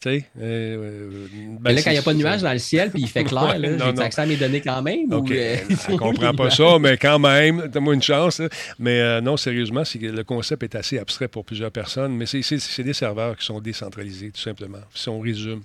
[0.00, 1.26] tu sais, euh,
[1.60, 3.24] ben, là, quand il n'y a pas de nuage dans le ciel puis il fait
[3.24, 3.56] clair,
[3.96, 5.12] j'ai accès à mes données quand même.
[5.12, 5.56] Euh,
[5.90, 8.40] ne comprend pas ça, mais quand même, donne-moi une chance.
[8.78, 12.94] Mais euh, non, sérieusement, le concept est assez abstrait pour plusieurs personnes, mais c'est des
[12.94, 14.80] serveurs qui sont décentralisés, tout simplement.
[14.94, 15.62] Si on résume,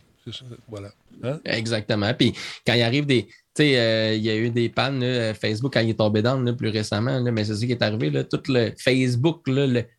[0.67, 0.89] voilà.
[1.23, 1.39] Hein?
[1.45, 2.13] Exactement.
[2.13, 2.33] Puis
[2.67, 5.91] quand il arrive des, sais, euh, il y a eu des pannes, Facebook, quand il
[5.91, 8.09] est tombé dans plus récemment, mais c'est ce qui est arrivé.
[8.09, 9.43] Là, tout le Facebook,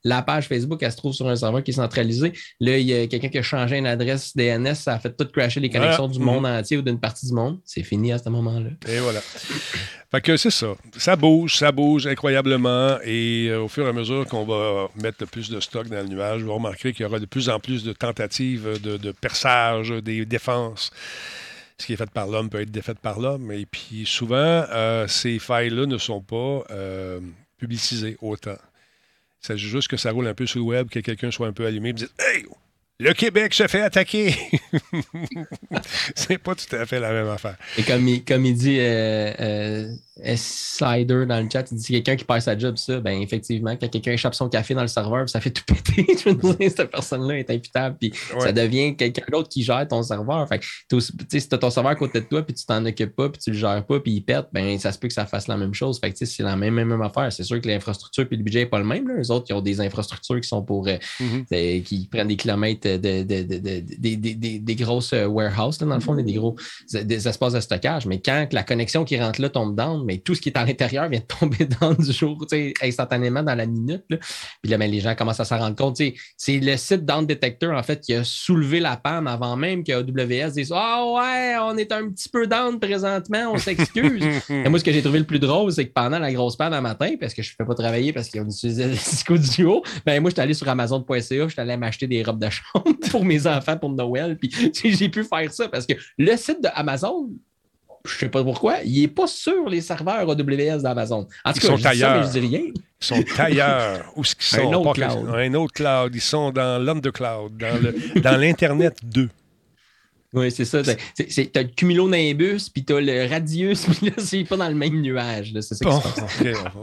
[0.05, 2.33] la page Facebook, elle se trouve sur un serveur qui est centralisé.
[2.61, 5.26] Là, il y a quelqu'un qui a changé une adresse DNS, ça a fait tout
[5.26, 6.59] crasher les connexions du monde mhm.
[6.59, 7.59] entier ou d'une partie du monde.
[7.64, 8.70] C'est fini à ce moment-là.
[8.89, 9.20] Et voilà.
[10.11, 10.74] Fait que c'est ça.
[10.97, 12.99] Ça bouge, ça bouge incroyablement.
[13.05, 16.09] Et euh, au fur et à mesure qu'on va mettre plus de stock dans le
[16.09, 20.24] nuage, vous remarquerez qu'il y aura de plus en plus de tentatives de, perçage, des
[20.24, 20.91] défenses.
[21.79, 23.53] Ce qui est fait par l'homme peut être défait par l'homme.
[23.53, 27.20] Et puis souvent, euh, ces failles-là ne sont pas euh,
[27.59, 28.57] publicisées autant.
[29.41, 31.66] C'est juste que ça roule un peu sur le web, que quelqu'un soit un peu
[31.66, 32.47] allumé et dise Hey,
[32.99, 34.34] le Québec se fait attaquer.
[36.14, 37.57] c'est pas tout à fait la même affaire.
[37.76, 39.94] Et comme il, comme il dit euh, euh
[40.36, 43.88] Slider dans le chat, il dit quelqu'un qui perd sa job, ça, ben effectivement, quand
[43.88, 46.07] quelqu'un échappe son café dans le serveur, ça fait tout péter.
[46.24, 50.03] Je veux dire, cette personne-là est imputable, puis ça devient quelqu'un d'autre qui gère ton
[50.03, 50.49] serveur.
[50.49, 53.14] Fait que, si tu as ton serveur à côté de toi, puis tu t'en occupes
[53.14, 55.26] pas, puis tu le gères pas, puis il pète, ben ça se peut que ça
[55.26, 56.01] fasse la même chose.
[56.01, 57.30] Fait que c'est la même, même, affaire.
[57.30, 59.07] C'est sûr que l'infrastructure puis le budget n'est pas le même.
[59.18, 61.82] Les autres, ils ont des infrastructures qui sont pour euh, mm-hmm.
[61.82, 66.57] qui prennent des kilomètres de, des grosses euh, warehouses, dans le fond, des gros
[66.93, 68.07] des espaces de stockage.
[68.07, 70.64] Mais quand la connexion qui rentre là tombe down, mais tout ce qui est à
[70.64, 72.45] l'intérieur vient de tomber dans du jour,
[72.82, 74.05] instantanément dans la minute.
[74.09, 76.01] Puis là, ben, les gens commencent à s'en rendre compte.
[76.37, 79.93] C'est le site Down Detector, en fait, qui a soulevé la panne avant même que
[79.93, 84.24] AWS dise Ah ouais, on est un petit peu down présentement, on s'excuse.
[84.49, 86.74] Et moi, ce que j'ai trouvé le plus drôle, c'est que pendant la grosse panne
[86.74, 89.82] à matin, parce que je ne fais pas travailler parce qu'on utilisait le Cisco Duo,
[90.05, 92.76] ben moi, je suis allé sur Amazon.ca, je suis allé m'acheter des robes de chambre
[93.11, 94.37] pour mes enfants pour Noël.
[94.37, 94.51] Puis
[94.85, 97.31] j'ai pu faire ça parce que le site de Amazon,
[98.05, 101.27] je ne sais pas pourquoi, il n'est pas sur les serveurs AWS d'Amazon.
[101.45, 102.22] En tout cas, ils sont ailleurs.
[102.24, 102.61] je dis rien.
[102.61, 104.12] Ils sont ailleurs.
[104.16, 104.72] Où est-ce qu'ils sont?
[104.72, 105.29] Un autre, cloud.
[105.35, 106.14] un autre cloud.
[106.14, 107.53] Ils sont dans l'undercloud,
[108.22, 109.29] dans l'Internet 2.
[110.33, 110.83] Oui, c'est ça.
[110.83, 110.93] Tu
[111.55, 115.01] as le cumulonimbus, puis tu as le radius, puis là, c'est pas dans le même
[115.01, 115.53] nuage.
[115.55, 116.03] C'est ça bon,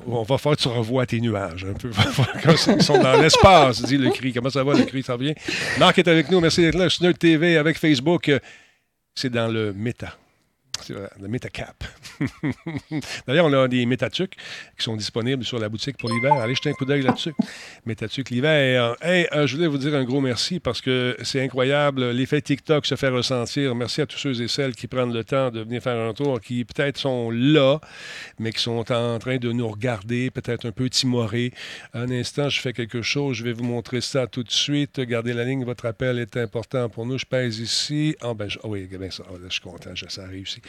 [0.07, 1.91] on va faire que tu revois tes nuages un peu.
[2.77, 4.33] Ils sont dans l'espace, dit le cri.
[4.33, 5.03] Comment ça va, le cri?
[5.03, 5.33] Ça vient?
[5.79, 6.39] Marc est avec nous.
[6.39, 6.89] Merci d'être là.
[6.89, 8.31] Sneur TV avec Facebook.
[9.15, 10.17] C'est dans le méta
[10.89, 11.83] le Metacap.
[13.27, 14.35] D'ailleurs, on a des Metatucs
[14.77, 16.33] qui sont disponibles sur la boutique pour l'hiver.
[16.33, 17.33] Allez jeter un coup d'œil là-dessus.
[17.85, 18.95] Metatuc l'hiver.
[19.01, 22.11] Hey, euh, je voulais vous dire un gros merci parce que c'est incroyable.
[22.11, 23.75] L'effet TikTok se fait ressentir.
[23.75, 26.39] Merci à tous ceux et celles qui prennent le temps de venir faire un tour,
[26.41, 27.79] qui peut-être sont là,
[28.39, 31.51] mais qui sont en train de nous regarder, peut-être un peu timorés.
[31.93, 33.37] Un instant, je fais quelque chose.
[33.37, 34.99] Je vais vous montrer ça tout de suite.
[34.99, 35.63] Gardez la ligne.
[35.65, 37.17] Votre appel est important pour nous.
[37.17, 38.15] Je pèse ici.
[38.21, 39.23] Ah, ben, oh oui, bien ça.
[39.31, 39.91] Oh, je suis content.
[40.07, 40.61] Ça a réussi.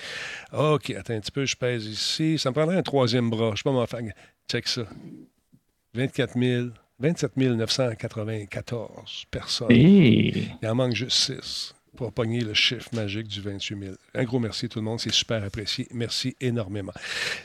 [0.52, 2.38] OK, attends un petit peu, je pèse ici.
[2.38, 3.48] Ça me prendrait un troisième bras.
[3.48, 4.00] Je ne sais pas mon faire.
[4.50, 4.82] Check ça.
[5.94, 6.68] 24 000.
[7.00, 9.70] 27 994 personnes.
[9.70, 13.94] Il en manque juste 6 pour pogner le chiffre magique du 28 000.
[14.14, 15.86] Un gros merci à tout le monde, c'est super apprécié.
[15.92, 16.92] Merci énormément.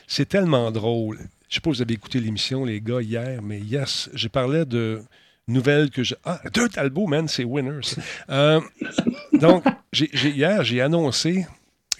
[0.06, 1.18] C'est tellement drôle.
[1.18, 4.28] Je ne sais pas si vous avez écouté l'émission, les gars, hier, mais yes, j'ai
[4.28, 5.02] parlé de
[5.48, 6.16] nouvelles que j'ai.
[6.24, 7.96] Ah, deux Talbot, man, c'est winners.
[8.28, 8.60] Euh,
[9.32, 11.46] donc, hier, j'ai annoncé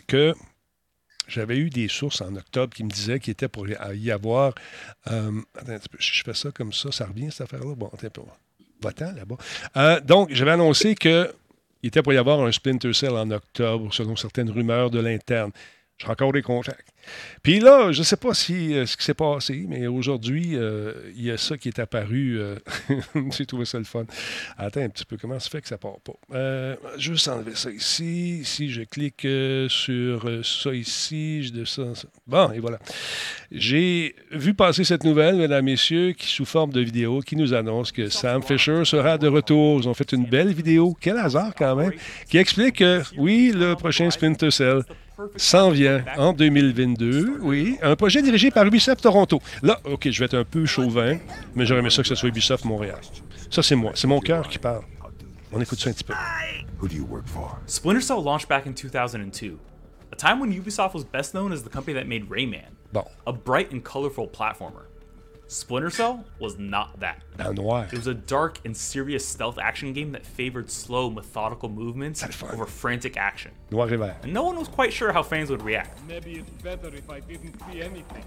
[0.07, 0.35] que
[1.31, 4.55] j'avais eu des sources en octobre qui me disaient qu'il était pour y avoir.
[5.11, 7.75] Euh, attends je fais ça comme ça, ça revient cette affaire-là?
[7.75, 9.37] Bon, attends là-bas.
[9.77, 11.31] Euh, donc, j'avais annoncé qu'il
[11.83, 15.53] était pour y avoir un Splinter Cell en octobre, selon certaines rumeurs de l'interne.
[16.01, 16.89] J'ai encore des contacts.
[17.43, 20.93] Puis là, je ne sais pas si euh, ce qui s'est passé, mais aujourd'hui, euh,
[21.15, 22.39] il y a ça qui est apparu.
[22.39, 22.57] Euh,
[23.37, 24.05] j'ai trouvé ça le fun.
[24.57, 26.13] Attends un petit peu, comment ça fait que ça part pas?
[26.33, 26.77] je
[27.11, 28.43] vais juste enlever ça ici.
[28.45, 29.27] Si je clique
[29.71, 32.09] sur ça ici, je descends ça.
[32.27, 32.79] Bon, et voilà.
[33.51, 37.93] J'ai vu passer cette nouvelle, mesdames, messieurs, qui sous forme de vidéo, qui nous annonce
[37.93, 39.81] que Sam Fisher sera de retour.
[39.81, 41.93] Ils ont fait une belle vidéo, quel hasard quand même,
[42.29, 44.83] qui explique que, oui, le prochain Splinter Cell
[45.37, 47.79] s'en vient en 2022, oui.
[47.83, 49.41] Un projet dirigé par Ubisoft Toronto.
[49.63, 51.19] Là, OK, je vais être un peu chauvin,
[51.55, 52.99] mais j'aurais aimé ça que ce soit Ubisoft Montréal.
[53.51, 53.93] Ça, c'est moi.
[53.95, 54.83] C'est mon cœur qui parle.
[55.53, 56.15] On écoute ça un petit peu.
[56.81, 57.59] Who do you work for?
[57.67, 59.59] Splinter Cell launched back in 2002,
[60.13, 63.05] a time when Ubisoft was best known as the company that made Rayman, bon.
[63.27, 64.87] a bright and colorful platformer.
[65.51, 67.23] Splinter Cell was not that.
[67.37, 67.87] Now, why?
[67.87, 72.23] It was a dark and serious stealth action game that favored slow, methodical movements
[72.53, 73.51] over frantic action.
[73.73, 74.15] Noir et vert.
[74.23, 75.99] And no one was quite sure how fans would react.
[76.07, 78.23] Maybe it's better if I didn't see anything.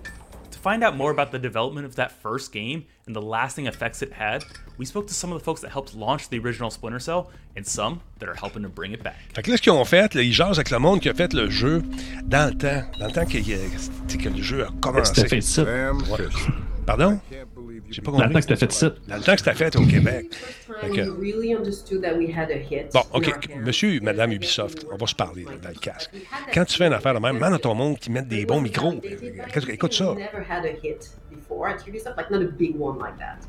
[0.51, 4.01] To find out more about the development of that first game and the lasting effects
[4.01, 4.43] it had,
[4.77, 7.65] we spoke to some of the folks that helped launch the original Splinter Cell and
[7.65, 9.15] some that are helping to bring it back.
[9.33, 11.13] Fait que là, ce qu'ils ont fait, là, ils jasent avec le monde qui a
[11.13, 11.83] fait le jeu
[12.25, 13.37] dans le temps, dans le temps que,
[14.17, 15.25] que le jeu a commencé.
[15.25, 15.63] Fait ça.
[16.85, 17.19] Pardon?
[17.89, 18.21] J'ai pas compris.
[18.21, 18.89] Dans le temps que c'était fait ça.
[19.07, 20.25] Dans le temps que c'était fait au Québec.
[22.93, 23.49] Bon, OK.
[23.57, 26.11] Monsieur, Madame Ubisoft, on va se parler dans le casque.
[26.53, 28.93] Quand tu fais une affaire de même, man, ton monde qui met des bons micros.
[29.69, 30.15] Écoute ça.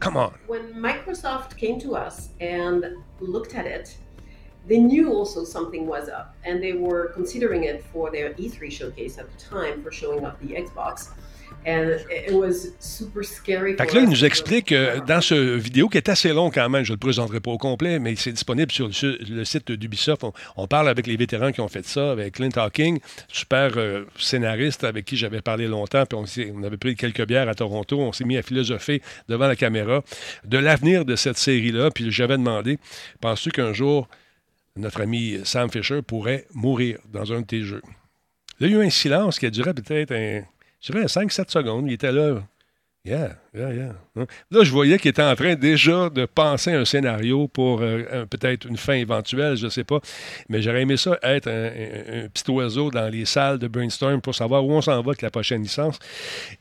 [0.00, 0.30] Come on.
[0.46, 2.82] When Microsoft came to us and
[3.20, 3.96] looked at it,
[4.68, 9.18] they knew also something was up, and they were considering it for their E3 showcase
[9.18, 11.10] at the time for showing up the Xbox.
[11.66, 15.96] It was super scary fait que là, il nous explique euh, dans ce vidéo qui
[15.96, 18.70] est assez long quand même, je ne le présenterai pas au complet, mais c'est disponible
[18.70, 20.24] sur le, site d'Ubisoft.
[20.56, 24.84] On, parle avec les vétérans qui ont fait ça, avec Clint Hawking, super euh, scénariste
[24.84, 28.12] avec qui j'avais parlé longtemps, puis on, on, avait pris quelques bières à Toronto, on
[28.12, 30.02] s'est mis à philosopher devant la caméra
[30.44, 32.78] de l'avenir de cette série-là, puis j'avais demandé,
[33.20, 34.08] penses-tu qu'un jour
[34.76, 37.82] notre ami Sam Fisher pourrait mourir dans un de tes jeux?
[38.60, 40.42] Il y a eu un silence qui a duré peut-être un,
[40.92, 41.86] 5-7 secondes.
[41.86, 42.42] Il était là.
[43.06, 43.92] Yeah, yeah, yeah.
[44.50, 48.66] Là, je voyais qu'il était en train déjà de penser un scénario pour euh, peut-être
[48.66, 50.00] une fin éventuelle, je ne sais pas.
[50.48, 54.64] Mais j'aurais aimé ça être un, petit oiseau dans les salles de brainstorm pour savoir
[54.64, 55.98] où on s'en va avec la prochaine licence.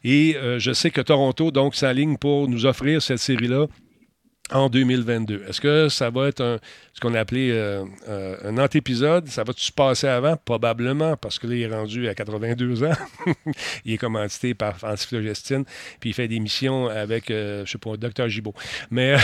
[0.03, 3.67] Et euh, je sais que Toronto, donc, s'aligne pour nous offrir cette série-là
[4.51, 5.45] en 2022.
[5.47, 6.59] Est-ce que ça va être
[6.93, 9.27] ce qu'on a appelé euh, euh, un antépisode?
[9.27, 10.37] Ça va-tu se passer avant?
[10.37, 12.93] Probablement, parce que là, il est rendu à 82 ans.
[13.85, 15.65] il est commandité par Antiflogestine,
[15.99, 18.53] puis il fait des missions avec, euh, je sais pas, Docteur Gibault.
[18.91, 19.15] Mais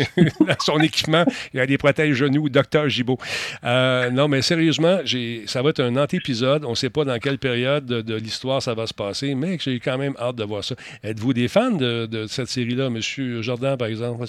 [0.60, 3.18] son équipement, il a des protèges genoux Docteur Gibault.
[3.64, 5.00] non, mais sérieusement,
[5.46, 6.64] ça va être un antépisode.
[6.64, 9.80] On ne sait pas dans quelle période de, l'histoire ça va se passer, mais j'ai
[9.80, 10.76] quand même hâte de voir ça.
[11.02, 13.00] Êtes-vous des fans de, cette série-là, M.
[13.42, 14.24] Jordan, par exemple?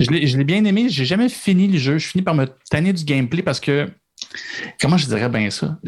[0.00, 0.88] Je l'ai bien aimé.
[0.88, 1.98] J'ai jamais fini le jeu.
[1.98, 3.88] Je finis par me tanner du gameplay parce que,
[4.80, 5.78] comment je dirais bien ça?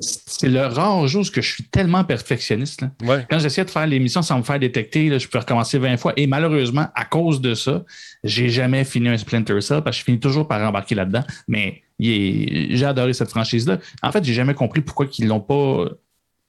[0.00, 2.84] C'est le rare jour où je suis tellement perfectionniste.
[3.30, 6.14] Quand j'essaie de faire l'émission sans me faire détecter, je peux recommencer 20 fois.
[6.16, 7.84] Et malheureusement, à cause de ça,
[8.24, 11.24] j'ai jamais fini un Splinter Cell parce que je finis toujours par embarquer là-dedans.
[11.46, 13.78] Mais j'ai adoré cette franchise-là.
[14.02, 15.84] En fait, j'ai jamais compris pourquoi ils l'ont pas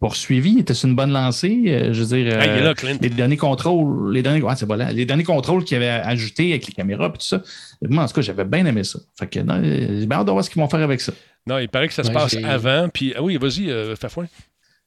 [0.01, 0.59] poursuivi?
[0.59, 1.63] Était une bonne lancée?
[1.67, 5.77] Euh, je veux dire, euh, les derniers contrôles, les derniers, c'est les derniers contrôles qu'il
[5.77, 7.41] avait ajoutés avec les caméras et tout ça.
[7.87, 8.99] Moi, en tout cas, j'avais bien aimé ça.
[9.17, 11.13] Fait que, j'ai bien hâte de voir ce qu'ils vont faire avec ça.
[11.47, 12.89] Non, il paraît que ça se passe avant.
[12.89, 14.27] Puis, ah oui, vas-y, euh, Fafouin.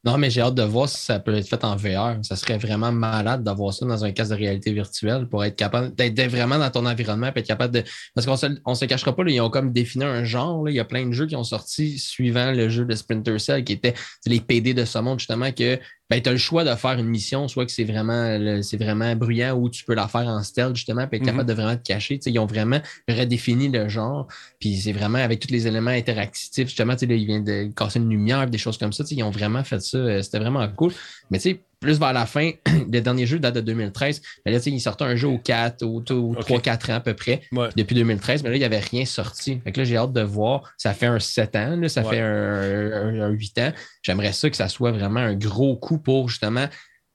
[0.04, 2.18] Non, mais j'ai hâte de voir si ça peut être fait en VR.
[2.22, 5.94] Ça serait vraiment malade d'avoir ça dans un casque de réalité virtuelle pour être capable
[5.94, 7.84] d'être vraiment dans ton environnement et être capable de.
[8.14, 10.68] Parce qu'on se, on se cachera pas, ils ont comme défini un genre.
[10.68, 13.64] Il y a plein de jeux qui ont sorti suivant le jeu de Splinter Cell
[13.64, 13.94] qui était
[14.26, 15.78] les PD de ce monde, justement, que
[16.10, 19.16] ben, tu as le choix de faire une mission, soit que c'est vraiment, c'est vraiment
[19.16, 21.48] bruyant ou tu peux la faire en stealth, justement, puis être capable mhm.
[21.48, 22.20] de vraiment te cacher.
[22.24, 24.28] ils ont vraiment redéfini le genre,
[24.58, 28.10] puis c'est vraiment avec tous les éléments interactifs, justement, là, il vient de casser une
[28.10, 29.04] lumière, des choses comme ça.
[29.10, 29.98] Ils ont vraiment fait ça.
[29.98, 30.92] Euh, c'était vraiment cool.
[31.30, 34.22] Mais tu sais, plus vers la fin, le dernier jeu date de 2013.
[34.44, 37.42] Mais là, il sortait un jeu au 4 ou 3-4 ans à peu près
[37.76, 38.42] depuis 2013.
[38.42, 39.60] Mais là, il n'y avait rien sorti.
[39.62, 40.72] Fait que là, j'ai hâte de voir.
[40.76, 43.72] Ça fait un 7 ans, ça fait un, 8 ans.
[44.02, 46.68] J'aimerais ça que ça soit vraiment un gros coup pour justement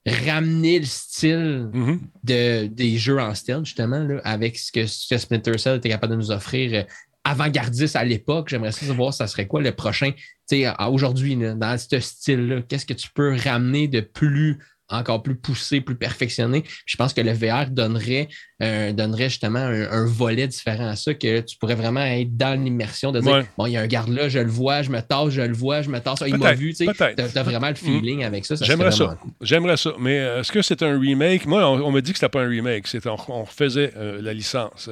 [0.06, 1.98] ramener le style mm-hmm.
[2.24, 6.18] de, des jeux en style, justement, avec ce que, ce Splinter Cell était capable de
[6.18, 6.82] nous offrir euh,
[7.24, 8.48] avant-gardiste à l'époque.
[8.48, 12.62] J'aimerais savoir ça serait quoi le prochain, tu sais, aujourd'hui, dans ce style-là?
[12.62, 14.58] Qu'est-ce que tu peux ramener de plus
[14.88, 16.64] encore plus poussé, plus perfectionné?
[16.84, 18.28] je pense que le VR donnerait,
[18.62, 23.10] euh, donnerait justement un, volet différent à ça, que tu pourrais vraiment être dans l'immersion
[23.10, 25.30] de dire bon, il y a un garde là, je le vois, je me tasse,
[25.30, 26.74] je le vois, je me tasse, il m'a vu.
[26.74, 28.56] Tu as, vraiment le feeling avec ça.
[28.60, 29.16] J'aimerais ça.
[29.40, 29.92] J'aimerais ça.
[29.98, 31.46] Mais euh, est-ce que c'est un remake?
[31.46, 32.86] Moi, on, me dit que c'était pas un remake.
[33.06, 34.90] On, on refaisait euh, la licence.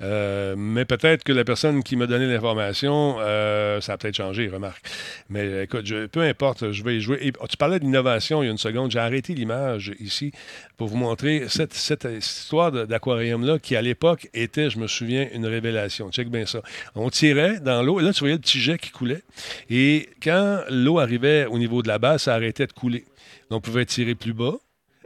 [0.00, 3.16] mais peut-être que la personne qui m'a donné l'information,
[3.80, 4.86] ça a peut-être changé, remarque.
[5.28, 7.32] Mais écoute, peu importe, je vais y jouer.
[7.48, 8.92] tu parlais d'innovation il y a une seconde.
[8.92, 10.30] J'ai arrêté l'image ici
[10.76, 12.70] pour vous montrer cette, cette histoire
[13.62, 16.10] qui, à l'époque, était, je me souviens, une révélation.
[16.10, 16.62] Check bien ça.
[16.94, 19.22] On tirait dans l'eau, et là, tu voyais le petit jet qui coulait.
[19.70, 23.04] Et quand l'eau arrivait au niveau de la base, ça arrêtait de couler.
[23.50, 24.56] On pouvait tirer plus bas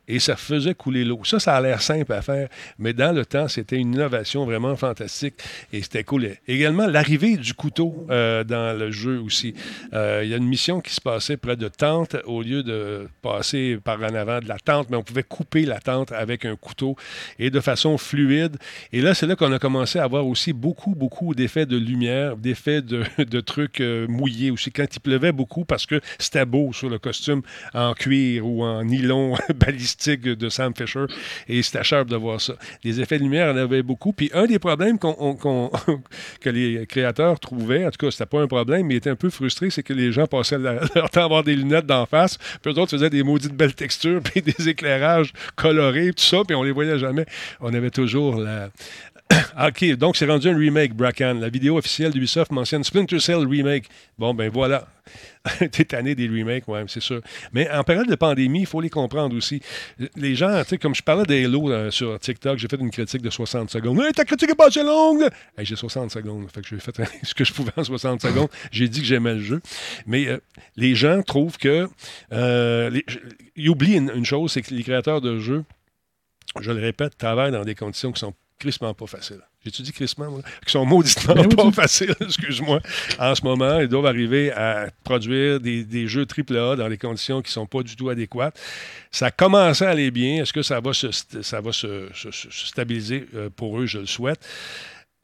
[0.08, 1.20] et ça faisait couler l'eau.
[1.24, 2.48] Ça, ça a l'air simple à faire,
[2.78, 5.34] mais dans le temps, c'était une innovation vraiment fantastique
[5.72, 6.30] et c'était cool.
[6.48, 9.54] Également, l'arrivée du couteau euh, dans le jeu aussi.
[9.92, 13.08] Euh, il y a une mission qui se passait près de tente au lieu de
[13.22, 16.56] passer par en avant de la tente, mais on pouvait couper la tente avec un
[16.56, 16.96] couteau
[17.38, 18.56] et de façon fluide.
[18.92, 22.36] Et là, c'est là qu'on a commencé à avoir aussi beaucoup, beaucoup d'effets de lumière,
[22.36, 26.88] d'effets de, trucs euh, mouillés aussi quand il pleuvait beaucoup parce que c'était beau sur
[26.88, 27.42] le costume
[27.74, 31.04] en cuir ou en nylon balisé de Sam Fisher.
[31.48, 32.54] Et c'était cher de voir ça.
[32.84, 34.12] Les effets de lumière, en avait beaucoup.
[34.12, 34.98] Puis un des problèmes
[36.40, 39.16] que les créateurs trouvaient, en tout cas, c'était pas un problème, mais ils étaient un
[39.16, 42.38] peu frustrés, c'est que les gens passaient leur temps à avoir des lunettes d'en face.
[42.60, 46.54] Puis eux autres faisaient des maudites belles textures, puis des éclairages colorés, tout ça, puis
[46.54, 47.26] on les voyait jamais.
[47.60, 48.70] On avait toujours la,
[49.68, 51.40] OK, donc c'est rendu un remake, Bracken.
[51.40, 53.88] La vidéo officielle d'Ubisoft mentionne Splinter Cell Remake.
[54.18, 54.86] Bon, ben voilà.
[55.72, 57.20] T'es tanné des remakes, ouais, c'est sûr.
[57.52, 59.60] Mais en période de pandémie, il faut les comprendre aussi.
[60.16, 63.22] Les gens, tu sais, comme je parlais d'Halo euh, sur TikTok, j'ai fait une critique
[63.22, 64.00] de 60 secondes.
[64.00, 65.28] Hey, ta critique est pas assez longue!
[65.58, 66.48] j'ai 60 secondes.
[66.52, 68.48] Fait que j'ai fait ce que je pouvais en 60 secondes.
[68.70, 69.60] J'ai dit que j'aimais le jeu.
[70.06, 70.38] Mais euh,
[70.76, 71.88] les gens trouvent que.
[72.32, 73.00] Euh,
[73.56, 75.64] ils oublient une chose, c'est que les créateurs de jeux,
[76.60, 79.40] je le répète, travaillent dans des conditions qui sont crissement pas facile.
[79.64, 80.40] J'ai-tu dit crissement, moi?
[80.64, 82.80] Qui sont mauditement ben pas faciles, excuse-moi.
[83.18, 87.42] En ce moment, ils doivent arriver à produire des, des jeux AAA dans des conditions
[87.42, 88.58] qui ne sont pas du tout adéquates.
[89.10, 90.42] Ça a commencé à aller bien.
[90.42, 91.08] Est-ce que ça va se,
[91.42, 92.08] ça va se
[92.50, 93.86] stabiliser euh, pour eux?
[93.86, 94.40] Je le souhaite.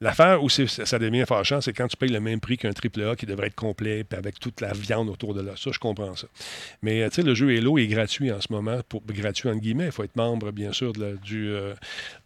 [0.01, 3.27] L'affaire où ça devient fâchant, c'est quand tu payes le même prix qu'un AAA qui
[3.27, 5.55] devrait être complet, avec toute la viande autour de là.
[5.57, 6.29] Ça, je comprends ça.
[6.83, 9.87] Mais euh, tu sais, le jeu Halo est gratuit en ce moment, gratuit entre guillemets.
[9.87, 11.75] Il faut être membre, bien sûr, de du, euh,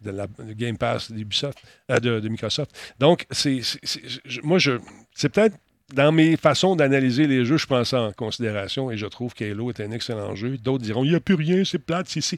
[0.05, 2.77] la Game Pass euh, de, Microsoft.
[2.99, 3.61] Donc, c'est,
[4.43, 4.73] moi, je,
[5.15, 5.55] c'est peut-être
[5.95, 9.71] dans mes façons d'analyser les jeux, je prends ça en considération et je trouve qu'Halo
[9.71, 10.57] est un excellent jeu.
[10.59, 12.37] D'autres diront, il n'y a plus rien, c'est plate, ici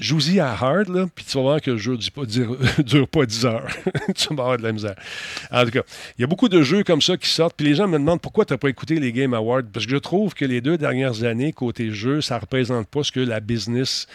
[0.00, 3.46] joue-y à hard, là, puis tu vas voir que le jeu ne dure, pas 10
[3.46, 3.68] heures.
[4.14, 4.94] tu vas avoir de la misère.
[5.50, 5.82] En tout cas,
[6.18, 8.20] il y a beaucoup de jeux comme ça qui sortent, puis les gens me demandent
[8.20, 10.78] pourquoi tu n'as pas écouté les Game Awards, parce que je trouve que les deux
[10.78, 14.06] dernières années, côté jeu, ça ne représente pas ce que la business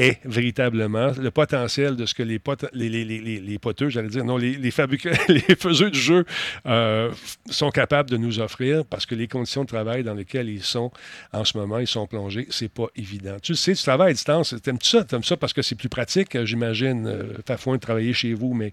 [0.00, 4.24] est véritablement le potentiel de ce que les, pot les, les, les, poteux, j'allais dire,
[4.24, 4.70] non, les, les,
[5.28, 6.24] les faiseux de jeu
[6.66, 7.10] euh,
[7.50, 10.90] sont capables de nous offrir parce que les conditions de travail dans lesquelles ils sont
[11.32, 13.36] en ce moment, ils sont plongés, c'est pas évident.
[13.42, 15.04] Tu sais, tu travailles à distance, t'aimes-tu ça?
[15.04, 18.70] T'aimes ça parce que c'est plus pratique, j'imagine, euh, Fafouin, de travailler chez vous, mais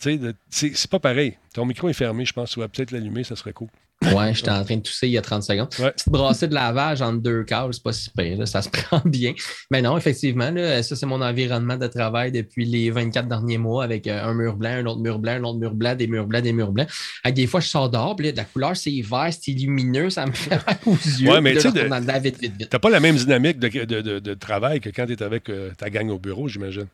[0.00, 0.18] tu
[0.50, 1.36] sais, c'est pas pareil.
[1.54, 3.68] Ton micro est fermé, je pense, tu vas peut-être l'allumer, ça serait cool.
[4.10, 5.68] Ouais, j'étais en train de tousser il y a 30 secondes.
[5.70, 9.32] Petite brassée de lavage entre deux câbles, c'est pas si pire, ça se prend bien.
[9.70, 13.84] Mais non, effectivement, là, ça, c'est mon environnement de travail depuis les 24 derniers mois
[13.84, 16.26] avec euh, un mur blanc, un autre mur blanc, un autre mur blanc, des murs
[16.26, 16.88] blancs, des murs blancs.
[17.24, 20.32] Avec des fois, je sors dehors, puis la couleur, c'est vert, c'est lumineux, ça me
[20.32, 21.30] fait aux yeux.
[21.30, 25.12] Ouais, mais tu n'as pas la même dynamique de, de, de, travail que quand tu
[25.12, 26.86] es avec euh, ta gang au bureau, j'imagine.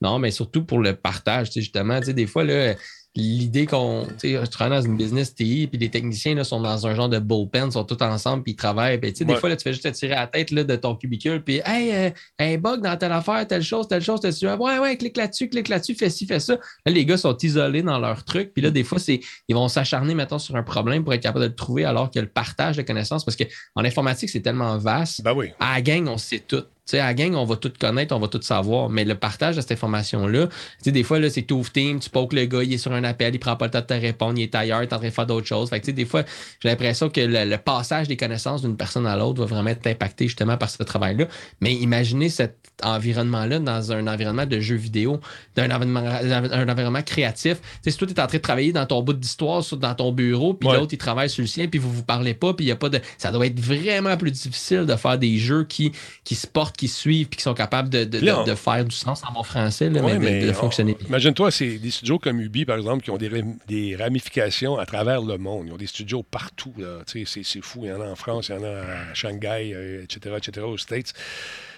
[0.00, 2.00] Non, mais surtout pour le partage, justement.
[2.00, 2.74] Des fois, là,
[3.16, 4.06] l'idée qu'on.
[4.18, 6.94] Tu sais, tu travailles dans une business TI, puis les techniciens là, sont dans un
[6.94, 8.98] genre de bullpen, sont tous ensemble, puis ils travaillent.
[8.98, 10.76] Puis, tu sais, des fois, là, tu fais juste te tirer la tête là, de
[10.76, 14.34] ton cubicule, puis Hey, euh, un bug dans telle affaire, telle chose, telle chose, telle
[14.34, 14.56] chose.
[14.58, 16.54] Ouais, ouais, clique là-dessus, clique là-dessus, fais ci, fais ça.
[16.84, 19.68] Là, les gars sont isolés dans leur truc, puis là, des fois, c'est ils vont
[19.68, 22.76] s'acharner, maintenant sur un problème pour être capable de le trouver, alors que le partage
[22.76, 25.22] de connaissances, parce qu'en informatique, c'est tellement vaste.
[25.22, 25.50] Ben oui.
[25.58, 26.64] À la gang, on sait tout.
[26.86, 29.16] Tu sais, à la gang, on va tout connaître, on va tout savoir, mais le
[29.16, 32.44] partage de cette information-là, tu sais, des fois, là, c'est tout team, tu poques le
[32.44, 34.44] gars, il est sur un appel, il prend pas le temps de te répondre, il
[34.44, 35.68] est ailleurs, il est en train de faire d'autres choses.
[35.68, 36.22] Fait que, tu sais, des fois,
[36.60, 40.26] j'ai l'impression que le, passage des connaissances d'une personne à l'autre va vraiment être impacté
[40.26, 41.26] justement par ce travail-là.
[41.60, 45.20] Mais imaginez cet environnement-là dans un environnement de jeux vidéo,
[45.56, 47.60] d'un environnement, un environnement créatif.
[47.60, 49.94] Tu sais, si toi, tu es en train de travailler dans ton bout d'histoire, dans
[49.96, 52.66] ton bureau, puis l'autre, il travaille sur le sien, puis vous vous parlez pas, puis
[52.66, 53.00] il y a pas de.
[53.18, 55.90] Ça doit être vraiment plus difficile de faire des jeux qui,
[56.22, 59.32] qui se portent qui suivent puis qui sont capables de, de, faire du sens en
[59.32, 60.96] mon français, mais, de, fonctionner.
[61.06, 63.30] Imagine-toi, c'est des studios comme Ubi, par exemple, qui ont des,
[63.66, 65.66] des, ramifications à travers le monde.
[65.68, 66.74] Ils ont des studios partout.
[67.06, 67.80] C'est fou.
[67.84, 70.66] Il y en a en France, il y en a à Shanghai, etc., euh, etc.,
[70.66, 71.12] aux States.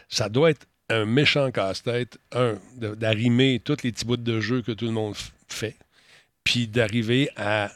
[0.09, 4.73] Ça doit être un méchant casse-tête, un, d'arrimer tous les petits bouts de jeu que
[4.73, 5.15] tout le monde
[5.49, 5.77] fait,
[6.45, 7.71] puis d'arriver à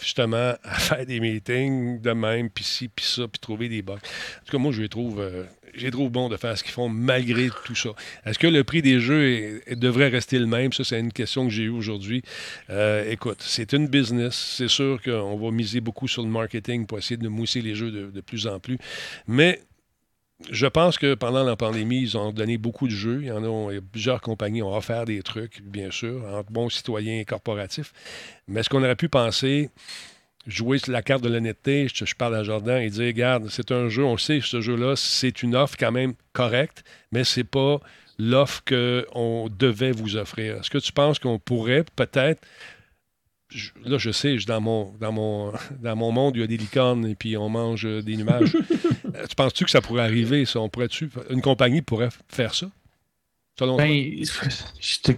[0.00, 3.94] justement à faire des meetings de même, puis ci, puis ça, puis trouver des bugs.
[3.94, 5.44] En tout cas, moi, je les trouve, euh,
[5.74, 7.90] je trouve bon de faire ce qu'ils font malgré tout ça.
[8.24, 10.72] Est-ce que le prix des jeux devrait rester le même?
[10.72, 12.22] Ça, c'est une question que j'ai eue aujourd'hui.
[12.70, 14.54] Euh, écoute, c'est une business.
[14.56, 17.90] C'est sûr qu'on va miser beaucoup sur le marketing pour essayer de mousser les jeux
[17.90, 18.78] de, de plus en plus.
[19.26, 19.60] Mais
[20.50, 23.20] je pense que pendant la pandémie, ils ont donné beaucoup de jeux.
[23.22, 27.20] Il y en a, plusieurs compagnies ont offert des trucs, bien sûr, entre bons citoyens
[27.20, 27.92] et corporatifs.
[28.46, 29.70] Mais est-ce qu'on aurait pu penser
[30.46, 33.88] jouer sur la carte de l'honnêteté, je, parle à Jordan, et dire regarde, c'est un
[33.88, 37.80] jeu, on sait, ce jeu-là, c'est une offre quand même correcte, mais c'est pas
[38.18, 40.56] l'offre qu'on devait vous offrir.
[40.56, 42.40] Est-ce que tu penses qu'on pourrait peut-être
[43.84, 47.06] là, je sais, dans mon, dans, mon, dans mon monde, il y a des licornes
[47.06, 48.56] et puis on mange des nuages.
[49.14, 50.60] Euh, tu penses-tu que ça pourrait arriver, ça?
[50.60, 52.66] On pourrait-tu, une compagnie pourrait faire ça?
[53.58, 54.22] ben,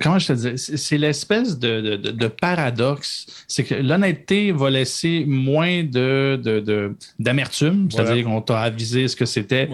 [0.00, 3.44] comment je te dis, c'est l'espèce de, paradoxe.
[3.46, 6.40] C'est que l'honnêteté va laisser moins de,
[7.18, 9.68] d'amertume, c'est-à-dire qu'on t'a avisé ce que c'était.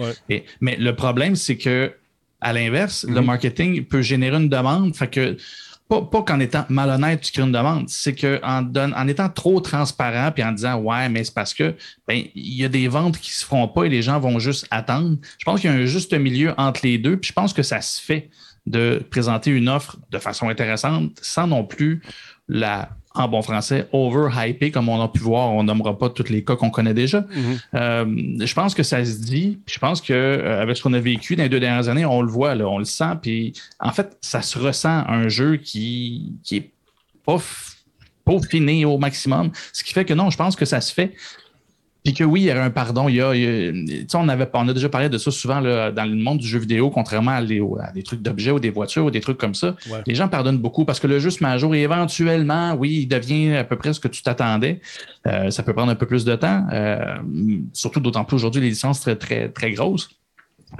[0.61, 1.93] Mais le problème, c'est que,
[2.41, 3.25] à l'inverse, le mhm.
[3.25, 4.95] marketing peut générer une demande.
[4.95, 5.37] Fait que,
[5.89, 10.43] pas, qu'en étant malhonnête, tu crées une demande, c'est qu'en en étant trop transparent puis
[10.43, 11.75] en disant Ouais, mais c'est parce que
[12.07, 14.39] ben, il y a des ventes qui ne se feront pas et les gens vont
[14.39, 15.17] juste attendre.
[15.37, 17.63] Je pense qu'il y a un juste milieu entre les deux, puis je pense que
[17.63, 18.29] ça se fait
[18.65, 22.01] de présenter une offre de façon intéressante sans non plus
[22.49, 25.51] la, en bon français, over-hyper, comme on a pu voir.
[25.51, 27.21] On nommera pas tous les cas qu'on connaît déjà.
[27.21, 27.59] Mm-hmm.
[27.75, 29.59] Euh, je pense que ça se dit.
[29.67, 30.15] Je pense qu'avec
[30.69, 32.77] euh, ce qu'on a vécu dans les deux dernières années, on le voit, là, on
[32.77, 33.13] le sent.
[33.21, 36.71] Puis en fait, ça se ressent un jeu qui, qui est
[37.25, 37.37] pas
[38.25, 39.51] peaufiné au maximum.
[39.73, 41.13] Ce qui fait que non, je pense que ça se fait.
[42.07, 43.09] Puis que oui, il y a un pardon.
[43.09, 43.33] Il y a,
[44.17, 46.89] on, avait, on a déjà parlé de ça souvent dans le monde du jeu vidéo,
[46.89, 49.75] contrairement à, des trucs d'objets ou des voitures ou des trucs comme ça.
[50.05, 52.99] Les gens pardonnent beaucoup parce que le jeu se met à jour et éventuellement, oui,
[53.01, 54.79] il devient à peu près ce que tu t'attendais.
[55.25, 57.17] Euh, ça peut prendre un peu plus de temps, euh,
[57.73, 60.09] surtout d'autant plus aujourd'hui, les licences très, très, très grosses.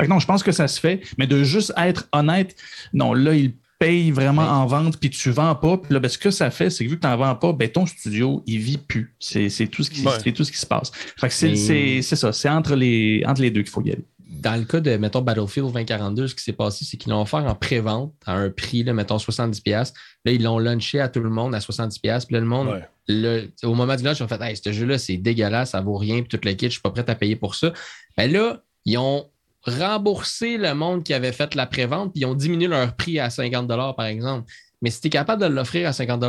[0.08, 2.56] non, je pense que ça se fait, mais de juste être honnête,
[2.94, 5.78] non, là, il payes vraiment en vente puis tu vends pas.
[5.78, 7.54] Puis là, ben, ce que ça fait, c'est que vu que tu n'en vends pas,
[7.54, 9.16] ben, ton studio, il vit plus.
[9.20, 10.04] C'est tout, ce qui,
[10.34, 10.92] tout ce qui se passe.
[11.30, 12.34] c'est ça.
[12.34, 14.06] C'est entre les, entre les deux qu'il faut y aller.
[14.20, 17.40] Dans le cas de, mettons, Battlefield 2042, ce qui s'est passé, c'est qu'ils l'ont offert
[17.40, 19.94] en pré-vente à un prix, là, mettons, 70$.
[20.26, 22.00] Là, ils l'ont launché à tout le monde à 70$.
[22.02, 22.82] Puis là, le monde,
[23.64, 26.20] au moment du launch, ils ont fait Hey, ce jeu-là, c'est dégueulasse, ça vaut rien,
[26.20, 27.74] puis toute le kit, je suis pas prêt à payer pour ça.
[28.18, 29.26] Ben là, ils ont
[29.68, 33.30] rembourser le monde qui avait fait la prévente, puis ils ont diminué leur prix à
[33.30, 34.50] 50 par exemple.
[34.82, 36.24] Mais si tu es capable de l'offrir à 50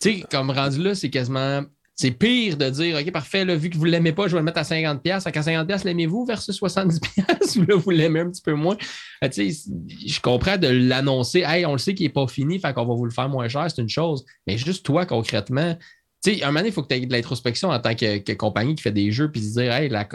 [0.00, 1.62] tu sais, comme rendu là, c'est quasiment.
[1.98, 4.40] C'est pire de dire, OK, parfait, là, vu que vous ne l'aimez pas, je vais
[4.40, 7.00] le mettre à 50 À 50 l'aimez-vous versus 70
[7.56, 8.76] ou là, vous l'aimez un petit peu moins?
[9.24, 11.42] Euh, je comprends de l'annoncer.
[11.46, 13.48] Hey, on le sait qu'il n'est pas fini, fait qu'on va vous le faire moins
[13.48, 14.26] cher, c'est une chose.
[14.46, 15.74] Mais juste toi, concrètement,
[16.22, 18.32] tu sais, un moment donné, il faut que tu aies de l'introspection en tant que,
[18.34, 20.06] compagnie qui fait des jeux, puis se dire, hey, la,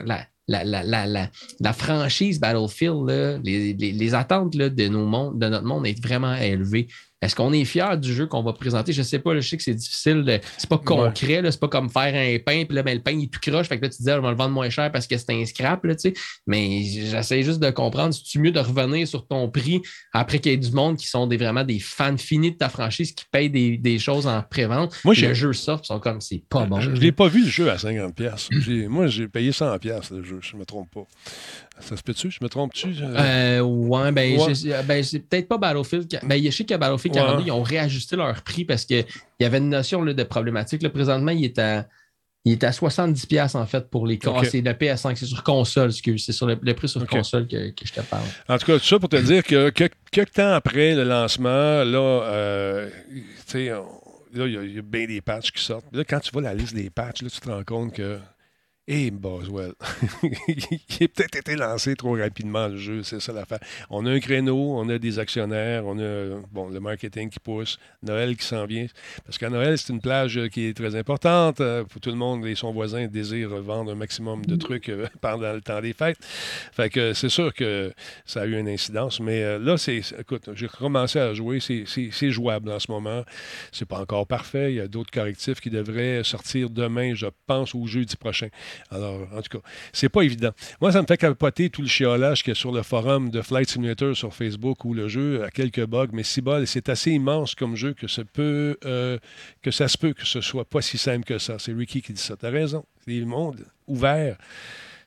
[1.74, 3.10] franchise Battlefield,
[3.44, 6.88] les, attentes de notre monde est vraiment élevées.
[7.22, 8.94] Est-ce qu'on est fier du jeu qu'on va présenter?
[8.94, 10.42] Je ne sais pas, je sais que c'est difficile.
[10.58, 13.26] C'est pas concret, c'est pas comme faire un pain, puis là, ben, le pain, il
[13.26, 13.68] est tout croche.
[13.68, 15.16] Fait que là, tu te dis, ah, je vais le vendre moins cher parce que
[15.18, 15.94] c'est un scrap, là,
[16.48, 19.82] Mais j'essaie juste de comprendre si tu mieux de revenir sur ton prix
[20.14, 22.70] après qu'il y ait du monde qui sont des, vraiment des fans finis de ta
[22.70, 25.00] franchise qui payent des, choses en pré-vente?
[25.06, 26.80] Moi, le jeu sort, ils sont comme, c'est pas bon.
[26.80, 28.88] Je ne l'ai pas vu le jeu à 50$.
[28.88, 31.06] moi, j'ai payé 100$ le jeu, je ne me trompe pas.
[31.82, 32.32] Ça se peut-tu?
[32.32, 32.96] Je me trompe-tu?
[33.02, 34.38] Euh, ouais, ben,
[34.86, 36.20] ben c'est peut-être pas Battlefield.
[36.24, 39.06] Ben, je sais que Battlefield 42, ils ont réajusté leur prix parce qu'il
[39.40, 40.82] y avait une notion là, de problématique.
[40.84, 41.88] Là, présentement, il est à.
[42.44, 44.50] Il est à 70$ en fait pour les okay.
[44.50, 47.94] C'est le PS5, c'est sur console, c'est sur le, prix sur console que, que, je
[47.94, 48.24] te parle.
[48.50, 52.24] En tout cas, tout ça pour te dire que quelques, temps après le lancement, là,
[52.24, 53.72] euh, tu sais,
[54.34, 55.86] là, il y, a bien des patchs qui sortent.
[55.92, 58.18] Là, quand tu vois la liste des patchs, là, tu te rends compte que
[58.94, 59.72] et Boswell,
[60.50, 63.62] il a peut-être été lancé trop rapidement le jeu, c'est ça l'affaire.
[63.90, 67.80] On a un créneau, on a des actionnaires, on a bon, le marketing qui pousse,
[68.04, 68.88] Noël qui s'en vient.
[69.24, 71.62] Parce qu'à Noël, c'est une plage qui est très importante.
[71.62, 75.08] Euh, pour tout le monde et son voisin désirent vendre un maximum de trucs euh,
[75.22, 76.18] pendant le temps des fêtes.
[76.74, 77.94] Fait que c'est sûr que
[78.26, 79.22] ça a eu une incidence.
[79.22, 80.02] Mais euh, là, c'est.
[80.20, 83.24] Écoute, j'ai commencé à jouer, c'est jouable en ce moment.
[83.72, 84.74] C'est pas encore parfait.
[84.74, 88.50] Il y a d'autres correctifs qui devraient sortir demain, je pense, ou jeudi prochain.
[88.90, 90.52] Alors, en tout cas, c'est pas évident.
[90.80, 93.42] Moi, ça me fait capoter tout le chiolage qu'il y a sur le forum de
[93.42, 97.12] Flight Simulator sur Facebook où le jeu a quelques bugs, mais si bol, c'est assez
[97.12, 99.18] immense comme jeu que ça peut, euh,
[99.62, 101.58] que ça se peut que ce soit pas si simple que ça.
[101.60, 102.36] C'est Ricky qui dit ça.
[102.36, 102.86] T'as raison.
[103.06, 104.38] C'est le monde ouvert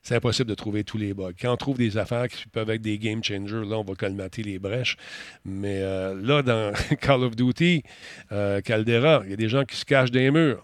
[0.05, 1.33] c'est impossible de trouver tous les bugs.
[1.41, 4.43] Quand on trouve des affaires qui peuvent être des game changers, là, on va colmater
[4.43, 4.99] les brèches.
[5.47, 7.83] Mais euh, là, dans Call of Duty,
[8.31, 10.63] euh, Caldera, il y a des gens qui se cachent des murs.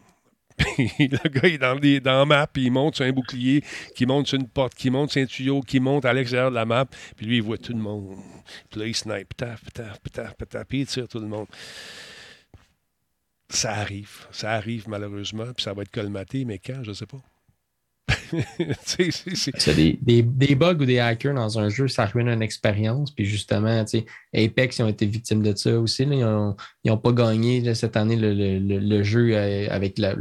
[0.99, 3.63] le gars, il est dans, la map, il monte sur un bouclier,
[3.95, 6.55] qui monte sur une porte, qui monte sur un tuyau, qui monte à l'extérieur de
[6.55, 6.87] la map,
[7.17, 8.17] puis lui, il voit tout le monde.
[8.71, 11.47] Puis là, il snipe, taf, taf, taf, taf, puis il tire tout le monde.
[13.49, 17.21] Ça arrive, ça arrive malheureusement, puis ça va être colmaté, mais quand, je sais pas.
[18.85, 23.11] c'est des, des, des, bugs ou des hackers dans un jeu, ça ruine une expérience.
[23.11, 23.85] Puis justement,
[24.35, 26.03] Apex, ils ont été victimes de ça aussi.
[26.05, 30.15] Ils n'ont pas gagné cette année le, le, le, jeu euh, avec la,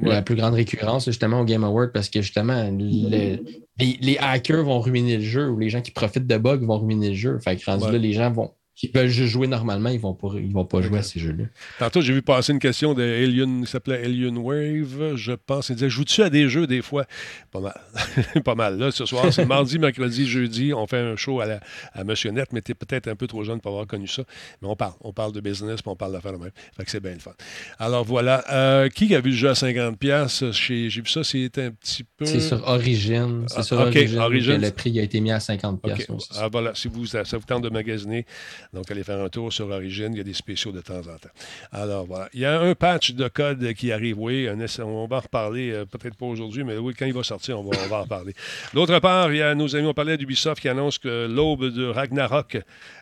[0.00, 3.40] la, plus grande récurrence, justement, au Game Award, parce que justement, les,
[3.78, 7.10] les, hackers vont ruiner le jeu ou les gens qui profitent de bugs vont ruiner
[7.10, 7.38] le jeu.
[7.40, 10.52] Fait que là, les gens vont qui veulent juste jouer normalement, ils vont pas, ils
[10.52, 11.44] vont pas jouer à ces jeux-là.
[11.78, 15.70] Tantôt, j'ai vu passer une question de Alien, qui s'appelait Alien Wave, je pense.
[15.70, 17.06] Il disait Joues-tu à des jeux des fois?
[17.50, 17.80] Pas mal.
[18.44, 18.78] pas mal.
[18.78, 20.74] Là, ce soir, c'est mardi, mercredi, jeudi.
[20.74, 21.60] On fait un show à, la,
[21.94, 24.24] à Monsieur Net, mais tu es peut-être un peu trop jeune pour avoir connu ça.
[24.60, 24.92] Mais on parle.
[25.00, 26.50] On parle de business, puis on parle d'affaires même.
[26.76, 27.32] Fait que c'est bien le fun.
[27.78, 28.44] Alors voilà.
[28.52, 30.52] Euh, qui a vu le jeu à 50$?
[30.52, 32.26] J'ai vu ça, c'était un petit peu.
[32.26, 33.46] C'est sur Origin.
[33.48, 34.60] C'est sur Origin.
[34.60, 36.12] Le prix a été mis à 50$.
[36.12, 36.28] Aussi.
[36.36, 36.74] Ah, voilà.
[36.74, 38.26] Si vous, ça vous tente de magasiner,
[38.72, 40.12] donc, allez faire un tour sur Origin.
[40.12, 41.30] Il y a des spéciaux de temps en temps.
[41.72, 42.28] Alors, voilà.
[42.34, 44.48] Il y a un patch de code qui arrive, oui.
[44.48, 47.64] on va en reparler, euh, peut-être pas aujourd'hui, mais oui, quand il va sortir, on
[47.64, 48.34] va, en parler.
[48.74, 51.86] D'autre part, il y a nos amis, on parlait d'Ubisoft qui annonce que l'aube de
[51.86, 52.58] Ragnarok,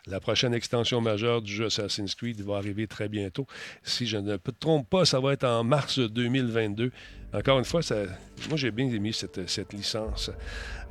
[0.06, 3.46] la prochaine extension majeure du jeu Assassin's Creed, va arriver très bientôt.
[3.82, 6.90] Si je ne me trompe pas, ça va être en mars 2022.
[7.32, 7.96] Encore une fois, ça,
[8.48, 10.30] moi j'ai bien aimé cette, licence.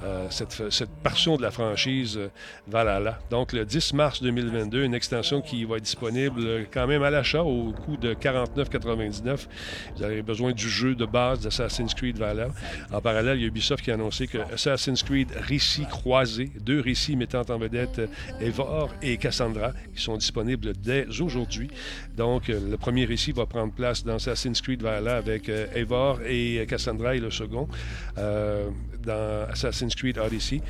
[0.03, 2.27] Euh, cette, portion de la franchise euh,
[2.67, 3.19] Valhalla.
[3.29, 7.09] Donc, le 10 mars 2022, une extension qui va être disponible euh, quand même à
[7.09, 9.47] l'achat au coût de 49,99.
[9.95, 12.49] Vous avez besoin du jeu de base d'Assassin's Creed Valhalla.
[12.91, 16.81] En parallèle, il y a Ubisoft qui a annoncé que Assassin's Creed Récits croisés, deux
[16.81, 18.01] récits mettant en vedette
[18.41, 21.69] Eivor et Cassandra, qui sont disponibles dès aujourd'hui.
[22.17, 27.15] Donc, le premier récit va prendre place dans Assassin's Creed Valhalla avec Eivor et Cassandra
[27.15, 27.67] et le second
[28.15, 30.61] dans Assassin's Creed Odyssey.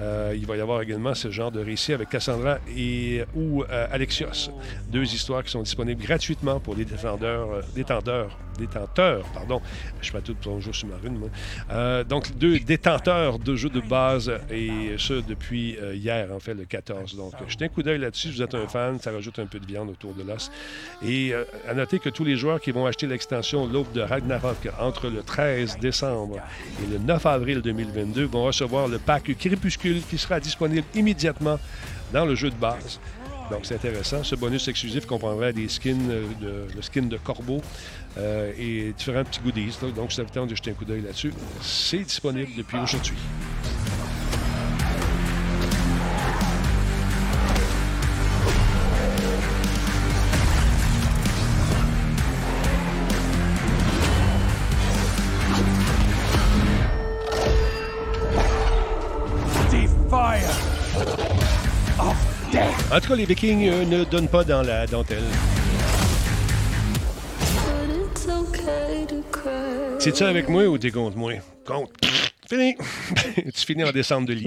[0.00, 3.86] Euh, il va y avoir également ce genre de récit avec Cassandra et ou euh,
[3.90, 4.50] Alexios.
[4.90, 7.62] Deux histoires qui sont disponibles gratuitement pour les détendeurs, euh,
[8.58, 9.60] détenteurs, pardon,
[10.00, 11.28] je pas tout pour jeu sous-marine, moi.
[11.70, 16.54] Euh, donc, deux détenteurs de jeux de base, et ce, depuis euh, hier, en fait,
[16.54, 17.16] le 14.
[17.16, 19.66] Donc, jetez un coup d'œil là-dessus, vous êtes un fan, ça rajoute un peu de
[19.66, 20.50] viande autour de l'os.
[21.04, 24.68] Et euh, à noter que tous les joueurs qui vont acheter l'extension L'Aube de Ragnarok
[24.80, 26.36] entre le 13 décembre
[26.82, 31.58] et le 9 avril 2022 vont recevoir le pack Crépuscule qui sera disponible immédiatement
[32.12, 33.00] dans le jeu de base.
[33.50, 34.22] Donc, c'est intéressant.
[34.22, 36.08] Ce bonus exclusif comprendra des skins,
[36.40, 37.62] de, le skin de Corbeau
[38.18, 39.78] euh, et différents petits goodies.
[39.96, 41.32] Donc, ça vous tente de jeter un coup d'œil là-dessus.
[41.62, 43.16] C'est disponible depuis aujourd'hui.
[62.90, 65.22] En tout cas, les Vikings euh, ne donnent pas dans la dentelle.
[69.98, 71.34] C'est-tu avec moi ou t'es contre moi?
[71.66, 71.92] Contre.
[72.48, 72.76] Fini.
[73.54, 74.46] tu finis en décembre de lit.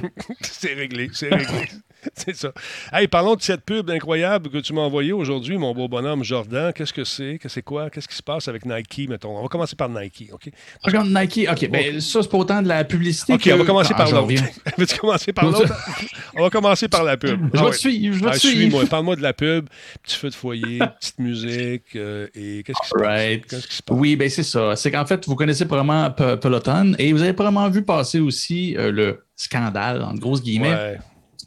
[0.40, 1.68] c'est réglé, c'est réglé.
[2.14, 2.52] c'est ça.
[2.92, 6.72] Hey, parlons de cette pub incroyable que tu m'as envoyée aujourd'hui, mon beau bonhomme Jordan.
[6.72, 7.38] Qu'est-ce que c'est?
[7.40, 7.90] Qu'est-ce c'est quoi?
[7.90, 9.36] Qu'est-ce qui se passe avec Nike, mettons?
[9.36, 10.50] On va commencer par Nike, OK?
[10.82, 11.70] Regarde, Nike, OK.
[11.70, 13.34] Ben, ça, c'est pas autant de la publicité.
[13.34, 14.42] OK, on va commencer par l'autre.
[14.78, 15.72] Veux-tu commencer par l'autre?
[16.36, 17.50] on va commencer par la pub.
[17.54, 18.16] Je vais te suivre.
[18.16, 18.84] Je vais te suivre.
[18.86, 19.68] Parle-moi de la pub.
[20.02, 21.94] Petit feu de foyer, petite musique.
[21.94, 23.46] Euh, et qu'est-ce qui se passe?
[23.48, 23.96] Qu'est-ce qui se passe?
[23.98, 24.74] Oui, ben c'est ça.
[24.76, 28.90] C'est qu'en fait, vous connaissez probablement Peloton et vous avez probablement vu passer aussi euh,
[28.90, 30.72] le scandale, en grosses guillemets.
[30.72, 30.98] Ouais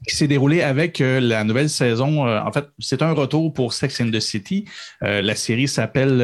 [0.06, 2.28] qui s'est déroulé avec euh, la nouvelle saison.
[2.28, 4.66] Euh, en fait, c'est un retour pour Sex and the City.
[5.03, 6.18] Euh, la série s'appelle,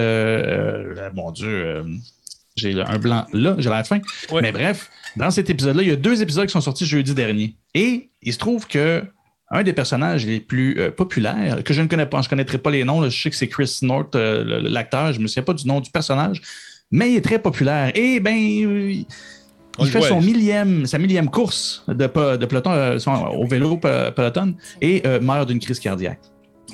[1.14, 1.84] mon Dieu,
[2.56, 4.00] j'ai un blanc là, j'ai la fin.
[4.42, 7.56] Mais bref, dans cet épisode-là, il y a deux épisodes qui sont sortis jeudi dernier.
[7.74, 9.04] Et il se trouve que
[9.54, 12.72] un des personnages les plus populaires, que je ne connais pas, je ne connaîtrai pas
[12.72, 15.68] les noms, je sais que c'est Chris North, l'acteur, je ne me souviens pas du
[15.68, 16.42] nom du personnage,
[16.90, 17.92] mais il est très populaire.
[17.94, 19.04] Et ben
[19.80, 22.98] il fait son millième, sa millième course de, de peloton euh,
[23.34, 26.20] au vélo peloton et euh, meurt d'une crise cardiaque.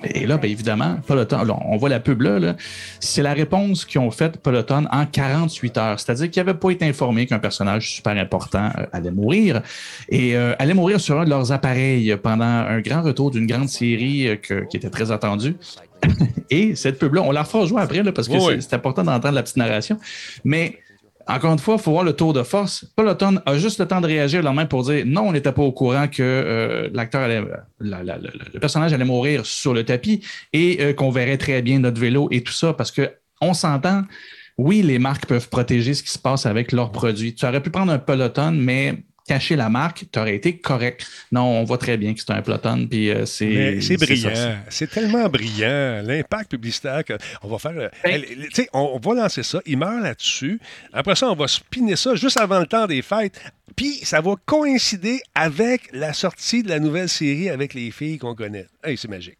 [0.03, 2.55] Et là, bien évidemment, Peloton, on voit la pub là,
[2.99, 5.99] c'est la réponse qu'ils ont faite Peloton en 48 heures.
[5.99, 9.63] C'est-à-dire qu'ils n'avaient pas été informés qu'un personnage super important euh, allait mourir
[10.09, 14.29] et allait mourir sur un de leurs appareils pendant un grand retour d'une grande série
[14.69, 15.55] qui était très attendue.
[16.51, 19.41] et cette pub-là, on la refera jouer après là, parce que c'est important d'entendre la
[19.41, 19.97] petite narration.
[20.43, 20.77] Mais
[21.27, 22.85] encore une fois, il faut voir le tour de force.
[22.95, 25.61] Peloton a juste le temps de réagir la main pour dire non, on n'était pas
[25.61, 27.43] au courant que euh, l'acteur allait,
[27.79, 30.23] le personnage allait mourir sur le tapis
[30.53, 33.11] et euh, qu'on verrait très bien notre vélo et tout ça parce que
[33.41, 34.03] on s'entend.
[34.57, 37.35] Oui, les marques peuvent protéger ce qui se passe avec leurs produits.
[37.35, 41.05] Tu aurais pu prendre un peloton, mais cacher la marque, tu aurais été correct.
[41.31, 43.79] Non, on voit très bien que c'est un Peloton, puis euh, c'est...
[43.81, 44.55] C'est brillant.
[44.69, 46.01] C'est tellement brillant.
[46.03, 47.03] L'impact publicitaire
[47.43, 47.73] on va faire...
[47.75, 50.59] Euh, ben tu sais, on, va lancer ça, il meurt là-dessus.
[50.93, 53.39] Après ça, on va spinner ça juste avant le temps des fêtes.
[53.75, 58.33] Puis ça va coïncider avec la sortie de la nouvelle série avec les filles qu'on
[58.33, 58.67] connaît.
[58.83, 59.37] Hey, c'est magique.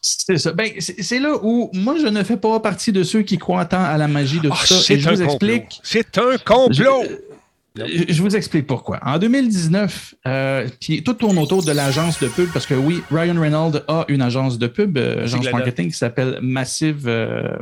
[0.00, 0.52] C'est ça.
[0.52, 3.82] Ben, c'est là où moi, je ne fais pas partie de ceux qui croient tant
[3.82, 4.94] à la magie de tout ah, ça.
[4.94, 5.80] Et je vous explique.
[5.82, 6.72] C'est un complot.
[6.72, 7.29] Je
[7.76, 8.98] vous explique pourquoi.
[9.02, 13.40] En 2019, euh, puis tout tourne autour de l'agence de pub parce que oui, Ryan
[13.40, 17.56] Reynolds a une agence de pub, euh, agence marketing qui s'appelle Massive, euh,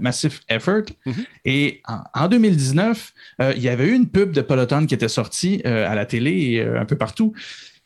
[0.00, 0.84] Massive Effort.
[1.06, 1.26] Mm-hmm.
[1.44, 1.82] Et
[2.14, 3.12] en, 2019,
[3.56, 6.62] il y avait eu une pub de Peloton qui était sortie à la télé et
[6.62, 7.34] un peu partout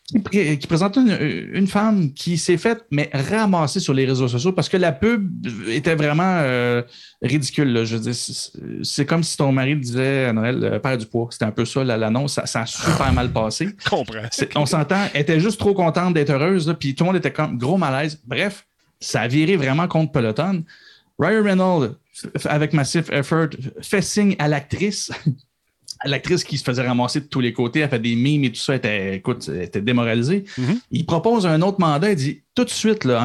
[0.07, 4.77] qui, présente une, femme qui s'est faite mais ramasser sur les réseaux sociaux parce que
[4.77, 6.83] la pub était vraiment euh,
[7.23, 7.85] ridicule.
[7.85, 11.29] Je veux c'est comme si ton mari disait à Noël euh, Père du poids.
[11.31, 12.35] C'était un peu ça l'annonce.
[12.35, 13.69] Ça, ça, a super mal passé.
[14.55, 15.09] On s'entend.
[15.15, 16.75] Elle était juste trop contente d'être heureuse.
[16.79, 18.21] puis tout le monde était comme gros malaise.
[18.27, 18.67] Bref,
[19.01, 20.65] ça a viré vraiment contre Peloton.
[21.19, 21.95] Ryan Reynolds,
[22.47, 23.49] avec Massive Effort,
[23.81, 25.11] fait signe à l'actrice
[26.05, 28.61] l'actrice qui se faisait ramasser de tous les côtés, elle fait des mimes et tout
[28.61, 30.45] ça, était, écoute, était démoralisée.
[30.59, 30.79] Mm-hmm.
[30.91, 33.23] Il propose un autre mandat, il dit tout de suite, là,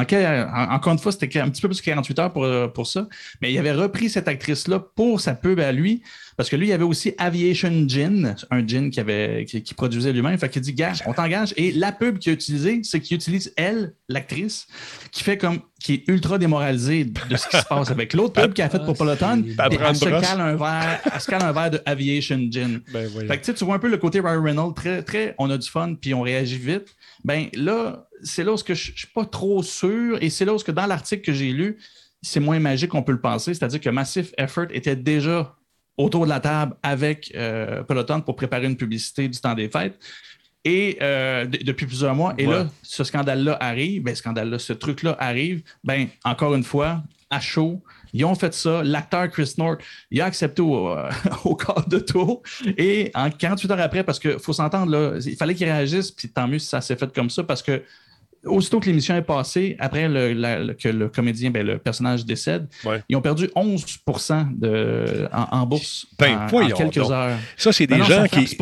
[0.70, 3.08] encore une fois, c'était un petit peu plus de 48 heures pour, pour ça,
[3.42, 6.02] mais il avait repris cette actrice-là pour sa pub à lui,
[6.38, 10.12] parce que lui, il y avait aussi Aviation Gin, un gin qui, avait, qui, produisait
[10.12, 10.38] lui-même.
[10.38, 11.52] Fait qu'il dit, gars, on t'engage.
[11.56, 14.68] Et la pub qu'il a utilisée, c'est qu'il utilise elle, l'actrice,
[15.10, 18.52] qui fait comme, qui est ultra démoralisée de ce qui se passe avec l'autre pub
[18.52, 19.44] qu'elle a faite pour Peloton.
[19.58, 22.82] Elle se, cale un verre, elle se cale un verre de Aviation Gin.
[22.92, 25.58] Ben, fait que tu vois un peu le côté Ryan Reynolds, très, très, on a
[25.58, 26.94] du fun, puis on réagit vite.
[27.24, 30.58] Ben là, c'est là où je ne suis pas trop sûr, et c'est là où
[30.58, 31.78] que dans l'article que j'ai lu,
[32.22, 33.54] c'est moins magique qu'on peut le penser.
[33.54, 35.54] C'est-à-dire que Massive Effort était déjà
[35.96, 39.98] autour de la table avec euh, Peloton pour préparer une publicité du temps des fêtes.
[40.64, 45.62] Et euh, depuis plusieurs mois, et là, ce scandale-là arrive, ben, scandale-là, ce truc-là arrive,
[45.84, 48.82] ben, encore une fois, à chaud, ils ont fait ça.
[48.82, 51.08] L'acteur Chris North, il a accepté au, euh,
[51.44, 51.56] au
[51.86, 52.42] de tour.
[52.76, 56.28] Et en 48 heures après, parce qu'il faut s'entendre, là, il fallait qu'il réagisse, puis
[56.28, 57.82] tant mieux si ça s'est fait comme ça, parce que
[58.44, 62.68] aussitôt que l'émission est passée, après que le comédien, ben, le personnage décède,
[63.08, 63.84] ils ont perdu 11
[64.52, 67.36] de, en, bourse ben, en, quelques heures.
[67.56, 68.56] Ça, c'est des, gens qui,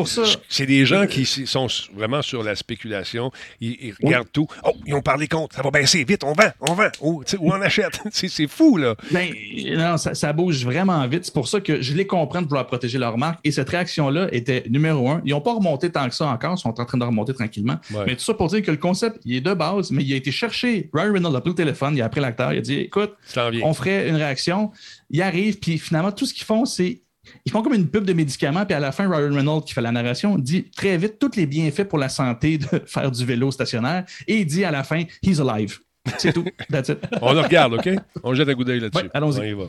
[0.48, 3.30] c'est des gens qui sont vraiment sur la spéculation.
[3.60, 4.46] Ils, regardent tout.
[4.64, 5.56] Oh, ils ont parlé contre.
[5.56, 6.04] Ça va baisser.
[6.04, 6.88] Vite, on vend, on vend.
[7.00, 8.00] Ou, on achète.
[8.10, 8.94] c'est fou, là.
[9.10, 9.28] Ben,
[9.76, 11.26] non, ça, bouge vraiment vite.
[11.26, 13.40] C'est pour ça que je les comprends de vouloir protéger leur marque.
[13.44, 15.22] Et cette réaction-là était numéro un.
[15.24, 16.54] Ils n'ont pas remonté tant que ça encore.
[16.58, 17.76] Ils sont en train de remonter tranquillement.
[18.06, 20.16] Mais tout ça pour dire que le concept, il est de base mais il a
[20.16, 20.90] été cherché.
[20.92, 23.14] Ryan Reynolds a pris le téléphone, il a appelé l'acteur, il a dit Écoute,
[23.62, 24.70] on ferait une réaction.
[25.10, 27.02] Il arrive, puis finalement, tout ce qu'ils font, c'est.
[27.44, 29.80] Ils font comme une pub de médicaments, puis à la fin, Ryan Reynolds, qui fait
[29.80, 33.50] la narration, dit très vite tous les bienfaits pour la santé de faire du vélo
[33.50, 35.78] stationnaire, et il dit à la fin He's alive.
[36.18, 36.44] C'est tout.
[36.70, 36.98] That's it.
[37.20, 37.88] on le regarde, OK?
[38.22, 39.08] On jette un coup d'œil là-dessus.
[39.12, 39.40] allons-y.
[39.40, 39.64] On y va.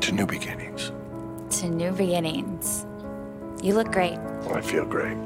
[0.00, 0.90] To new beginnings.
[1.60, 2.87] To new beginnings.
[3.62, 4.18] You look great.
[4.52, 5.16] I feel great.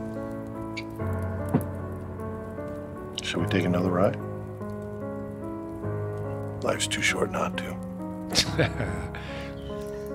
[3.23, 4.17] Should we take another ride?
[6.65, 7.77] Life's too short not to.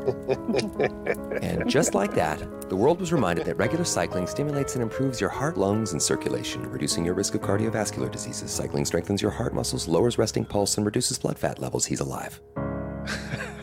[1.41, 5.29] and just like that, the world was reminded that regular cycling stimulates and improves your
[5.29, 8.49] heart, lungs, and circulation, reducing your risk of cardiovascular diseases.
[8.51, 11.85] Cycling strengthens your heart muscles, lowers resting pulse, and reduces blood fat levels.
[11.85, 12.41] He's alive.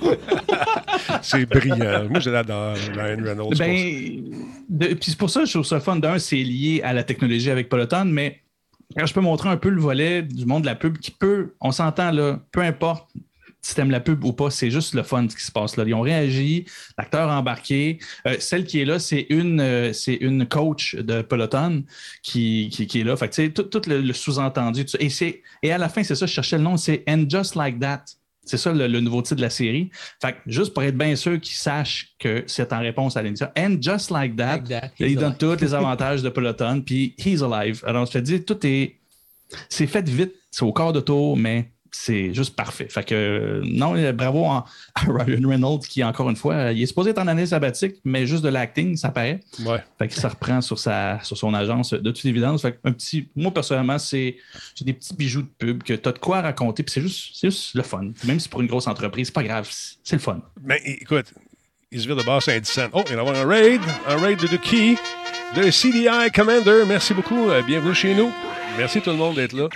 [1.22, 2.08] c'est brillant.
[2.08, 3.56] Moi, je l'adore, Ryan Reynolds.
[3.58, 5.96] Ben, puis c'est pour ça que je trouve ça fun.
[5.96, 8.40] D'un, c'est lié à la technologie avec Peloton, mais
[8.96, 11.54] quand je peux montrer un peu le volet du monde de la pub qui peut,
[11.60, 13.08] on s'entend là, peu importe
[13.64, 15.84] si t'aimes la pub ou pas, c'est juste le fun ce qui se passe là.
[15.86, 16.66] Ils ont réagi,
[16.98, 17.98] l'acteur a embarqué.
[18.26, 21.82] Euh, celle qui est là, c'est une, euh, c'est une coach de Peloton
[22.22, 23.16] qui, qui, est là.
[23.16, 24.84] Fait que, tout, tout le, le sous-entendu.
[25.00, 25.08] Et,
[25.62, 28.04] et à la fin, c'est ça, je cherchais le nom, c'est And Just Like That.
[28.44, 29.90] C'est ça le, nouveau titre de la série.
[30.20, 33.48] Fait juste pour être bien sûr qu'ils sachent que c'est en réponse à l'émission.
[33.56, 34.62] And just like that,
[34.98, 37.82] il donne tous les avantages de Peloton, puis he's alive.
[37.86, 38.96] Alors, je te dis, tout est.
[39.68, 42.88] C'est fait vite, c'est au corps de tour, mais c'est juste parfait.
[42.90, 44.64] Fait que non, bravo à,
[44.96, 48.42] Ryan Reynolds qui, encore une fois, il est supposé être en année sabbatique, mais juste
[48.42, 49.40] de l'acting, ça paraît.
[49.64, 49.82] Ouais.
[49.98, 52.62] Fait que ça reprend sur, sa, sur son agence de toute évidence.
[52.62, 54.36] Fait un petit, moi, personnellement, c'est
[54.80, 57.74] des petits bijoux de pub que tu as de quoi raconter, puis c'est juste, juste
[57.74, 58.10] le fun.
[58.24, 60.40] Même si c'est pour une grosse entreprise, c'est pas grave, c'est le fun.
[60.62, 61.32] Mais écoute,
[61.92, 62.88] il se vire de bas Saint-Dicent.
[62.92, 64.96] Oh, il va y avoir un raid, un raid de Key,
[65.56, 66.82] de CDI Commander.
[66.88, 67.48] Merci beaucoup.
[67.48, 68.32] Euh, bienvenue chez nous.
[68.76, 69.68] Merci tout le monde d'être là.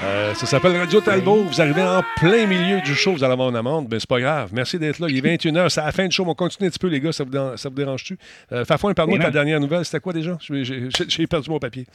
[0.00, 1.44] Euh, ça s'appelle Radio Talbot.
[1.44, 4.20] Vous arrivez en plein milieu du show, vous allez avoir une amende, mais c'est pas
[4.20, 4.50] grave.
[4.52, 5.08] Merci d'être là.
[5.10, 6.24] Il est 21h, c'est à la fin du show.
[6.26, 7.12] On continue un petit peu, les gars.
[7.12, 8.16] Ça vous, ça vous dérange-tu?
[8.52, 9.84] Euh, Fafouin, parle-moi de ta dernière nouvelle.
[9.84, 10.38] C'était quoi déjà?
[10.40, 11.86] J'ai perdu mon papier.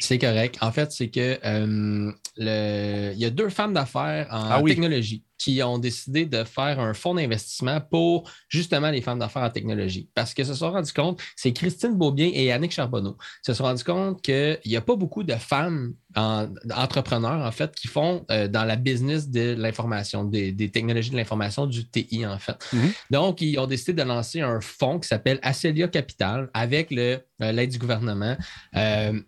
[0.00, 0.58] C'est correct.
[0.60, 3.12] En fait, c'est que euh, le...
[3.12, 6.94] il y a deux femmes d'affaires en ah technologie qui ont décidé de faire un
[6.94, 10.08] fonds d'investissement pour justement les femmes d'affaires en technologie.
[10.14, 13.84] Parce que se sont rendus compte, c'est Christine Beaubien et Annick Charbonneau, se sont rendus
[13.84, 18.64] compte qu'il n'y a pas beaucoup de femmes entrepreneurs, en fait, qui font euh, dans
[18.64, 22.56] la business de l'information, des, technologies de l'information, du TI, en fait.
[22.72, 22.92] Mm-hmm.
[23.10, 27.70] Donc, ils ont décidé de lancer un fonds qui s'appelle Acelia Capital avec euh, l'aide
[27.70, 28.36] du gouvernement.
[28.76, 29.20] Euh,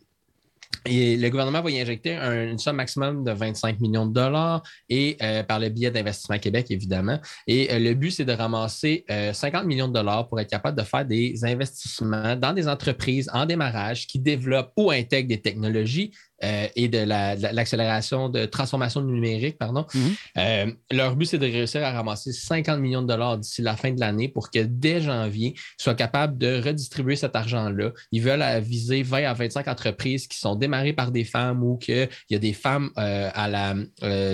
[0.89, 5.43] le gouvernement va y injecter une somme maximum de 25 millions de dollars et euh,
[5.43, 7.19] par le biais d'Investissement Québec, évidemment.
[7.47, 10.79] Et euh, le but, c'est de ramasser 50 euh, millions de dollars pour être capable
[10.79, 16.13] de faire des investissements dans des entreprises en démarrage qui développent ou intègrent des technologies
[16.45, 19.87] euh, et de l'accélération de, transformation numérique, pardon.
[19.93, 20.15] Mhm.
[20.37, 23.91] Euh, leur but, c'est de réussir à ramasser 50 millions de dollars d'ici la fin
[23.91, 27.91] de l'année pour que dès janvier, ils soient capables de redistribuer cet argent-là.
[28.13, 32.09] Ils veulent viser 20 à 25 entreprises qui sont démarrées par des femmes ou qu'il
[32.31, 33.75] y a des femmes euh, à la,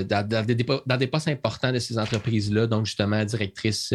[0.05, 0.47] dans,
[0.99, 3.95] des, postes importants de ces entreprises-là, donc justement directrice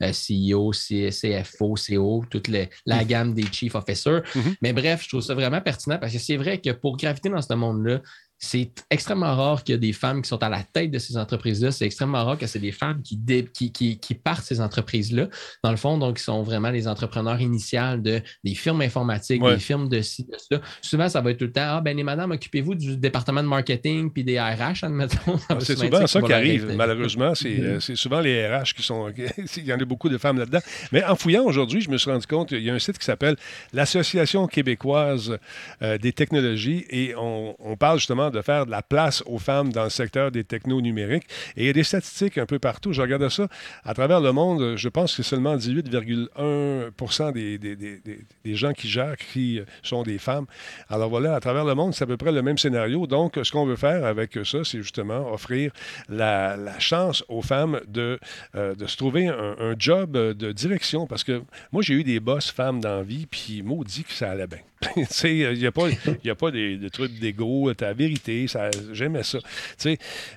[0.00, 3.04] CEO, CFO, CO, toute la mhm.
[3.04, 4.22] gamme des chief officers.
[4.34, 4.54] Mhm.
[4.62, 7.42] Mais bref, je trouve ça vraiment pertinent parce que c'est vrai que pour graviter dans
[7.42, 8.00] ce ce monde-là
[8.42, 11.18] c'est extrêmement rare qu'il y ait des femmes qui sont à la tête de ces
[11.18, 11.72] entreprises-là.
[11.72, 13.20] C'est extrêmement rare que c'est des femmes qui,
[13.52, 15.28] qui, qui, partent ces entreprises-là.
[15.62, 19.58] Dans le fond, donc, ils sont vraiment les entrepreneurs initiales de, des firmes informatiques, des
[19.58, 20.62] firmes de ci, de ça.
[20.80, 23.48] Souvent, ça va être tout le temps Ah, ben, les madames, occupez-vous du département de
[23.48, 25.38] marketing puis des RH, admettons.
[25.60, 27.34] C'est souvent ça qui arrive, malheureusement.
[27.44, 29.12] Euh, c'est souvent les RH qui sont.
[29.56, 30.60] il y en a beaucoup de femmes là-dedans.
[30.92, 33.04] Mais en fouillant aujourd'hui, je me suis rendu compte, il y a un site qui
[33.04, 33.36] s'appelle
[33.74, 35.38] l'Association québécoise
[35.82, 39.72] euh, des technologies et on, on parle justement de faire de la place aux femmes
[39.72, 41.26] dans le secteur des technos numériques.
[41.56, 42.92] Et il y a des statistiques un peu partout.
[42.92, 43.48] Je regarde ça.
[43.84, 48.00] À travers le monde, je pense que seulement 18,1 des, des, des,
[48.44, 50.46] des, gens qui gèrent qui sont des femmes.
[50.88, 53.06] Alors voilà, à travers le monde, c'est à peu près le même scénario.
[53.06, 55.72] Donc, ce qu'on veut faire avec ça, c'est justement offrir
[56.08, 58.18] la, la, chance aux femmes de,
[58.54, 61.06] euh, de se trouver un, job de direction.
[61.06, 64.30] Parce que moi, j'ai eu des boss femmes dans la vie, puis maudit que ça
[64.30, 64.60] allait bien.
[65.24, 65.88] il n'y a pas,
[66.24, 68.46] y a pas des, des trucs d'égo, ta vérité
[68.92, 69.38] j'aimais ça.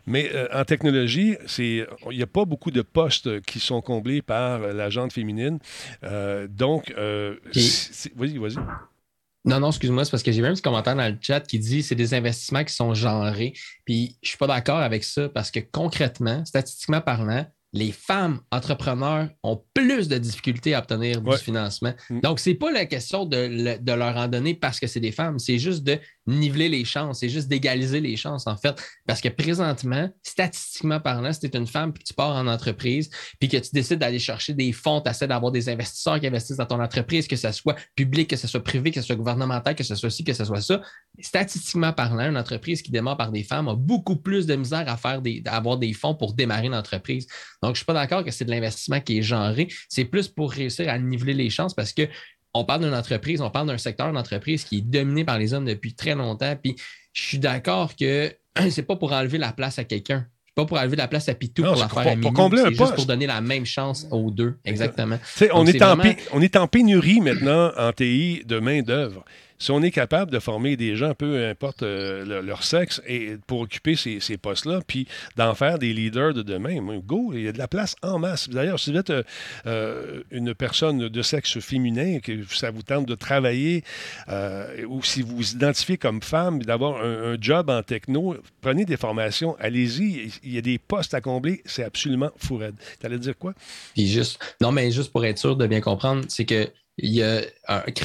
[0.05, 4.59] mais euh, en technologie, il n'y a pas beaucoup de postes qui sont comblés par
[4.59, 5.59] la gente féminine.
[6.03, 7.35] Euh, donc, euh,
[8.15, 8.55] vas-y, vas-y.
[9.45, 11.83] Non, non, excuse-moi, c'est parce que j'ai un petit commentaire dans le chat qui dit
[11.83, 13.53] c'est des investissements qui sont genrés.
[13.83, 19.29] Puis je suis pas d'accord avec ça parce que concrètement, statistiquement parlant, les femmes entrepreneurs
[19.41, 21.93] ont plus de difficultés à obtenir du financement.
[22.09, 22.19] Mm.
[22.21, 25.11] Donc, ce n'est pas la question de, de, leur en donner parce que c'est des
[25.11, 28.81] femmes, c'est juste de niveler les chances, c'est juste d'égaliser les chances, en fait.
[29.05, 33.09] Parce que présentement, statistiquement parlant, si tu es une femme puis tu pars en entreprise,
[33.39, 36.57] puis que tu décides d'aller chercher des fonds, tu essaies d'avoir des investisseurs qui investissent
[36.57, 39.75] dans ton entreprise, que ce soit public, que ce soit privé, que ce soit gouvernemental,
[39.75, 40.81] que ce soit ci, que ce soit ça,
[41.19, 44.97] statistiquement parlant, une entreprise qui démarre par des femmes a beaucoup plus de misère à
[44.97, 47.27] faire des, à avoir des fonds pour démarrer une entreprise.
[47.61, 49.67] Donc, je ne suis pas d'accord que c'est de l'investissement qui est genré.
[49.89, 52.07] C'est plus pour réussir à niveler les chances parce que
[52.53, 55.65] on parle d'une entreprise, on parle d'un secteur d'entreprise qui est dominé par les hommes
[55.65, 56.55] depuis très longtemps.
[56.61, 56.75] Puis
[57.13, 58.31] je suis d'accord que
[58.69, 60.27] c'est pas pour enlever la place à quelqu'un.
[60.45, 62.51] C'est pas pour enlever la place à Pitou pour la faire à Minou.
[62.55, 64.59] C'est juste pour donner la même chance aux deux.
[64.65, 65.17] Exactement.
[65.51, 65.97] on, est en
[66.31, 69.25] on est en pénurie maintenant en TI de main-d'œuvre
[69.63, 73.61] si on est capable de former des gens, peu importe euh, leur, sexe, et pour
[73.61, 75.07] occuper ces, postes-là, puis
[75.37, 78.49] d'en faire des leaders de demain, go, il y a de la place en masse.
[78.49, 79.23] D'ailleurs, si vous êtes euh,
[79.65, 83.85] euh, une personne de sexe féminin, que ça vous tente de travailler,
[84.89, 89.55] ou si vous vous identifiez comme femme, d'avoir un, job en techno, prenez des formations,
[89.59, 92.59] allez-y, il y a des postes à combler, c'est absolument fou
[92.99, 93.53] Tu allais dire quoi?
[93.93, 97.23] Puis juste, non, mais juste pour être sûr de bien comprendre, c'est que il y
[97.23, 97.41] a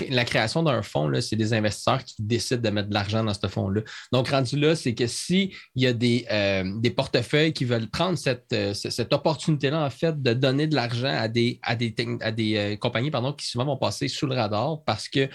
[0.08, 3.46] la création d'un fonds, c'est des investisseurs qui décident de mettre de l'argent dans ce
[3.46, 3.82] fonds-là.
[4.12, 8.52] Donc, rendu là, c'est que s'il y a des, euh, portefeuilles qui veulent prendre cette,
[8.52, 12.76] euh, cette opportunité-là, en fait, de donner de l'argent à des, à à des euh,
[12.76, 15.28] compagnies pardon, qui souvent vont passer sous le radar parce que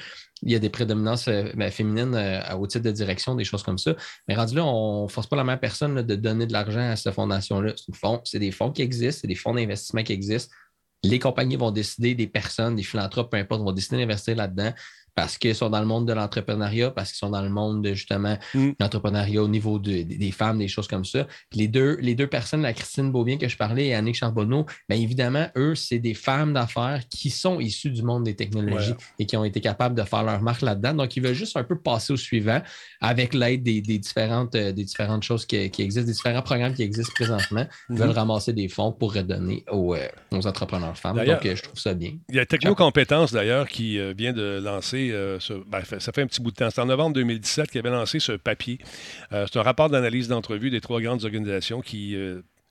[0.45, 2.19] il y a des prédominances ben, féminines
[2.59, 3.95] au titre de direction, des choses comme ça.
[4.27, 6.97] Mais rendu là, on ne force pas la même personne de donner de l'argent à
[6.97, 7.73] cette fondation-là.
[8.25, 10.53] C'est des fonds qui existent, c'est des fonds d'investissement qui existent
[11.03, 14.73] les compagnies vont décider, des personnes, des philanthropes, peu importe, vont décider d'investir là-dedans
[15.15, 17.93] parce qu'ils sont dans le monde de l'entrepreneuriat, parce qu'ils sont dans le monde de
[17.93, 18.71] justement mm.
[18.79, 21.27] l'entrepreneuriat au niveau des femmes, des choses comme ça.
[21.53, 24.99] les deux, les deux personnes, la Christine Beaubien que je parlais et Annick Charbonneau, bien
[24.99, 29.37] évidemment, eux, c'est des femmes d'affaires qui sont issues du monde des technologies et qui
[29.37, 30.93] ont été capables de faire leur marque là-dedans.
[30.93, 32.61] Donc, ils veulent juste un peu passer au suivant
[33.01, 37.13] avec l'aide des, différentes, euh, des différentes choses qui, existent, des différents programmes qui existent
[37.15, 37.65] présentement.
[37.89, 38.13] Ils veulent mm-hmm.
[38.13, 41.17] ramasser des fonds pour redonner aux, euh, aux entrepreneurs femmes.
[41.17, 42.13] Donc, euh, je trouve ça bien.
[42.29, 45.37] Il y a Technocompétences d'ailleurs qui vient de lancer lancé,
[45.67, 48.19] ben, ça fait un petit bout de temps, c'est en novembre 2017 qu'il avait lancé
[48.19, 48.79] ce papier.
[49.31, 52.15] c'est un rapport d'analyse d'entrevue des trois grandes organisations qui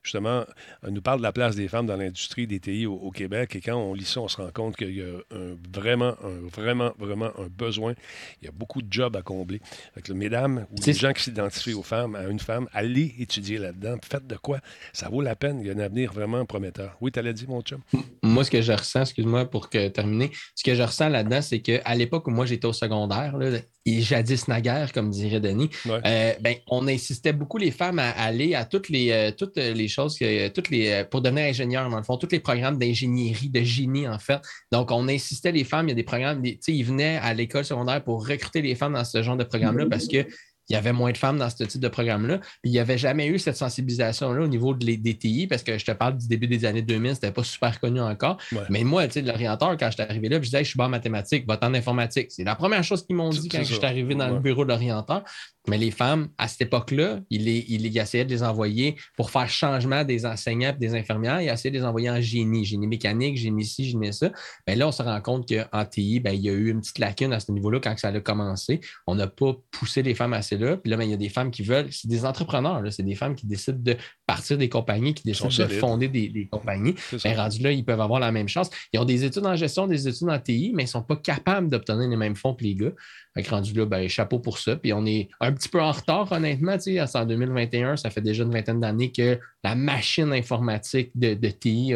[0.03, 0.43] justement,
[0.87, 3.55] nous parle de la place des femmes dans l'industrie des TI au, Québec.
[3.55, 6.47] Et quand on lit ça, on se rend compte qu'il y a un, vraiment, un,
[6.51, 7.93] vraiment, vraiment un besoin.
[8.41, 9.61] Il y a beaucoup de jobs à combler.
[9.93, 13.97] Avec mesdames ou les gens qui s'identifient aux femmes, à une femme, allez étudier là-dedans.
[14.03, 14.59] Faites de quoi?
[14.91, 15.59] Ça vaut la peine.
[15.61, 16.97] Il y a un avenir vraiment prometteur.
[17.01, 17.81] Oui, tu allais dire, mon chum?
[18.21, 21.61] Moi, ce que je ressens, excuse-moi pour que, terminer, ce que je ressens là-dedans, c'est
[21.61, 26.33] qu'à l'époque où moi j'étais au secondaire, là, et jadis naguère, comme dirait Denis, euh,
[26.39, 30.17] ben, on insistait beaucoup les femmes à aller à toutes les, euh, toutes les choses,
[30.17, 33.61] que, toutes les, euh, pour devenir ingénieur, dans le fond, tous les programmes d'ingénierie, de
[33.61, 34.39] génie, en fait.
[34.71, 37.33] Donc, on insistait les femmes, il y a des programmes, tu sais, ils venaient à
[37.33, 40.25] l'école secondaire pour recruter les femmes dans ce genre de programme-là parce que
[40.69, 42.39] il y avait moins de femmes dans ce type de programme-là.
[42.39, 45.77] Puis il n'y avait jamais eu cette sensibilisation-là au niveau de des TI, parce que
[45.77, 48.37] je te parle du début des années 2000, c'était pas super connu encore.
[48.69, 50.89] Mais moi, tu sais, l'orienteur, quand j'étais arrivé là, je disais, je suis bon en
[50.89, 52.31] mathématiques, va en informatique.
[52.31, 54.69] C'est la première chose qu'ils m'ont dit quand je suis arrivé dans le bureau de
[54.69, 55.23] l'orienteur.
[55.67, 60.03] Mais les femmes, à cette époque-là, il, il, essayait de les envoyer pour faire changement
[60.03, 61.41] des enseignants et des infirmières.
[61.41, 64.29] Il essayait de les envoyer en génie, génie mécanique, génie ci, génie ça.
[64.67, 66.99] Mais là, on se rend compte qu'en TI, ben, il y a eu une petite
[66.99, 68.81] lacune à ce niveau-là quand ça a commencé.
[69.07, 70.75] On n'a pas poussé les femmes assez là.
[70.75, 73.15] Puis là, ben, il y a des femmes qui veulent, c'est des entrepreneurs, c'est des
[73.15, 73.95] femmes qui décident de
[74.25, 76.95] partir des compagnies, qui décident de fonder des, compagnies.
[77.23, 78.69] Ben, rendu là, ils peuvent avoir la même chance.
[78.91, 81.15] Ils ont des études en gestion, des études en TI, mais ils ne sont pas
[81.15, 82.91] capables d'obtenir les mêmes fonds que les gars.
[83.33, 84.75] Fait rendu là, ben, chapeau pour ça.
[84.75, 86.77] Puis on est un petit peu en retard, honnêtement.
[86.79, 91.93] C'est en 2021, ça fait déjà une vingtaine d'années que la machine informatique de, TI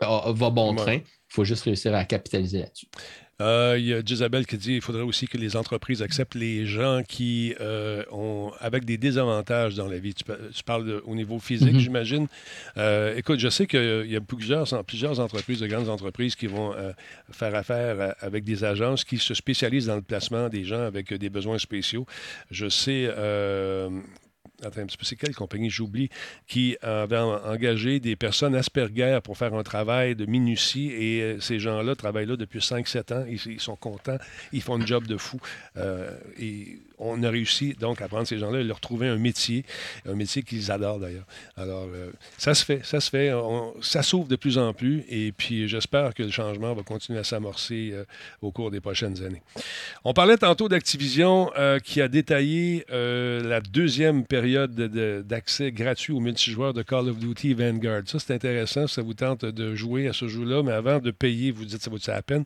[0.00, 0.96] va bon train.
[0.96, 2.86] Il faut juste réussir à capitaliser là-dessus.
[3.44, 6.64] Euh, il y a Isabelle qui dit qu'il faudrait aussi que les entreprises acceptent les
[6.66, 10.14] gens qui euh, ont avec des désavantages dans la vie.
[10.14, 10.24] Tu,
[10.64, 11.78] parles au niveau physique, mhm.
[11.78, 12.26] j'imagine.
[12.78, 16.74] Euh, écoute, je sais qu'il y a plusieurs, plusieurs entreprises, de grandes entreprises, qui vont
[17.30, 21.28] faire affaire avec des agences qui se spécialisent dans le placement des gens avec des
[21.28, 22.06] besoins spéciaux.
[22.50, 23.10] Je sais
[25.02, 26.10] c'est quelle compagnie, j'oublie,
[26.46, 31.58] qui avait engagé des personnes Asperger pour faire un travail de minutie et euh, ces
[31.58, 34.18] gens-là travaillent là depuis 5-7 ans, ils, ils, sont contents,
[34.52, 35.38] ils font un job de fou.
[35.76, 39.64] Euh, et on a réussi donc à prendre ces gens-là et leur trouver un métier,
[40.08, 41.26] un métier qu'ils adorent d'ailleurs.
[41.56, 43.32] Alors, euh, ça se fait, ça se fait,
[43.80, 47.24] ça s'ouvre de plus en plus et puis j'espère que le changement va continuer à
[47.24, 48.04] s'amorcer euh,
[48.42, 49.42] au cours des prochaines années.
[50.04, 54.74] On parlait tantôt d'Activision euh, qui a détaillé la deuxième période
[55.26, 58.02] d'accès gratuit aux multijoueurs de Call of Duty Vanguard.
[58.06, 61.50] Ça, c'est intéressant, ça vous tente de jouer à ce jeu-là, mais avant de payer,
[61.50, 62.44] vous dites ça vaut ça la peine,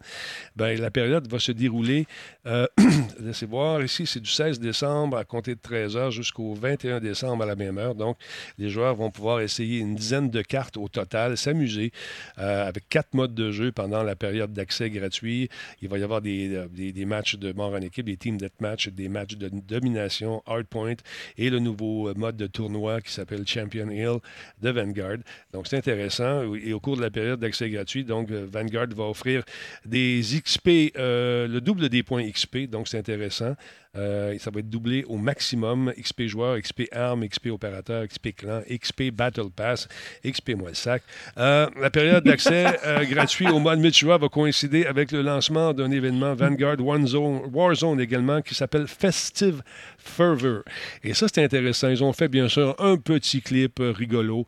[0.56, 2.06] ben, la période va se dérouler,
[3.20, 7.42] laissez voir, ici c'est du 16 décembre à compter de 13 h jusqu'au 21 décembre
[7.42, 7.94] à la même heure.
[7.94, 8.16] Donc,
[8.58, 11.92] les joueurs vont pouvoir essayer une dizaine de cartes au total, s'amuser
[12.38, 15.48] euh, avec quatre modes de jeu pendant la période d'accès gratuit.
[15.82, 18.88] Il va y avoir des, euh, des, matchs de mort en équipe, des team deathmatch,
[18.88, 20.96] des matchs de domination, hardpoint
[21.36, 24.18] et le nouveau mode de tournoi qui s'appelle Champion Hill
[24.62, 25.18] de Vanguard.
[25.52, 26.54] Donc, c'est intéressant.
[26.54, 29.42] Et au cours de la période d'accès gratuit, donc, euh, Vanguard va offrir
[29.84, 32.68] des XP, le double des points XP.
[32.68, 33.54] Donc, c'est intéressant.
[33.96, 35.92] Euh, ça va être doublé au maximum.
[35.98, 39.88] XP joueur, XP arme, XP opérateur, XP clan, XP Battle Pass,
[40.24, 41.02] XP moi le sac.
[41.38, 45.90] Euh, la période d'accès euh, gratuit au mode multijoueur va coïncider avec le lancement d'un
[45.90, 49.62] événement Vanguard One Zone, Warzone également qui s'appelle Festive
[49.98, 50.62] Fervor.
[51.02, 51.88] Et ça, c'est intéressant.
[51.88, 54.46] Ils ont fait bien sûr un petit clip rigolo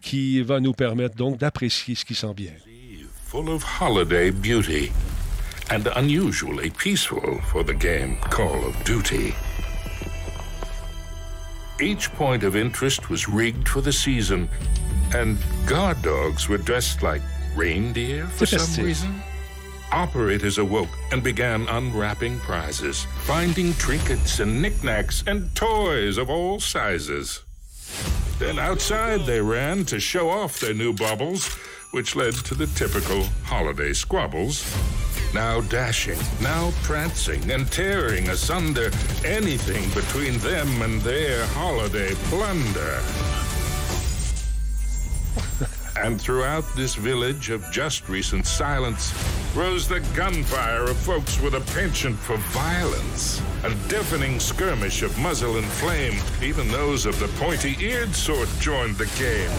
[0.00, 2.52] qui va nous permettre donc d'apprécier ce qui s'en vient.
[3.26, 4.92] Full of holiday beauty.
[5.70, 9.34] And unusually peaceful for the game Call of Duty.
[11.80, 14.48] Each point of interest was rigged for the season,
[15.14, 17.22] and guard dogs were dressed like
[17.56, 19.22] reindeer for some reason.
[19.92, 27.42] Operators awoke and began unwrapping prizes, finding trinkets and knickknacks and toys of all sizes.
[28.38, 31.52] Then outside they ran to show off their new bubbles,
[31.92, 34.64] which led to the typical holiday squabbles
[35.34, 38.90] now dashing, now prancing and tearing asunder
[39.24, 43.00] anything between them and their holiday plunder.
[45.96, 49.12] and throughout this village of just recent silence
[49.56, 55.58] rose the gunfire of folks with a penchant for violence, a deafening skirmish of muzzle
[55.58, 56.14] and flame.
[56.42, 59.50] Even those of the pointy-eared sort joined the game.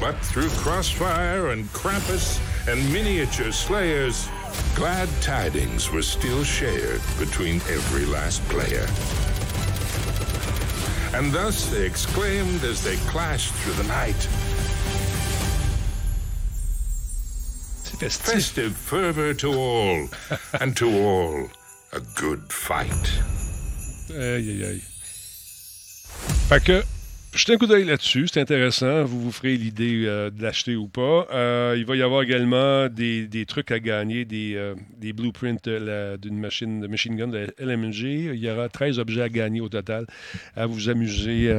[0.00, 4.28] But through crossfire and Krampus and miniature slayers,
[4.74, 8.86] Glad tidings were still shared between every last player.
[11.14, 14.28] And thus they exclaimed as they clashed through the night.
[17.98, 18.32] festif.
[18.32, 20.08] Festive fervor to all,
[20.60, 21.48] and to all,
[21.92, 23.20] a good fight.
[24.10, 24.82] Aïe, aïe, aïe.
[26.48, 26.82] Fait que,
[27.34, 29.04] jetez un coup d'œil là-dessus, c'est intéressant.
[29.04, 31.26] Vous vous ferez l'idée euh, de l'acheter ou pas.
[31.32, 35.68] Euh, il va y avoir également des, des trucs à gagner, des, euh, des blueprints
[36.18, 38.34] d'une machine de machine gun de LMG.
[38.34, 40.06] Il y aura 13 objets à gagner au total
[40.56, 41.54] à vous amuser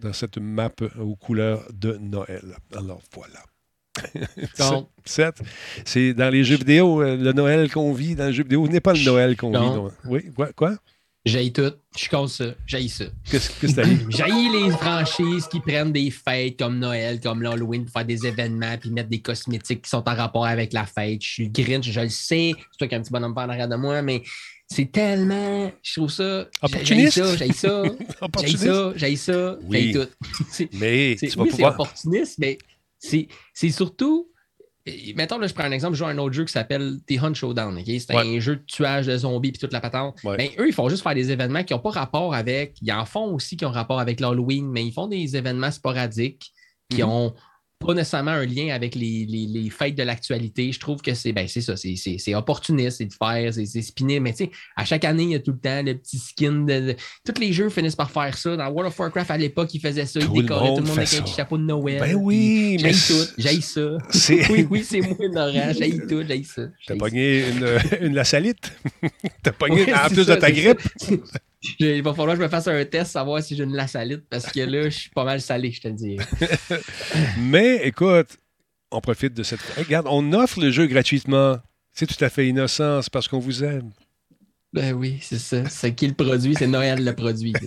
[0.00, 2.56] dans cette map aux couleurs de Noël.
[2.76, 3.40] Alors voilà.
[4.58, 4.88] Donc.
[5.04, 5.42] 7.
[5.84, 8.94] C'est dans les jeux vidéo, le Noël qu'on vit dans les jeux vidéo n'est pas
[8.94, 9.58] le Noël qu'on vit.
[9.58, 9.92] Non?
[10.06, 10.52] Oui, quoi?
[10.52, 10.76] quoi?
[11.24, 11.72] J'haïs tout.
[11.96, 12.46] Je casse ça.
[12.66, 13.04] J'haïs ça.
[13.30, 14.06] Qu'est-ce que t'as dit?
[14.08, 18.76] J'haïs les franchises qui prennent des fêtes comme Noël, comme l'Halloween pour faire des événements
[18.76, 21.22] puis mettre des cosmétiques qui sont en rapport avec la fête.
[21.22, 22.52] Je suis Grinch, je le sais.
[22.56, 24.22] C'est toi qui as un petit bonhomme en arrière de moi, mais
[24.66, 25.70] c'est tellement.
[25.82, 26.48] Je trouve ça.
[26.60, 27.22] Opportuniste?
[27.22, 27.82] ça, j'haïs ça.
[28.20, 28.64] Opportuniste?
[28.64, 29.56] ça, j'haïs ça.
[29.62, 29.92] Oui.
[29.92, 30.08] J'haïs tout.
[30.50, 31.74] C'est- Mais c'est- oui, c'est pouvoir.
[31.74, 32.58] opportuniste, mais
[32.98, 34.28] c'est c'est surtout.
[34.86, 36.98] Et Mettons, là, je prends un exemple, je joue à un autre jeu qui s'appelle
[37.06, 37.80] The Hunt Showdown.
[37.84, 38.36] C'est Ouais.
[38.36, 40.18] un jeu de tuage de zombies puis toute la patente.
[40.24, 40.36] Ouais.
[40.36, 42.76] Ben, eux, ils font juste faire des événements qui n'ont pas rapport avec.
[42.82, 46.52] Ils en font aussi qui ont rapport avec l'Halloween, mais ils font des événements sporadiques
[46.90, 47.08] qui Mhm.
[47.08, 47.34] ont
[47.86, 50.72] pas nécessairement un lien avec les, les- les fêtes de l'actualité.
[50.72, 54.20] Je trouve que c'est ben, c'est ça, c'est- opportuniste, c'est de faire, c'est spinner.
[54.20, 56.52] Mais tu sais, à chaque année, il y a tout le temps le petit skin.
[56.64, 58.56] De, de- Tous les jeux finissent par faire ça.
[58.56, 60.20] Dans World of Warcraft, à l'époque, ils faisaient ça.
[60.20, 62.00] Tout ils le décoraient tout le monde avec un petit chapeau de Noël.
[62.00, 62.92] Ben oui, mais
[63.38, 63.98] j'haïs ça.
[64.50, 65.72] oui, oui, c'est moi, Nora.
[65.72, 66.62] J'haïs tout, j'haïs ça.
[66.86, 68.72] T'as pogné une, une lasalite.
[69.42, 70.80] T'as pogné Ouais, en plus ça, de ta grippe?
[71.78, 74.50] Il va falloir que je me fasse un test, savoir si j'ai une lasalite, parce
[74.50, 76.16] que là, je suis pas mal salé, je te le dis.
[77.38, 78.38] Mais écoute,
[78.90, 79.60] on profite de cette.
[79.76, 81.58] Regarde, on offre le jeu gratuitement.
[81.92, 83.90] C'est tout à fait innocent, c'est parce qu'on vous aime.
[84.72, 85.68] Ben oui, c'est ça.
[85.68, 86.54] C'est qui le produit?
[86.58, 87.52] C'est Noël le produit.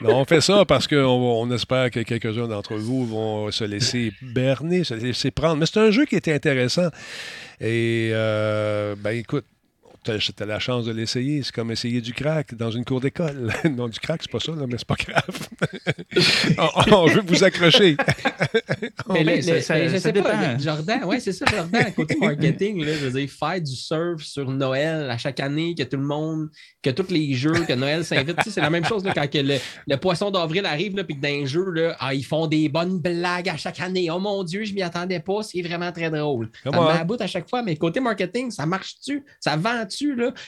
[0.00, 4.12] Non, on fait ça parce qu'on on espère que quelques-uns d'entre vous vont se laisser
[4.20, 5.56] berner, se laisser prendre.
[5.56, 6.88] Mais c'est un jeu qui était intéressant.
[7.60, 9.46] Et, euh, ben écoute,
[10.04, 11.42] t'as t'as la chance de l'essayer.
[11.42, 13.52] C'est comme essayer du crack dans une cour d'école.
[13.76, 15.48] non, du crack, c'est pas ça, là, mais c'est pas grave.
[16.92, 17.96] on, on veut vous accrocher.
[19.12, 20.58] Mais là, ça- ça- je ça sais pas, dépend.
[20.58, 24.50] Jordan, ouais, c'est ça, Jordan, côté marketing, là, je veux dire, faire du surf sur
[24.50, 26.48] Noël à chaque année, que tout le monde,
[26.82, 29.30] que tous les jeux, que Noël s'invite, tu sais, c'est la même chose là, quand
[29.30, 29.56] que le,
[29.86, 32.68] le poisson d'avril arrive, là, puis que dans un jeu, là, ah, ils font des
[32.68, 34.08] bonnes blagues à chaque année.
[34.10, 36.50] Oh mon Dieu, je m'y attendais pas, c'est vraiment très drôle.
[36.62, 36.92] Ça Come me on.
[36.92, 39.24] met à bout à chaque fois, mais côté marketing, ça marche-tu?
[39.40, 39.93] Ça vend-tu,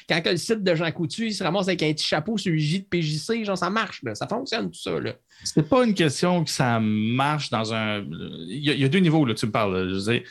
[0.08, 2.58] Quand le site de Jean Coutu, il se ramasse avec un petit chapeau sur le
[2.58, 4.14] J de PJC, genre, ça marche, là.
[4.14, 5.14] Ça fonctionne, tout ça, là.
[5.44, 8.04] C'est pas une question que ça marche dans un.
[8.48, 9.88] Il y a, deux niveaux, là, tu me parles.
[9.94, 10.22] Je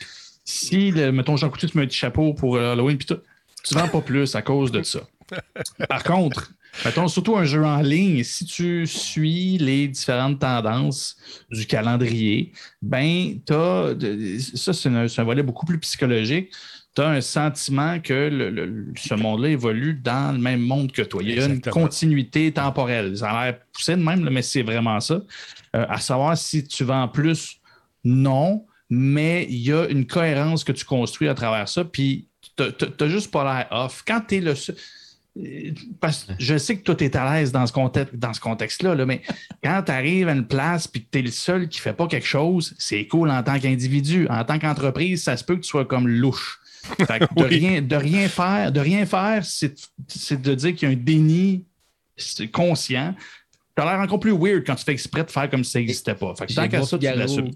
[0.46, 3.88] si, mettons, Jean Coutu, tu mets un petit chapeau pour euh, Halloween, puis tu vends
[3.88, 5.00] pas plus à cause de ça.
[5.88, 6.52] Par contre,
[6.84, 11.16] mettons, surtout un jeu en ligne, si tu suis les différentes tendances
[11.50, 13.94] du calendrier, ben, t'as.
[14.54, 16.52] Ça, c'est un volet beaucoup plus psychologique.
[16.96, 21.02] Tu as un sentiment que le- le- ce monde-là évolue dans le même monde que
[21.02, 21.20] toi.
[21.22, 21.76] Il y a Exactement.
[21.76, 23.16] une continuité temporelle.
[23.18, 25.20] Ça a l'air poussé de même, mais c'est vraiment ça.
[25.74, 27.60] Euh, à savoir si tu vends plus,
[28.02, 32.64] non, mais il y a une cohérence que tu construis à travers ça, puis tu
[32.64, 34.02] n'as juste pas l'air off.
[34.06, 34.76] Quand tu es le seul-
[35.38, 38.32] euh, Parce que je sais que toi, tu es à l'aise dans ce, contexte, dans
[38.32, 39.20] ce contexte-là, là, mais
[39.62, 41.92] quand tu arrives à une place et que tu es le seul qui ne fait
[41.92, 44.26] pas quelque chose, c'est cool en tant qu'individu.
[44.30, 46.58] En tant qu'entreprise, ça se peut que tu sois comme louche.
[46.98, 47.46] De, Oui.
[47.58, 49.74] rien, de rien faire, de rien faire, c'est
[50.08, 51.64] c'est de dire qu'il y a un déni
[52.52, 53.14] conscient.
[53.76, 55.78] Tu as l'air encore plus weird quand tu fais exprès de faire comme si ça
[55.78, 56.34] n'existait pas.
[56.34, 57.50] Fait que tant qu'à ça, tu l'assumes.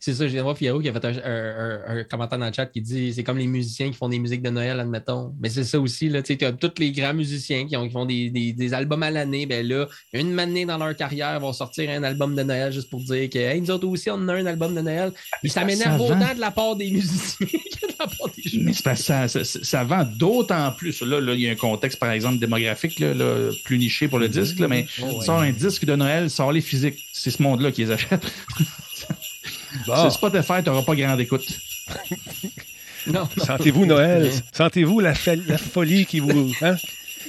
[0.00, 2.38] C'est ça, je viens de voir Figaro qui a fait un, un- un- un commentaire
[2.38, 4.78] dans le chat qui dit c'est comme les musiciens qui font des musiques de Noël,
[4.80, 5.34] admettons.
[5.40, 8.04] Mais c'est ça aussi, là, tu sais, tous les grands musiciens qui, ont- qui font
[8.06, 9.46] des, des- des albums à l'année.
[9.46, 13.00] Ben là, une année dans leur carrière, vont sortir un album de Noël juste pour
[13.00, 15.12] dire que hey, nous autres aussi, on a un album de Noël.
[15.40, 18.72] Puis ça m'énerve autant de la part des musiciens que de la part des Mais
[18.84, 21.00] parce que ça, ça- ça- ça vend d'autant plus.
[21.02, 24.18] Là, là, il y a un contexte, par exemple, démographique là, là, plus niché pour
[24.18, 25.24] le disque, là, mais Oh, ouais.
[25.24, 26.98] sort un disque de Noël, sort les physiques.
[27.12, 28.24] C'est ce monde-là qui les achète.
[29.86, 29.96] Bon.
[29.96, 31.46] Sur Spotify, tu n'auras pas grande écoute.
[33.06, 33.44] Non, non.
[33.44, 34.32] Sentez-vous Noël?
[34.52, 35.12] Sentez-vous la,
[35.46, 36.52] la folie qui vous.
[36.62, 36.76] Hein?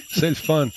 [0.09, 0.69] C'est le fun.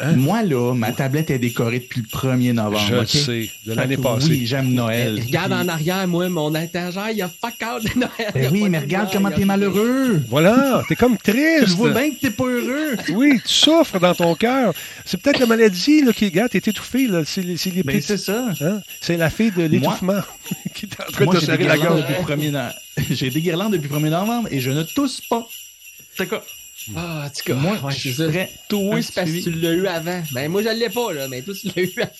[0.00, 0.12] Hein?
[0.16, 2.84] Moi, là, ma tablette est décorée depuis le 1er novembre.
[2.88, 4.28] Je le sais, de l'année passée.
[4.30, 5.20] Oui, j'aime Noël.
[5.24, 8.32] Regarde Puis- en arrière, moi, mon étagère, il y a fuck out de Noël.
[8.34, 10.22] Ben oui, mais de regarde comment t'es malheureux.
[10.28, 11.76] Voilà, t'es comme Je triste.
[11.76, 12.96] vois bien que t'es pas heureux.
[13.10, 14.72] Oui, tu souffres dans ton cœur.
[15.04, 17.06] C'est peut-être la maladie là, qui regarde, t'es étouffé.
[17.06, 17.22] là.
[17.24, 18.44] C'est c'est les Ben, petits- c'est ça.
[18.60, 18.80] hein?
[19.00, 20.20] C'est la fille de l'étouffement
[20.74, 22.08] qui est en train Moi, de serrer la guirlandes gorge.
[22.26, 25.20] depuis le 1er no- J'ai des guirlandes depuis le 1er novembre et je ne tousse
[25.28, 25.46] pas.
[26.16, 26.44] C'est quoi?
[26.96, 28.50] Ah, en tout cas, moi, je suis vrai.
[28.68, 30.22] Toi, c'est parce que tu l'as eu avant.
[30.32, 32.10] Ben, moi, je ne l'ai pas, là, mais toi, tu l'as eu avant.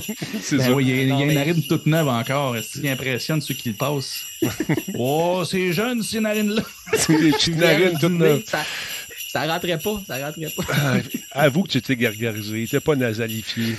[0.40, 0.72] c'est ben ça.
[0.72, 2.56] Oui, il y a, y a une narine toute neuve encore.
[2.62, 4.24] Ce qui impressionne ceux qui le passent?
[4.94, 6.62] oh, c'est jeune, ces narines-là.
[6.94, 8.42] c'est des petites narines toutes neuves.
[8.46, 8.64] Ça,
[9.28, 10.64] ça rentrait pas, ça rentrait pas.
[11.32, 13.76] Ah, avoue que tu étais gargarisé, tu n'étais pas nasalifié.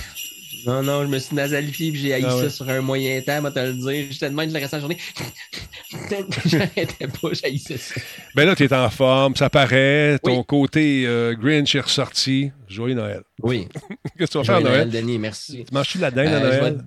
[0.66, 3.40] Non, non, je me suis nasalifié et j'ai haï ah ça sur un moyen temps,
[3.40, 4.06] moi te le dire.
[4.10, 4.98] J'étais de même le reste de la journée.
[6.46, 8.00] J'arrêtais pas, j'haïssais ça.
[8.34, 10.18] Ben là, t'es en forme, ça paraît.
[10.22, 12.52] Ton côté euh, Grinch est ressorti.
[12.68, 13.22] Joyeux Noël.
[13.42, 13.68] Oui.
[14.18, 14.90] Qu'est-ce que tu vas faire à Noël?
[14.90, 15.64] Denis, merci.
[15.64, 16.84] Tu manges-tu la dinde à euh, Noël?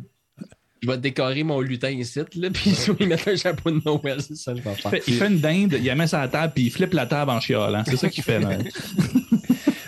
[0.81, 4.21] Je vais décorer mon lutin ici, là, puis je vais mettre un chapeau de Noël,
[4.21, 4.93] c'est ça que je vais faire.
[5.07, 7.31] Il fait une dinde, il la met sur la table, puis il flippe la table
[7.31, 7.83] en chiolant.
[7.85, 8.69] C'est ça qu'il fait, Noël.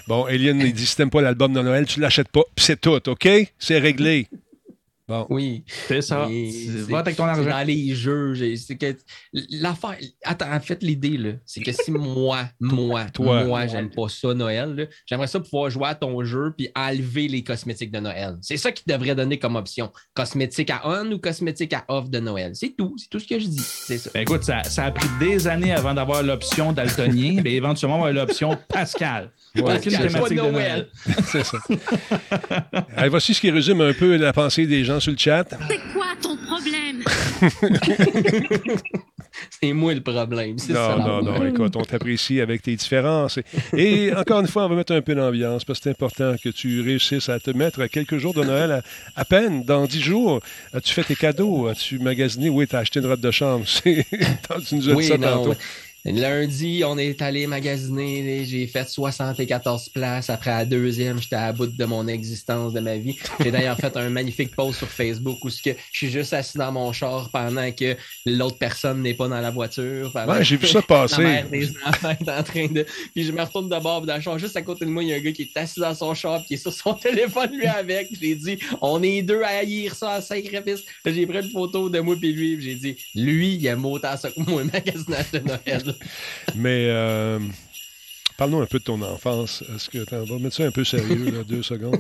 [0.08, 2.44] Bon, Alien, il dit si t'aimes pas l'album de Noël, tu l'achètes pas.
[2.58, 3.28] C'est tout, OK?
[3.58, 4.28] C'est réglé.
[5.08, 5.28] Bon.
[5.30, 5.64] Oui.
[5.88, 6.28] C'est ça.
[6.90, 7.48] Va avec ton argent.
[7.48, 8.96] Dans les jeux, c'est que
[9.52, 9.98] l'affaire.
[10.24, 14.34] Attends, en fait, l'idée, là, c'est que si moi, moi, Toi, moi, j'aime pas ça,
[14.34, 18.38] Noël, j'aimerais ça pouvoir jouer à ton jeu puis enlever les cosmétiques de Noël.
[18.42, 19.92] C'est ça qui devrait donner comme option.
[20.16, 22.52] Cosmétiques à on ou cosmétiques à off de Noël?
[22.56, 22.96] C'est tout.
[22.98, 23.60] C'est tout ce que je dis.
[23.60, 24.10] C'est ça.
[24.12, 28.12] Ben écoute, ça, ça, a pris des années avant d'avoir l'option daltonien, mais éventuellement, avoir
[28.12, 29.32] l'option Pascal.
[29.56, 30.88] Ouais, Pascal, de Noël.
[31.26, 31.60] c'est ça.
[33.08, 35.46] Voici ce qui résume un peu la pensée des gens sur le chat.
[35.70, 37.04] C'est quoi ton problème?
[39.62, 40.56] c'est moi le problème.
[40.70, 41.46] Non, ça, non, non.
[41.46, 43.40] Écoute, on t'apprécie avec tes différences.
[43.74, 46.50] Et, encore une fois, on va mettre un peu d'ambiance parce que c'est important que
[46.50, 48.84] tu réussisses à te mettre à quelques jours de Noël
[49.16, 49.64] à, peine.
[49.64, 50.40] Dans dix jours,
[50.74, 51.68] as-tu fait tes cadeaux?
[51.68, 52.50] As-tu magasiné?
[52.50, 53.66] Oui, tu as acheté une robe de chambre.
[53.84, 55.56] tu nous as dit ça tantôt.
[56.06, 58.46] Lundi, on est allé magasiner.
[58.46, 60.30] J'ai fait 74 places.
[60.30, 63.18] Après la deuxième, j'étais à bout de mon existence, de ma vie.
[63.44, 66.72] J'ai d'ailleurs fait un magnifique post sur Facebook où que je suis juste assis dans
[66.72, 70.12] mon char pendant que l'autre personne n'est pas dans la voiture.
[70.14, 71.44] Ouais, j'ai vu ça passer.
[71.84, 72.86] en train de...
[73.16, 74.38] Puis je me retourne de bord dans le char.
[74.38, 76.14] Juste à côté de moi, il y a un gars qui est assis dans son
[76.14, 78.10] char qui est sur son téléphone lui avec.
[78.22, 80.84] J'ai dit, on est deux à haïr ça à sacrifice.
[81.04, 82.62] J'ai pris une photo de moi et lui.
[82.62, 85.95] J'ai dit, lui, il aime autant ça que moi, magasinage de Noël.
[86.56, 87.40] Mais euh,
[88.38, 89.64] parlons un peu de ton enfance.
[89.76, 92.00] Est-ce que on va mettre ça un peu sérieux, là, deux secondes.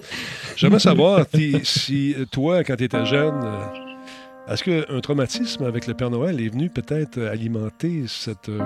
[0.55, 1.25] J'aimerais savoir
[1.63, 6.49] si toi, quand tu étais jeune, euh, est-ce qu'un traumatisme avec le Père Noël est
[6.49, 8.61] venu peut-être alimenter cette, euh,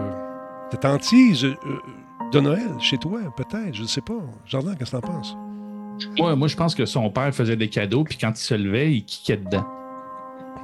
[0.83, 1.47] hantise
[2.31, 4.19] de Noël chez toi, peut-être, je ne sais pas.
[4.45, 5.35] Jardin, qu'est-ce que tu en penses?
[6.17, 8.93] Moi, moi, je pense que son père faisait des cadeaux, puis quand il se levait,
[8.93, 9.65] il kickait dedans.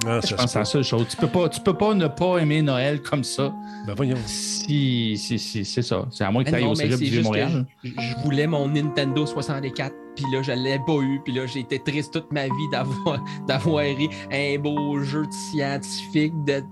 [0.07, 1.07] Ah, je pense à la seule chose.
[1.09, 3.53] Tu peux pas, tu peux pas ne pas aimer Noël comme ça.
[3.87, 4.17] Ben voyons.
[4.25, 6.05] Si, si, si c'est ça.
[6.11, 7.65] C'est à moins que tu ailles au cégep du Montréal.
[7.83, 11.79] Je, voulais mon Nintendo 64, puis là, je l'ai pas eu, puis là, j'ai été
[11.79, 16.63] triste toute ma vie d'avoir, d'avoir un beau jeu de scientifique, de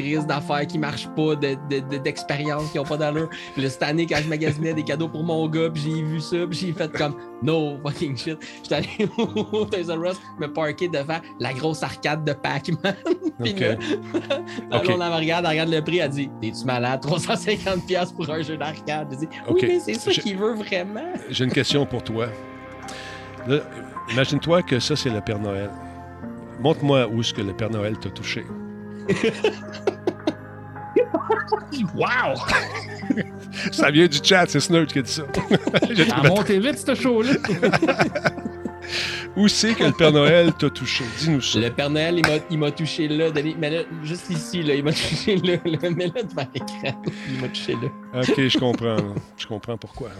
[0.00, 3.28] crise d'affaires qui marchent pas, d'expériences de, qui ont pas d'allure.
[3.54, 6.46] Puis cette année, quand je magasinais des cadeaux pour mon gars, puis j'ai vu ça,
[6.48, 8.38] puis j'ai fait comme no fucking shit.
[8.62, 8.88] J'étais allé
[9.18, 12.94] au Toys R Us me parker devant la grosse arcade de Pac-Man.
[13.42, 13.76] puis là,
[14.88, 17.04] on la regarde, elle regarde le prix, elle dit T'es-tu malade?
[17.04, 19.08] 350$ pour un jeu d'arcade.
[19.12, 21.12] Je dis Oui, mais c'est ça qu'il veut vraiment.
[21.30, 22.26] J'ai une question pour toi.
[24.10, 25.70] Imagine-toi que ça, c'est le Père Noël.
[26.60, 28.44] Montre-moi où est-ce que le Père Noël t'a touché.
[31.94, 32.34] Wow!
[33.72, 35.24] ça vient du chat, c'est Snurge qui a dit ça.
[36.16, 37.32] à monter vite, ce show-là.
[39.36, 41.04] Où c'est que le Père Noël t'a touché?
[41.18, 41.58] Dis-nous ça.
[41.58, 45.36] Le Père Noël, il m'a touché là, mais là, juste ici, là, il m'a touché
[45.36, 47.88] là, là, mais là, devant l'écran, il m'a touché là.
[48.20, 48.96] OK, je comprends.
[49.36, 50.10] Je comprends pourquoi.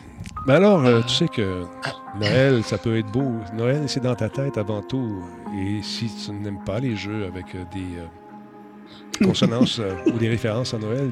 [0.47, 1.63] Mais alors, euh, tu sais que
[2.19, 3.35] Noël, ça peut être beau.
[3.55, 5.25] Noël, c'est dans ta tête avant tout.
[5.57, 7.99] Et si tu n'aimes pas les jeux avec euh, des...
[7.99, 8.07] Euh,
[9.19, 11.11] consonances euh, ou des références à Noël,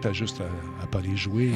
[0.00, 1.52] t'as juste à, à, pas les jouer.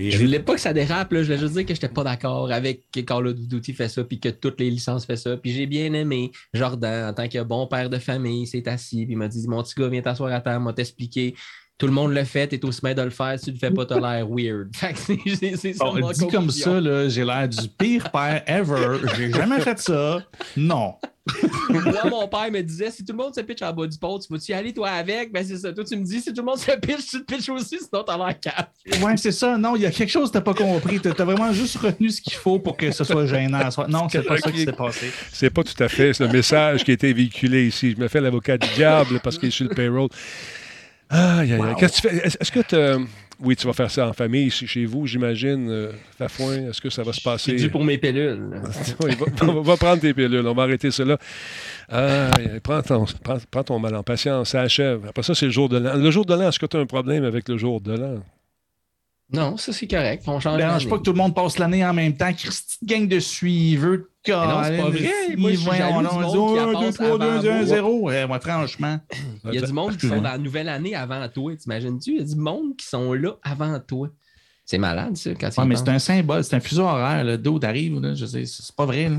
[0.00, 1.22] Et je voulais pas que ça dérape, là.
[1.22, 4.04] je voulais juste dire que j'étais pas d'accord avec que Call of Duty fait ça,
[4.04, 5.36] puis que toutes les licences fait ça.
[5.36, 9.14] Puis j'ai bien aimé Jordan, en tant que bon père de famille, s'est assis, puis
[9.14, 11.34] il m'a dit Mon petit gars, viens t'asseoir à terre, m'a t'expliquer
[11.78, 13.38] tout le monde le fait, t'es aussi bien de le faire.
[13.38, 14.68] Si tu le fais pas, t'as l'air weird.
[14.96, 15.84] c'est ça.
[16.12, 18.98] dit comme ça, j'ai l'air du pire père ever.
[19.16, 20.20] J'ai jamais fait ça.
[20.56, 20.96] Non.
[21.70, 24.18] Moi, mon père me disait si tout le monde se pitch en bas du pot,
[24.18, 25.32] tu vas-tu y aller toi avec?
[25.32, 25.72] Ben c'est ça.
[25.72, 28.02] Toi, tu me dis si tout le monde se pitch, tu te pitches aussi, sinon
[28.04, 28.70] t'as l'air cap.
[29.02, 29.56] Ouais, c'est ça.
[29.58, 31.00] Non, il y a quelque chose que t'as pas compris.
[31.00, 33.60] T'as as vraiment juste retenu ce qu'il faut pour que ce soit gênant.
[33.88, 35.12] Non, c'est pas ça qui s'est passé.
[35.32, 37.94] C'est pas tout à fait le message qui a été véhiculé ici.
[37.96, 40.08] Je me fais l'avocat du diable parce qu'il est sur le payroll.
[41.10, 41.42] Ah,
[41.78, 42.26] Qu'est-ce que tu fais?
[42.26, 43.06] Est-ce que tu.
[43.40, 45.70] Oui, tu vas faire ça en famille, chez vous, j'imagine.
[45.70, 47.52] Euh, Fafouin, est-ce que ça va se passer?
[47.52, 48.60] C'est dû pour mes pilules.
[49.42, 51.18] on, va, prendre tes pilules, on va arrêter cela.
[51.88, 52.30] Ah,
[52.64, 53.04] prends, ton,
[53.50, 55.06] prends, ton mal en patience, ça achève.
[55.08, 55.96] Après ça, c'est le jour de l'an.
[55.96, 58.22] Le jour de l'an, est-ce que tu as un problème avec le jour de l'an?
[59.30, 60.24] Non, ça c'est correct.
[60.26, 60.56] On change.
[60.56, 62.32] Dérange pas que tout le monde passe l'année en même temps.
[62.32, 64.10] Christy gang de suiveux.
[64.28, 65.36] Non, c'est pas vrai.
[65.36, 68.10] Moi, je suis jaloux du monde qui 2, 3, 2, 1, 0.
[68.26, 69.00] moi, franchement.
[69.44, 71.56] Il y a du monde qui sont dans la nouvelle année avant toi.
[71.56, 72.12] T'imagines-tu?
[72.12, 74.08] Il y a du monde qui sont là avant toi.
[74.64, 77.24] C'est malade, ça, quand ouais, mais c'est un symbole, c'est un fuseau horaire.
[77.24, 79.08] Le dos t'arrive, je sais, c'est pas vrai.
[79.08, 79.16] Là.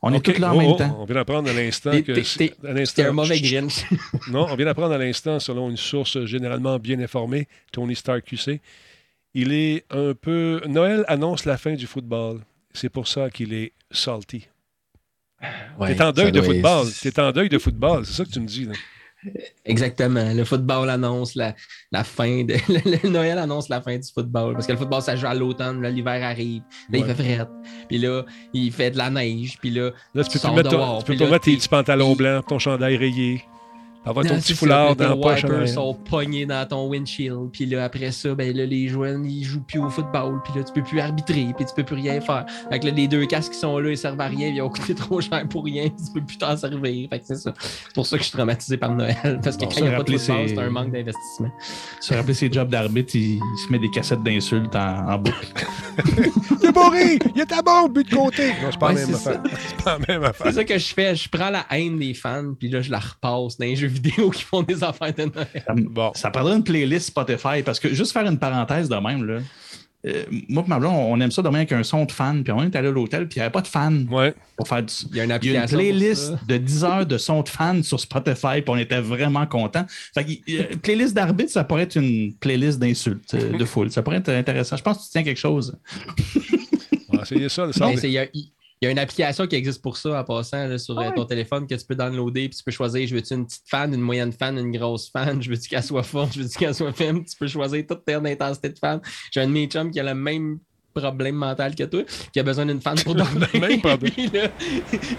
[0.00, 0.96] On est tous là en même oh, oh, temps.
[1.00, 2.22] On vient d'apprendre à l'instant que.
[2.22, 3.84] C'était un mauvais Grinch.
[4.30, 8.60] non, on vient d'apprendre à l'instant, selon une source généralement bien informée, Tony Stark QC,
[9.34, 10.60] il est un peu.
[10.66, 12.40] Noël annonce la fin du football.
[12.74, 14.48] C'est pour ça qu'il est salty.
[15.78, 16.86] Ouais, T'es en deuil de football.
[17.00, 18.06] T'es en deuil de football.
[18.06, 18.64] C'est ça que tu me dis.
[18.64, 18.74] Là.
[19.64, 20.32] Exactement.
[20.32, 21.54] Le football annonce la,
[21.90, 22.54] la fin de.
[22.68, 24.54] Le, Noël annonce la fin du football.
[24.54, 25.82] Parce que le football, ça joue à l'automne.
[25.86, 26.62] L'hiver arrive.
[26.90, 27.48] Là, il fait fret.
[27.88, 29.58] Puis là, il fait de la neige.
[29.60, 32.58] Puis là, là tu peux, te mettre, tu peux mettre tes petits pantalons blancs, ton
[32.58, 33.44] chandail rayé.
[34.04, 35.44] Avoir ton petit foulard dans la poche.
[35.44, 37.50] Les sont pognés dans ton windshield.
[37.52, 40.40] Puis là, après ça, ben là, les joueurs, ils jouent plus au football.
[40.44, 41.46] Puis là, tu peux plus arbitrer.
[41.56, 42.44] Puis tu peux plus rien faire.
[42.70, 44.48] Fait que là, les deux casques qui sont là, ils servent à rien.
[44.48, 45.84] Ils ont coûté trop cher pour rien.
[45.84, 47.08] Tu peux plus t'en servir.
[47.10, 47.54] Fait que c'est ça.
[47.58, 49.40] C'est pour ça que je suis traumatisé par Noël.
[49.42, 51.52] Parce que quand il n'y a pas de football, c'est un manque d'investissement.
[52.00, 55.52] Se rappeler ses jobs d'arbitre, il, se met des cassettes d'insultes en, en boucle.
[56.60, 57.18] il est bourré!
[57.34, 58.48] Il est à bon, but de côté!
[58.48, 59.06] Non, c'est pas, ouais,
[60.08, 60.46] même affaire.
[60.46, 61.14] C'est ça que je fais.
[61.14, 62.54] Je prends la haine des fans.
[62.58, 65.86] Puis là, je la repasse dans les jeux vidéo qui font des affaires de Noël.
[65.90, 66.12] Bon.
[66.14, 69.40] Ça prendrait une playlist Spotify parce que juste faire une parenthèse de même, là.
[70.04, 72.42] Euh, moi et ma blonde, on aime ça dormir avec un son de fan.
[72.42, 74.08] Puis on est allé à l'hôtel, puis il n'y avait pas de fan.
[74.10, 74.34] Ouais.
[74.56, 78.00] Pour faire Il y a une, playlist de 10 heures de son de fan sur
[78.00, 79.86] Spotify, puis on était vraiment contents.
[80.12, 83.92] Fait que, playlist d'arbitre, ça pourrait être une playlist d'insultes euh, de foule.
[83.92, 84.76] Ça pourrait être intéressant.
[84.76, 85.78] Je pense que tu tiens quelque chose.
[87.24, 87.90] c'est ça, le son.
[88.02, 88.52] Il y
[88.86, 91.84] a une application qui existe pour ça en passant sur euh, ton téléphone que tu
[91.86, 94.76] peux downloader puis tu peux choisir je veux-tu une petite fan, une moyenne fan, une
[94.76, 97.24] grosse fan, je veux-tu qu'elle soit forte, je veux-tu qu'elle soit faible.
[97.24, 99.00] Tu peux choisir toute ton intensité de fan.
[99.30, 100.58] J'ai un de mes chums qui a le même
[100.94, 102.02] problème mental que toi,
[102.32, 103.48] qui a besoin d'une fan pour dormir.
[103.54, 103.80] même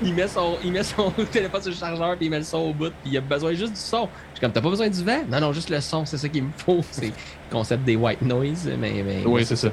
[0.03, 2.59] il, met son, il met son téléphone sur le chargeur puis il met le son
[2.59, 4.07] au bout puis il a besoin juste du son.
[4.29, 5.23] Je suis comme, t'as pas besoin du vent?
[5.29, 6.81] Non, non, juste le son, c'est ça qu'il me faut.
[6.91, 7.13] C'est le
[7.49, 9.03] concept des white noise, mais...
[9.03, 9.71] mais oui, c'est ça.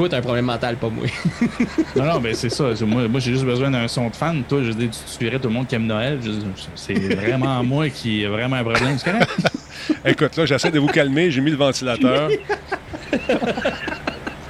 [0.00, 1.04] Toi, t'as un problème mental, pas moi.
[1.94, 2.70] non, non, mais c'est ça.
[2.86, 4.42] Moi, moi j'ai juste besoin d'un son de fan.
[4.48, 6.18] Toi, je dis, tu tuerais tout le monde qui aime Noël.
[6.74, 8.96] C'est vraiment moi qui ai vraiment un problème.
[8.96, 9.30] C'est correct?
[10.06, 11.30] Écoute, là, j'essaie de vous calmer.
[11.30, 12.30] J'ai mis le ventilateur.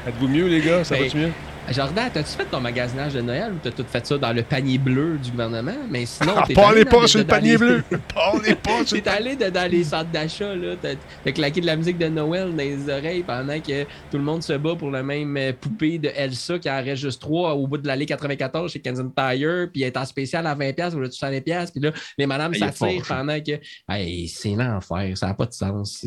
[0.07, 0.85] Êtes-vous mieux, les gars?
[0.85, 1.33] Ça va-tu mieux?
[1.71, 4.77] Jordan, t'as-tu fait ton magasinage de Noël ou t'as tout fait ça dans le panier
[4.77, 5.77] bleu du gouvernement?
[5.89, 7.85] Mais sinon, ah, parlez pas sur le panier bleu!
[8.15, 10.75] Parlez pas sur T'es allé dans les centres d'achat, là.
[10.81, 14.43] T'as claqué de la musique de Noël dans les oreilles pendant que tout le monde
[14.43, 17.69] se bat pour la même euh, poupée de Elsa qui en reste juste trois au
[17.69, 21.01] bout de l'allée 94 chez Kensington Tire, puis elle est en spécial à 20$, ou
[21.01, 23.61] là, tu 100$, puis là, les madames s'attirent pendant que.
[23.89, 26.05] Hey, c'est l'enfer, ça n'a pas de sens.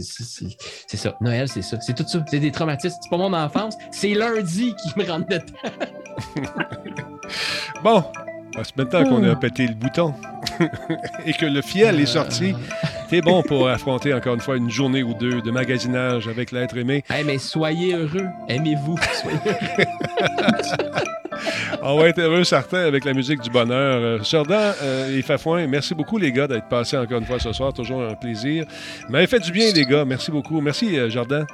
[0.87, 1.15] C'est ça.
[1.21, 1.79] Noël, c'est ça.
[1.79, 2.23] C'est tout ça.
[2.29, 2.97] C'est des traumatismes.
[3.01, 3.75] C'est pas mon enfance.
[3.91, 5.39] C'est lundi qui me rentre de
[7.83, 8.03] bon,
[8.61, 10.13] c'est maintenant qu'on a pété le bouton
[11.25, 12.53] et que le fiel est sorti.
[13.09, 16.77] C'est bon pour affronter encore une fois une journée ou deux de magasinage avec l'être
[16.77, 17.03] aimé.
[17.25, 18.27] mais soyez heureux.
[18.47, 18.97] Aimez-vous.
[21.81, 24.23] On va être heureux, certains, avec la musique du bonheur.
[24.23, 27.73] Jordan euh, et Fafouin, merci beaucoup, les gars, d'être passés encore une fois ce soir.
[27.73, 28.65] Toujours un plaisir.
[29.09, 30.05] Mais fait du bien, les gars.
[30.05, 30.61] Merci beaucoup.
[30.61, 31.45] Merci, euh, Jordan.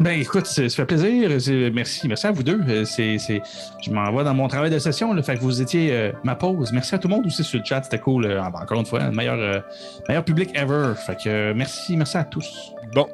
[0.00, 1.30] Ben écoute, ça fait plaisir.
[1.72, 2.08] Merci.
[2.08, 2.60] Merci à vous deux.
[2.68, 5.12] Euh, c'est, Je m'envoie dans mon travail de session.
[5.12, 6.72] Là, fait que vous étiez euh, ma pause.
[6.72, 7.82] Merci à tout le monde aussi sur le chat.
[7.84, 8.26] C'était cool.
[8.26, 9.62] Euh, encore une fois, le meilleur,
[10.08, 10.94] meilleur public ever.
[10.96, 12.72] Fait que merci, merci à tous.
[12.92, 13.06] Bon.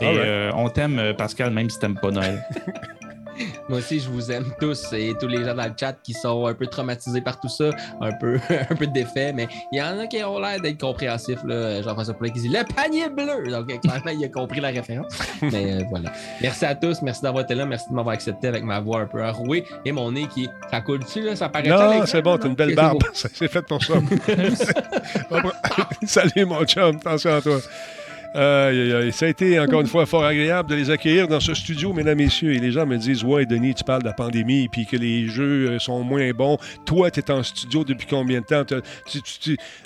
[0.00, 2.44] Et on t'aime, Pascal, même si t'aimes pas Noël.
[3.68, 6.46] Moi aussi, je vous aime tous et tous les gens dans le chat qui sont
[6.46, 7.70] un peu traumatisés par tout ça,
[8.00, 8.38] un peu,
[8.70, 11.40] un peu défaits, mais il y en a qui ont l'air d'être compréhensifs.
[11.44, 13.50] Jean-François Poulet qui dit le panier bleu.
[13.50, 15.12] Donc, clairement, il a compris la référence.
[15.42, 16.12] Mais euh, voilà.
[16.40, 17.02] Merci à tous.
[17.02, 17.66] Merci d'avoir été là.
[17.66, 20.48] Merci de m'avoir accepté avec ma voix un peu enrouée et mon nez qui.
[20.70, 21.36] Ça coule-tu, là?
[21.36, 23.02] Ça paraît Non, c'est bon, t'as une belle barbe.
[23.12, 23.94] C'est fait pour ça.
[26.06, 26.96] Salut, mon chum.
[26.96, 27.58] Attention à toi.
[28.34, 31.92] Euh, ça a été encore une fois fort agréable de les accueillir dans ce studio,
[31.92, 32.52] mesdames, et messieurs.
[32.52, 35.28] Et les gens me disent Ouais, Denis, tu parles de la pandémie puis que les
[35.28, 36.58] jeux euh, sont moins bons.
[36.84, 38.64] Toi, tu es en studio depuis combien de temps?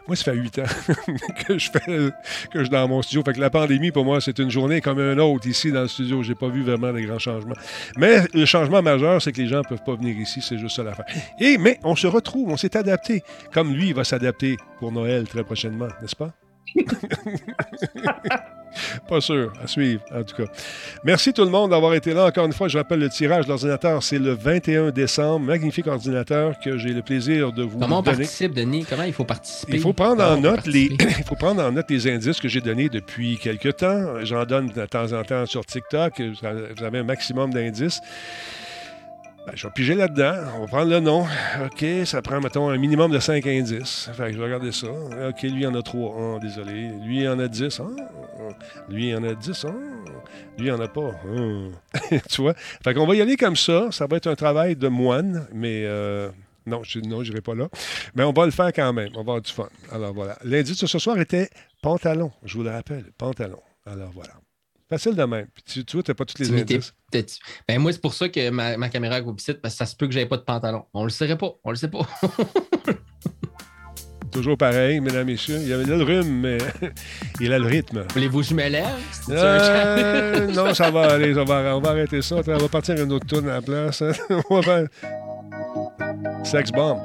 [0.07, 0.65] Moi, ça fait huit ans
[1.47, 3.23] que je fais que je suis dans mon studio.
[3.25, 5.89] Fait que la pandémie, pour moi, c'est une journée comme un autre ici dans le
[5.89, 6.23] studio.
[6.23, 7.57] J'ai pas vu vraiment des grands changements.
[7.97, 10.41] Mais le changement majeur, c'est que les gens peuvent pas venir ici.
[10.43, 11.07] C'est juste ça l'affaire.
[11.39, 13.23] Et mais on se retrouve, on s'est adapté.
[13.53, 16.33] Comme lui, il va s'adapter pour Noël très prochainement, n'est-ce pas?
[19.09, 19.53] Pas sûr.
[19.63, 20.51] À suivre, en tout cas.
[21.05, 22.27] Merci tout le monde d'avoir été là.
[22.27, 25.47] Encore une fois, je rappelle le tirage de l'ordinateur, c'est le 21 décembre.
[25.47, 28.87] Magnifique ordinateur que j'ai le plaisir de vous Comment on participe, Denis?
[28.89, 29.75] Comment il faut participer?
[29.75, 30.85] Il faut prendre, en note, les...
[31.19, 34.25] il faut prendre en note les indices que j'ai donnés depuis quelques temps.
[34.25, 36.21] J'en donne de temps en temps sur TikTok.
[36.21, 38.01] Vous avez un maximum d'indices.
[39.45, 40.35] Ben, je vais piger là-dedans.
[40.57, 41.27] On va prendre le nom.
[41.65, 44.09] OK, ça prend, mettons, un minimum de 5 indices.
[44.15, 44.87] Fait que je vais regarder ça.
[44.87, 46.15] OK, lui, il en a 3.
[46.17, 46.91] Oh, désolé.
[47.05, 47.81] Lui, il en a 10.
[47.81, 47.97] Oh.
[48.89, 49.65] Lui, il en a 10.
[49.65, 49.71] Oh.
[50.59, 51.11] Lui, il en a pas.
[52.31, 52.55] tu vois?
[52.55, 53.91] Fait qu'on va y aller comme ça.
[53.91, 55.83] Ça va être un travail de moine, mais...
[55.87, 56.31] Euh...
[56.65, 57.69] Non, je n'irai pas là.
[58.15, 59.09] Mais on va le faire quand même.
[59.15, 59.69] On va avoir du fun.
[59.91, 60.39] Alors voilà.
[60.45, 61.51] L'indice de ce soir était
[61.83, 62.31] pantalon.
[62.45, 63.59] Je vous le rappelle, pantalon.
[63.85, 64.35] Alors voilà.
[64.93, 65.47] Facile de même.
[65.65, 66.93] tu, tu vois, tu n'as pas toutes les indices.
[67.67, 70.07] Ben, moi, c'est pour ça que ma, ma caméra est parce que ça se peut
[70.07, 70.85] que j'avais pas de pantalon.
[70.93, 71.51] On le saurait pas.
[71.65, 72.01] On le sait pas.
[74.31, 75.61] Toujours pareil, mesdames, et messieurs.
[75.63, 76.59] Il y avait le rhume, mais
[77.41, 78.05] il a le rythme.
[78.13, 78.85] Voulez-vous que je me lève?
[79.31, 81.35] Euh, non, ça va aller.
[81.39, 82.43] On va, on va arrêter ça.
[82.47, 84.03] On va partir une autre tourne à la place.
[84.51, 84.89] on va faire...
[86.45, 86.99] Sex Bomb.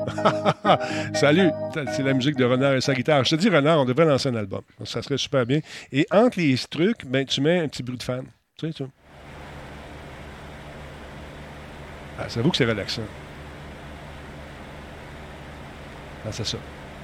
[1.14, 3.24] Salut, c'est la musique de Renard et sa guitare.
[3.24, 4.62] Je te dis, Renard, on devrait lancer un album.
[4.84, 5.60] Ça serait super bien.
[5.92, 8.26] Et entre les trucs, ben, tu mets un petit bruit de fan.
[8.58, 8.86] Tu sais,
[12.20, 13.04] ah, vous que c'est relaxant.
[16.26, 16.58] Ah, c'est ça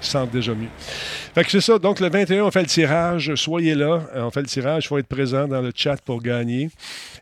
[0.05, 0.69] sent déjà mieux.
[0.77, 1.80] Fait que c'est ça.
[1.80, 3.34] Donc, le 21, on fait le tirage.
[3.35, 4.01] Soyez là.
[4.15, 4.85] On fait le tirage.
[4.85, 6.69] Il faut être présent dans le chat pour gagner.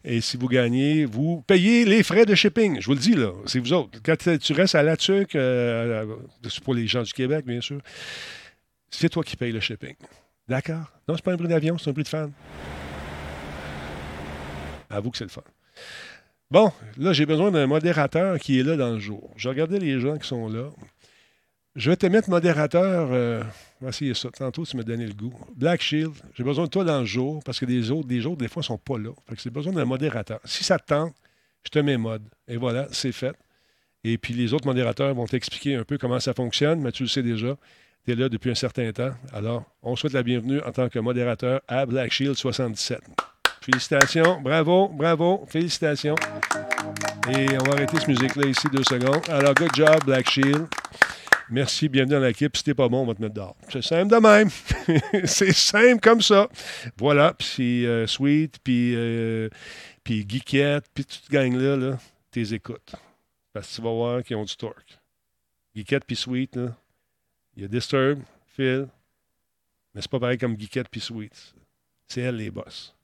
[0.03, 2.79] Et si vous gagnez, vous payez les frais de shipping.
[2.79, 3.31] Je vous le dis, là.
[3.45, 3.99] C'est vous autres.
[4.03, 6.05] Quand tu restes à la tuque, euh,
[6.43, 7.79] c'est pour les gens du Québec, bien sûr,
[8.89, 9.95] c'est toi qui payes le shipping.
[10.47, 10.91] D'accord?
[11.07, 12.31] Non, c'est pas un prix d'avion, c'est un prix de fan.
[14.89, 15.43] Avoue que c'est le fun.
[16.49, 19.31] Bon, là, j'ai besoin d'un modérateur qui est là dans le jour.
[19.37, 20.69] Je regardais les gens qui sont là.
[21.75, 23.09] Je vais te mettre modérateur.
[23.11, 23.43] Euh,
[23.81, 24.29] on essayer ça.
[24.29, 25.33] Tantôt, tu me donnais le goût.
[25.55, 28.37] Black Shield, j'ai besoin de toi dans le jour parce que des autres, des autres,
[28.37, 29.11] des fois, ne sont pas là.
[29.27, 30.41] Fait que j'ai besoin d'un modérateur.
[30.43, 31.15] Si ça te tente,
[31.63, 32.23] je te mets mode.
[32.47, 33.35] Et voilà, c'est fait.
[34.03, 37.09] Et puis les autres modérateurs vont t'expliquer un peu comment ça fonctionne, mais tu le
[37.09, 37.55] sais déjà.
[38.03, 39.11] Tu es là depuis un certain temps.
[39.31, 42.99] Alors, on souhaite la bienvenue en tant que modérateur à Black Shield 77.
[43.61, 46.15] Félicitations, bravo, bravo, félicitations.
[47.29, 49.21] Et on va arrêter cette musique-là ici deux secondes.
[49.29, 50.67] Alors, good job, Black Shield.
[51.51, 52.55] Merci, bienvenue dans l'équipe.
[52.55, 53.57] Si t'es pas bon, on va te mettre dehors.
[53.67, 54.49] C'est simple de même.
[55.27, 56.47] c'est simple comme ça.
[56.97, 57.33] Voilà.
[57.33, 59.49] Puis euh, Sweet, puis, euh,
[60.01, 61.99] puis Geekette, puis toute gang-là, là,
[62.31, 62.95] t'es écoutes.
[63.51, 64.97] Parce que tu vas voir qu'ils ont du torque.
[65.75, 66.73] Geekette puis Sweet, là,
[67.57, 68.21] il y a Disturb,
[68.55, 68.87] Phil,
[69.93, 71.53] mais c'est pas pareil comme Geekette puis Sweet.
[72.07, 72.95] C'est elle les boss.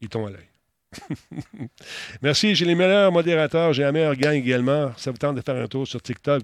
[0.00, 0.51] Ils t'ont à l'œil.
[2.22, 2.54] Merci.
[2.54, 3.72] J'ai les meilleurs modérateurs.
[3.72, 4.92] J'ai la meilleure gang également.
[4.96, 6.42] Ça vous tente de faire un tour sur TikTok.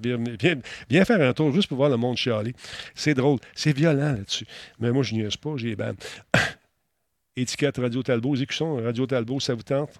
[0.88, 2.54] Viens, faire un tour juste pour voir le monde chialer.
[2.94, 3.38] C'est drôle.
[3.54, 4.46] C'est violent là-dessus.
[4.78, 5.56] Mais moi, je n'y pas.
[5.56, 5.92] J'ai ban.
[7.36, 8.34] Étiquette Radio Talbot.
[8.34, 9.40] Exécution Radio Talbot.
[9.40, 9.90] Ça vous tente?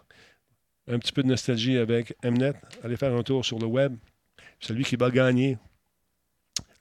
[0.91, 2.55] Un petit peu de nostalgie avec Mnet.
[2.83, 3.97] Allez faire un tour sur le web.
[4.61, 5.59] Celui qui va gagner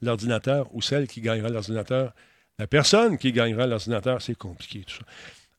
[0.00, 2.14] l'ordinateur ou celle qui gagnera l'ordinateur.
[2.58, 5.04] La personne qui gagnera l'ordinateur, c'est compliqué tout ça.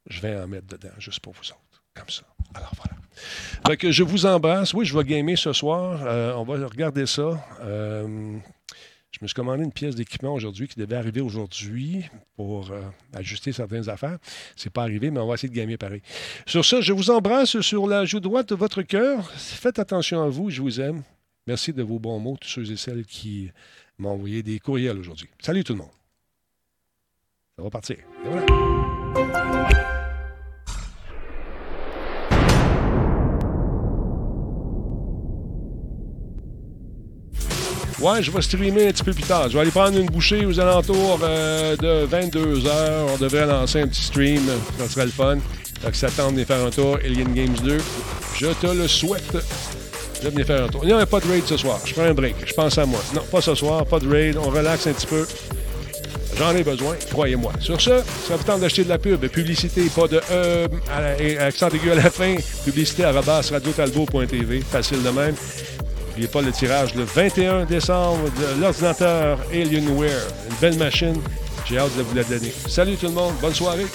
[0.08, 1.69] Je vais en mettre dedans juste pour vous autres.
[1.94, 2.24] Comme ça.
[2.54, 2.72] Alors
[3.64, 3.78] voilà.
[3.78, 4.74] que je vous embrasse.
[4.74, 6.02] Oui, je vais gamer ce soir.
[6.04, 7.46] Euh, on va regarder ça.
[7.62, 8.38] Euh,
[9.12, 12.06] je me suis commandé une pièce d'équipement aujourd'hui qui devait arriver aujourd'hui
[12.36, 12.82] pour euh,
[13.14, 14.18] ajuster certaines affaires.
[14.56, 16.02] C'est pas arrivé, mais on va essayer de gamer pareil.
[16.46, 19.30] Sur ça, je vous embrasse sur la joue droite de votre cœur.
[19.32, 21.04] Faites attention à vous, je vous aime.
[21.48, 23.52] Merci de vos bons mots, tous ceux et celles qui
[23.98, 25.30] m'ont envoyé des courriels aujourd'hui.
[25.42, 25.92] Salut tout le monde.
[27.58, 27.98] Ça va partir.
[27.98, 28.69] Et voilà.
[38.02, 39.50] Ouais, je vais streamer un petit peu plus tard.
[39.50, 42.70] Je vais aller prendre une bouchée aux alentours euh, de 22 h
[43.14, 44.42] On devrait lancer un petit stream.
[44.78, 45.36] Ça serait le fun.
[45.84, 46.98] Donc, ça tente de faire un tour.
[47.04, 47.78] Alien Games 2.
[48.38, 49.38] Je te le souhaite.
[50.18, 50.82] Je vais venir faire un tour.
[50.84, 51.80] Il n'y a pas de raid ce soir.
[51.84, 52.36] Je prends un break.
[52.46, 53.02] Je pense à moi.
[53.14, 53.86] Non, pas ce soir.
[53.86, 54.38] Pas de raid.
[54.38, 55.26] On relaxe un petit peu.
[56.38, 57.52] J'en ai besoin, croyez-moi.
[57.60, 59.28] Sur ce, ça vous tente d'acheter de la pub.
[59.28, 60.68] Publicité, pas de E,
[61.42, 62.36] accent aigu à la fin.
[62.64, 64.62] Publicité à radiotalbo.tv.
[64.62, 65.36] Facile de même.
[66.20, 70.28] N'oubliez pas le tirage le 21 décembre de l'ordinateur Alienware.
[70.50, 71.16] Une belle machine.
[71.66, 72.52] J'ai hâte de vous la donner.
[72.68, 73.36] Salut tout le monde.
[73.42, 73.86] Bonne soirée.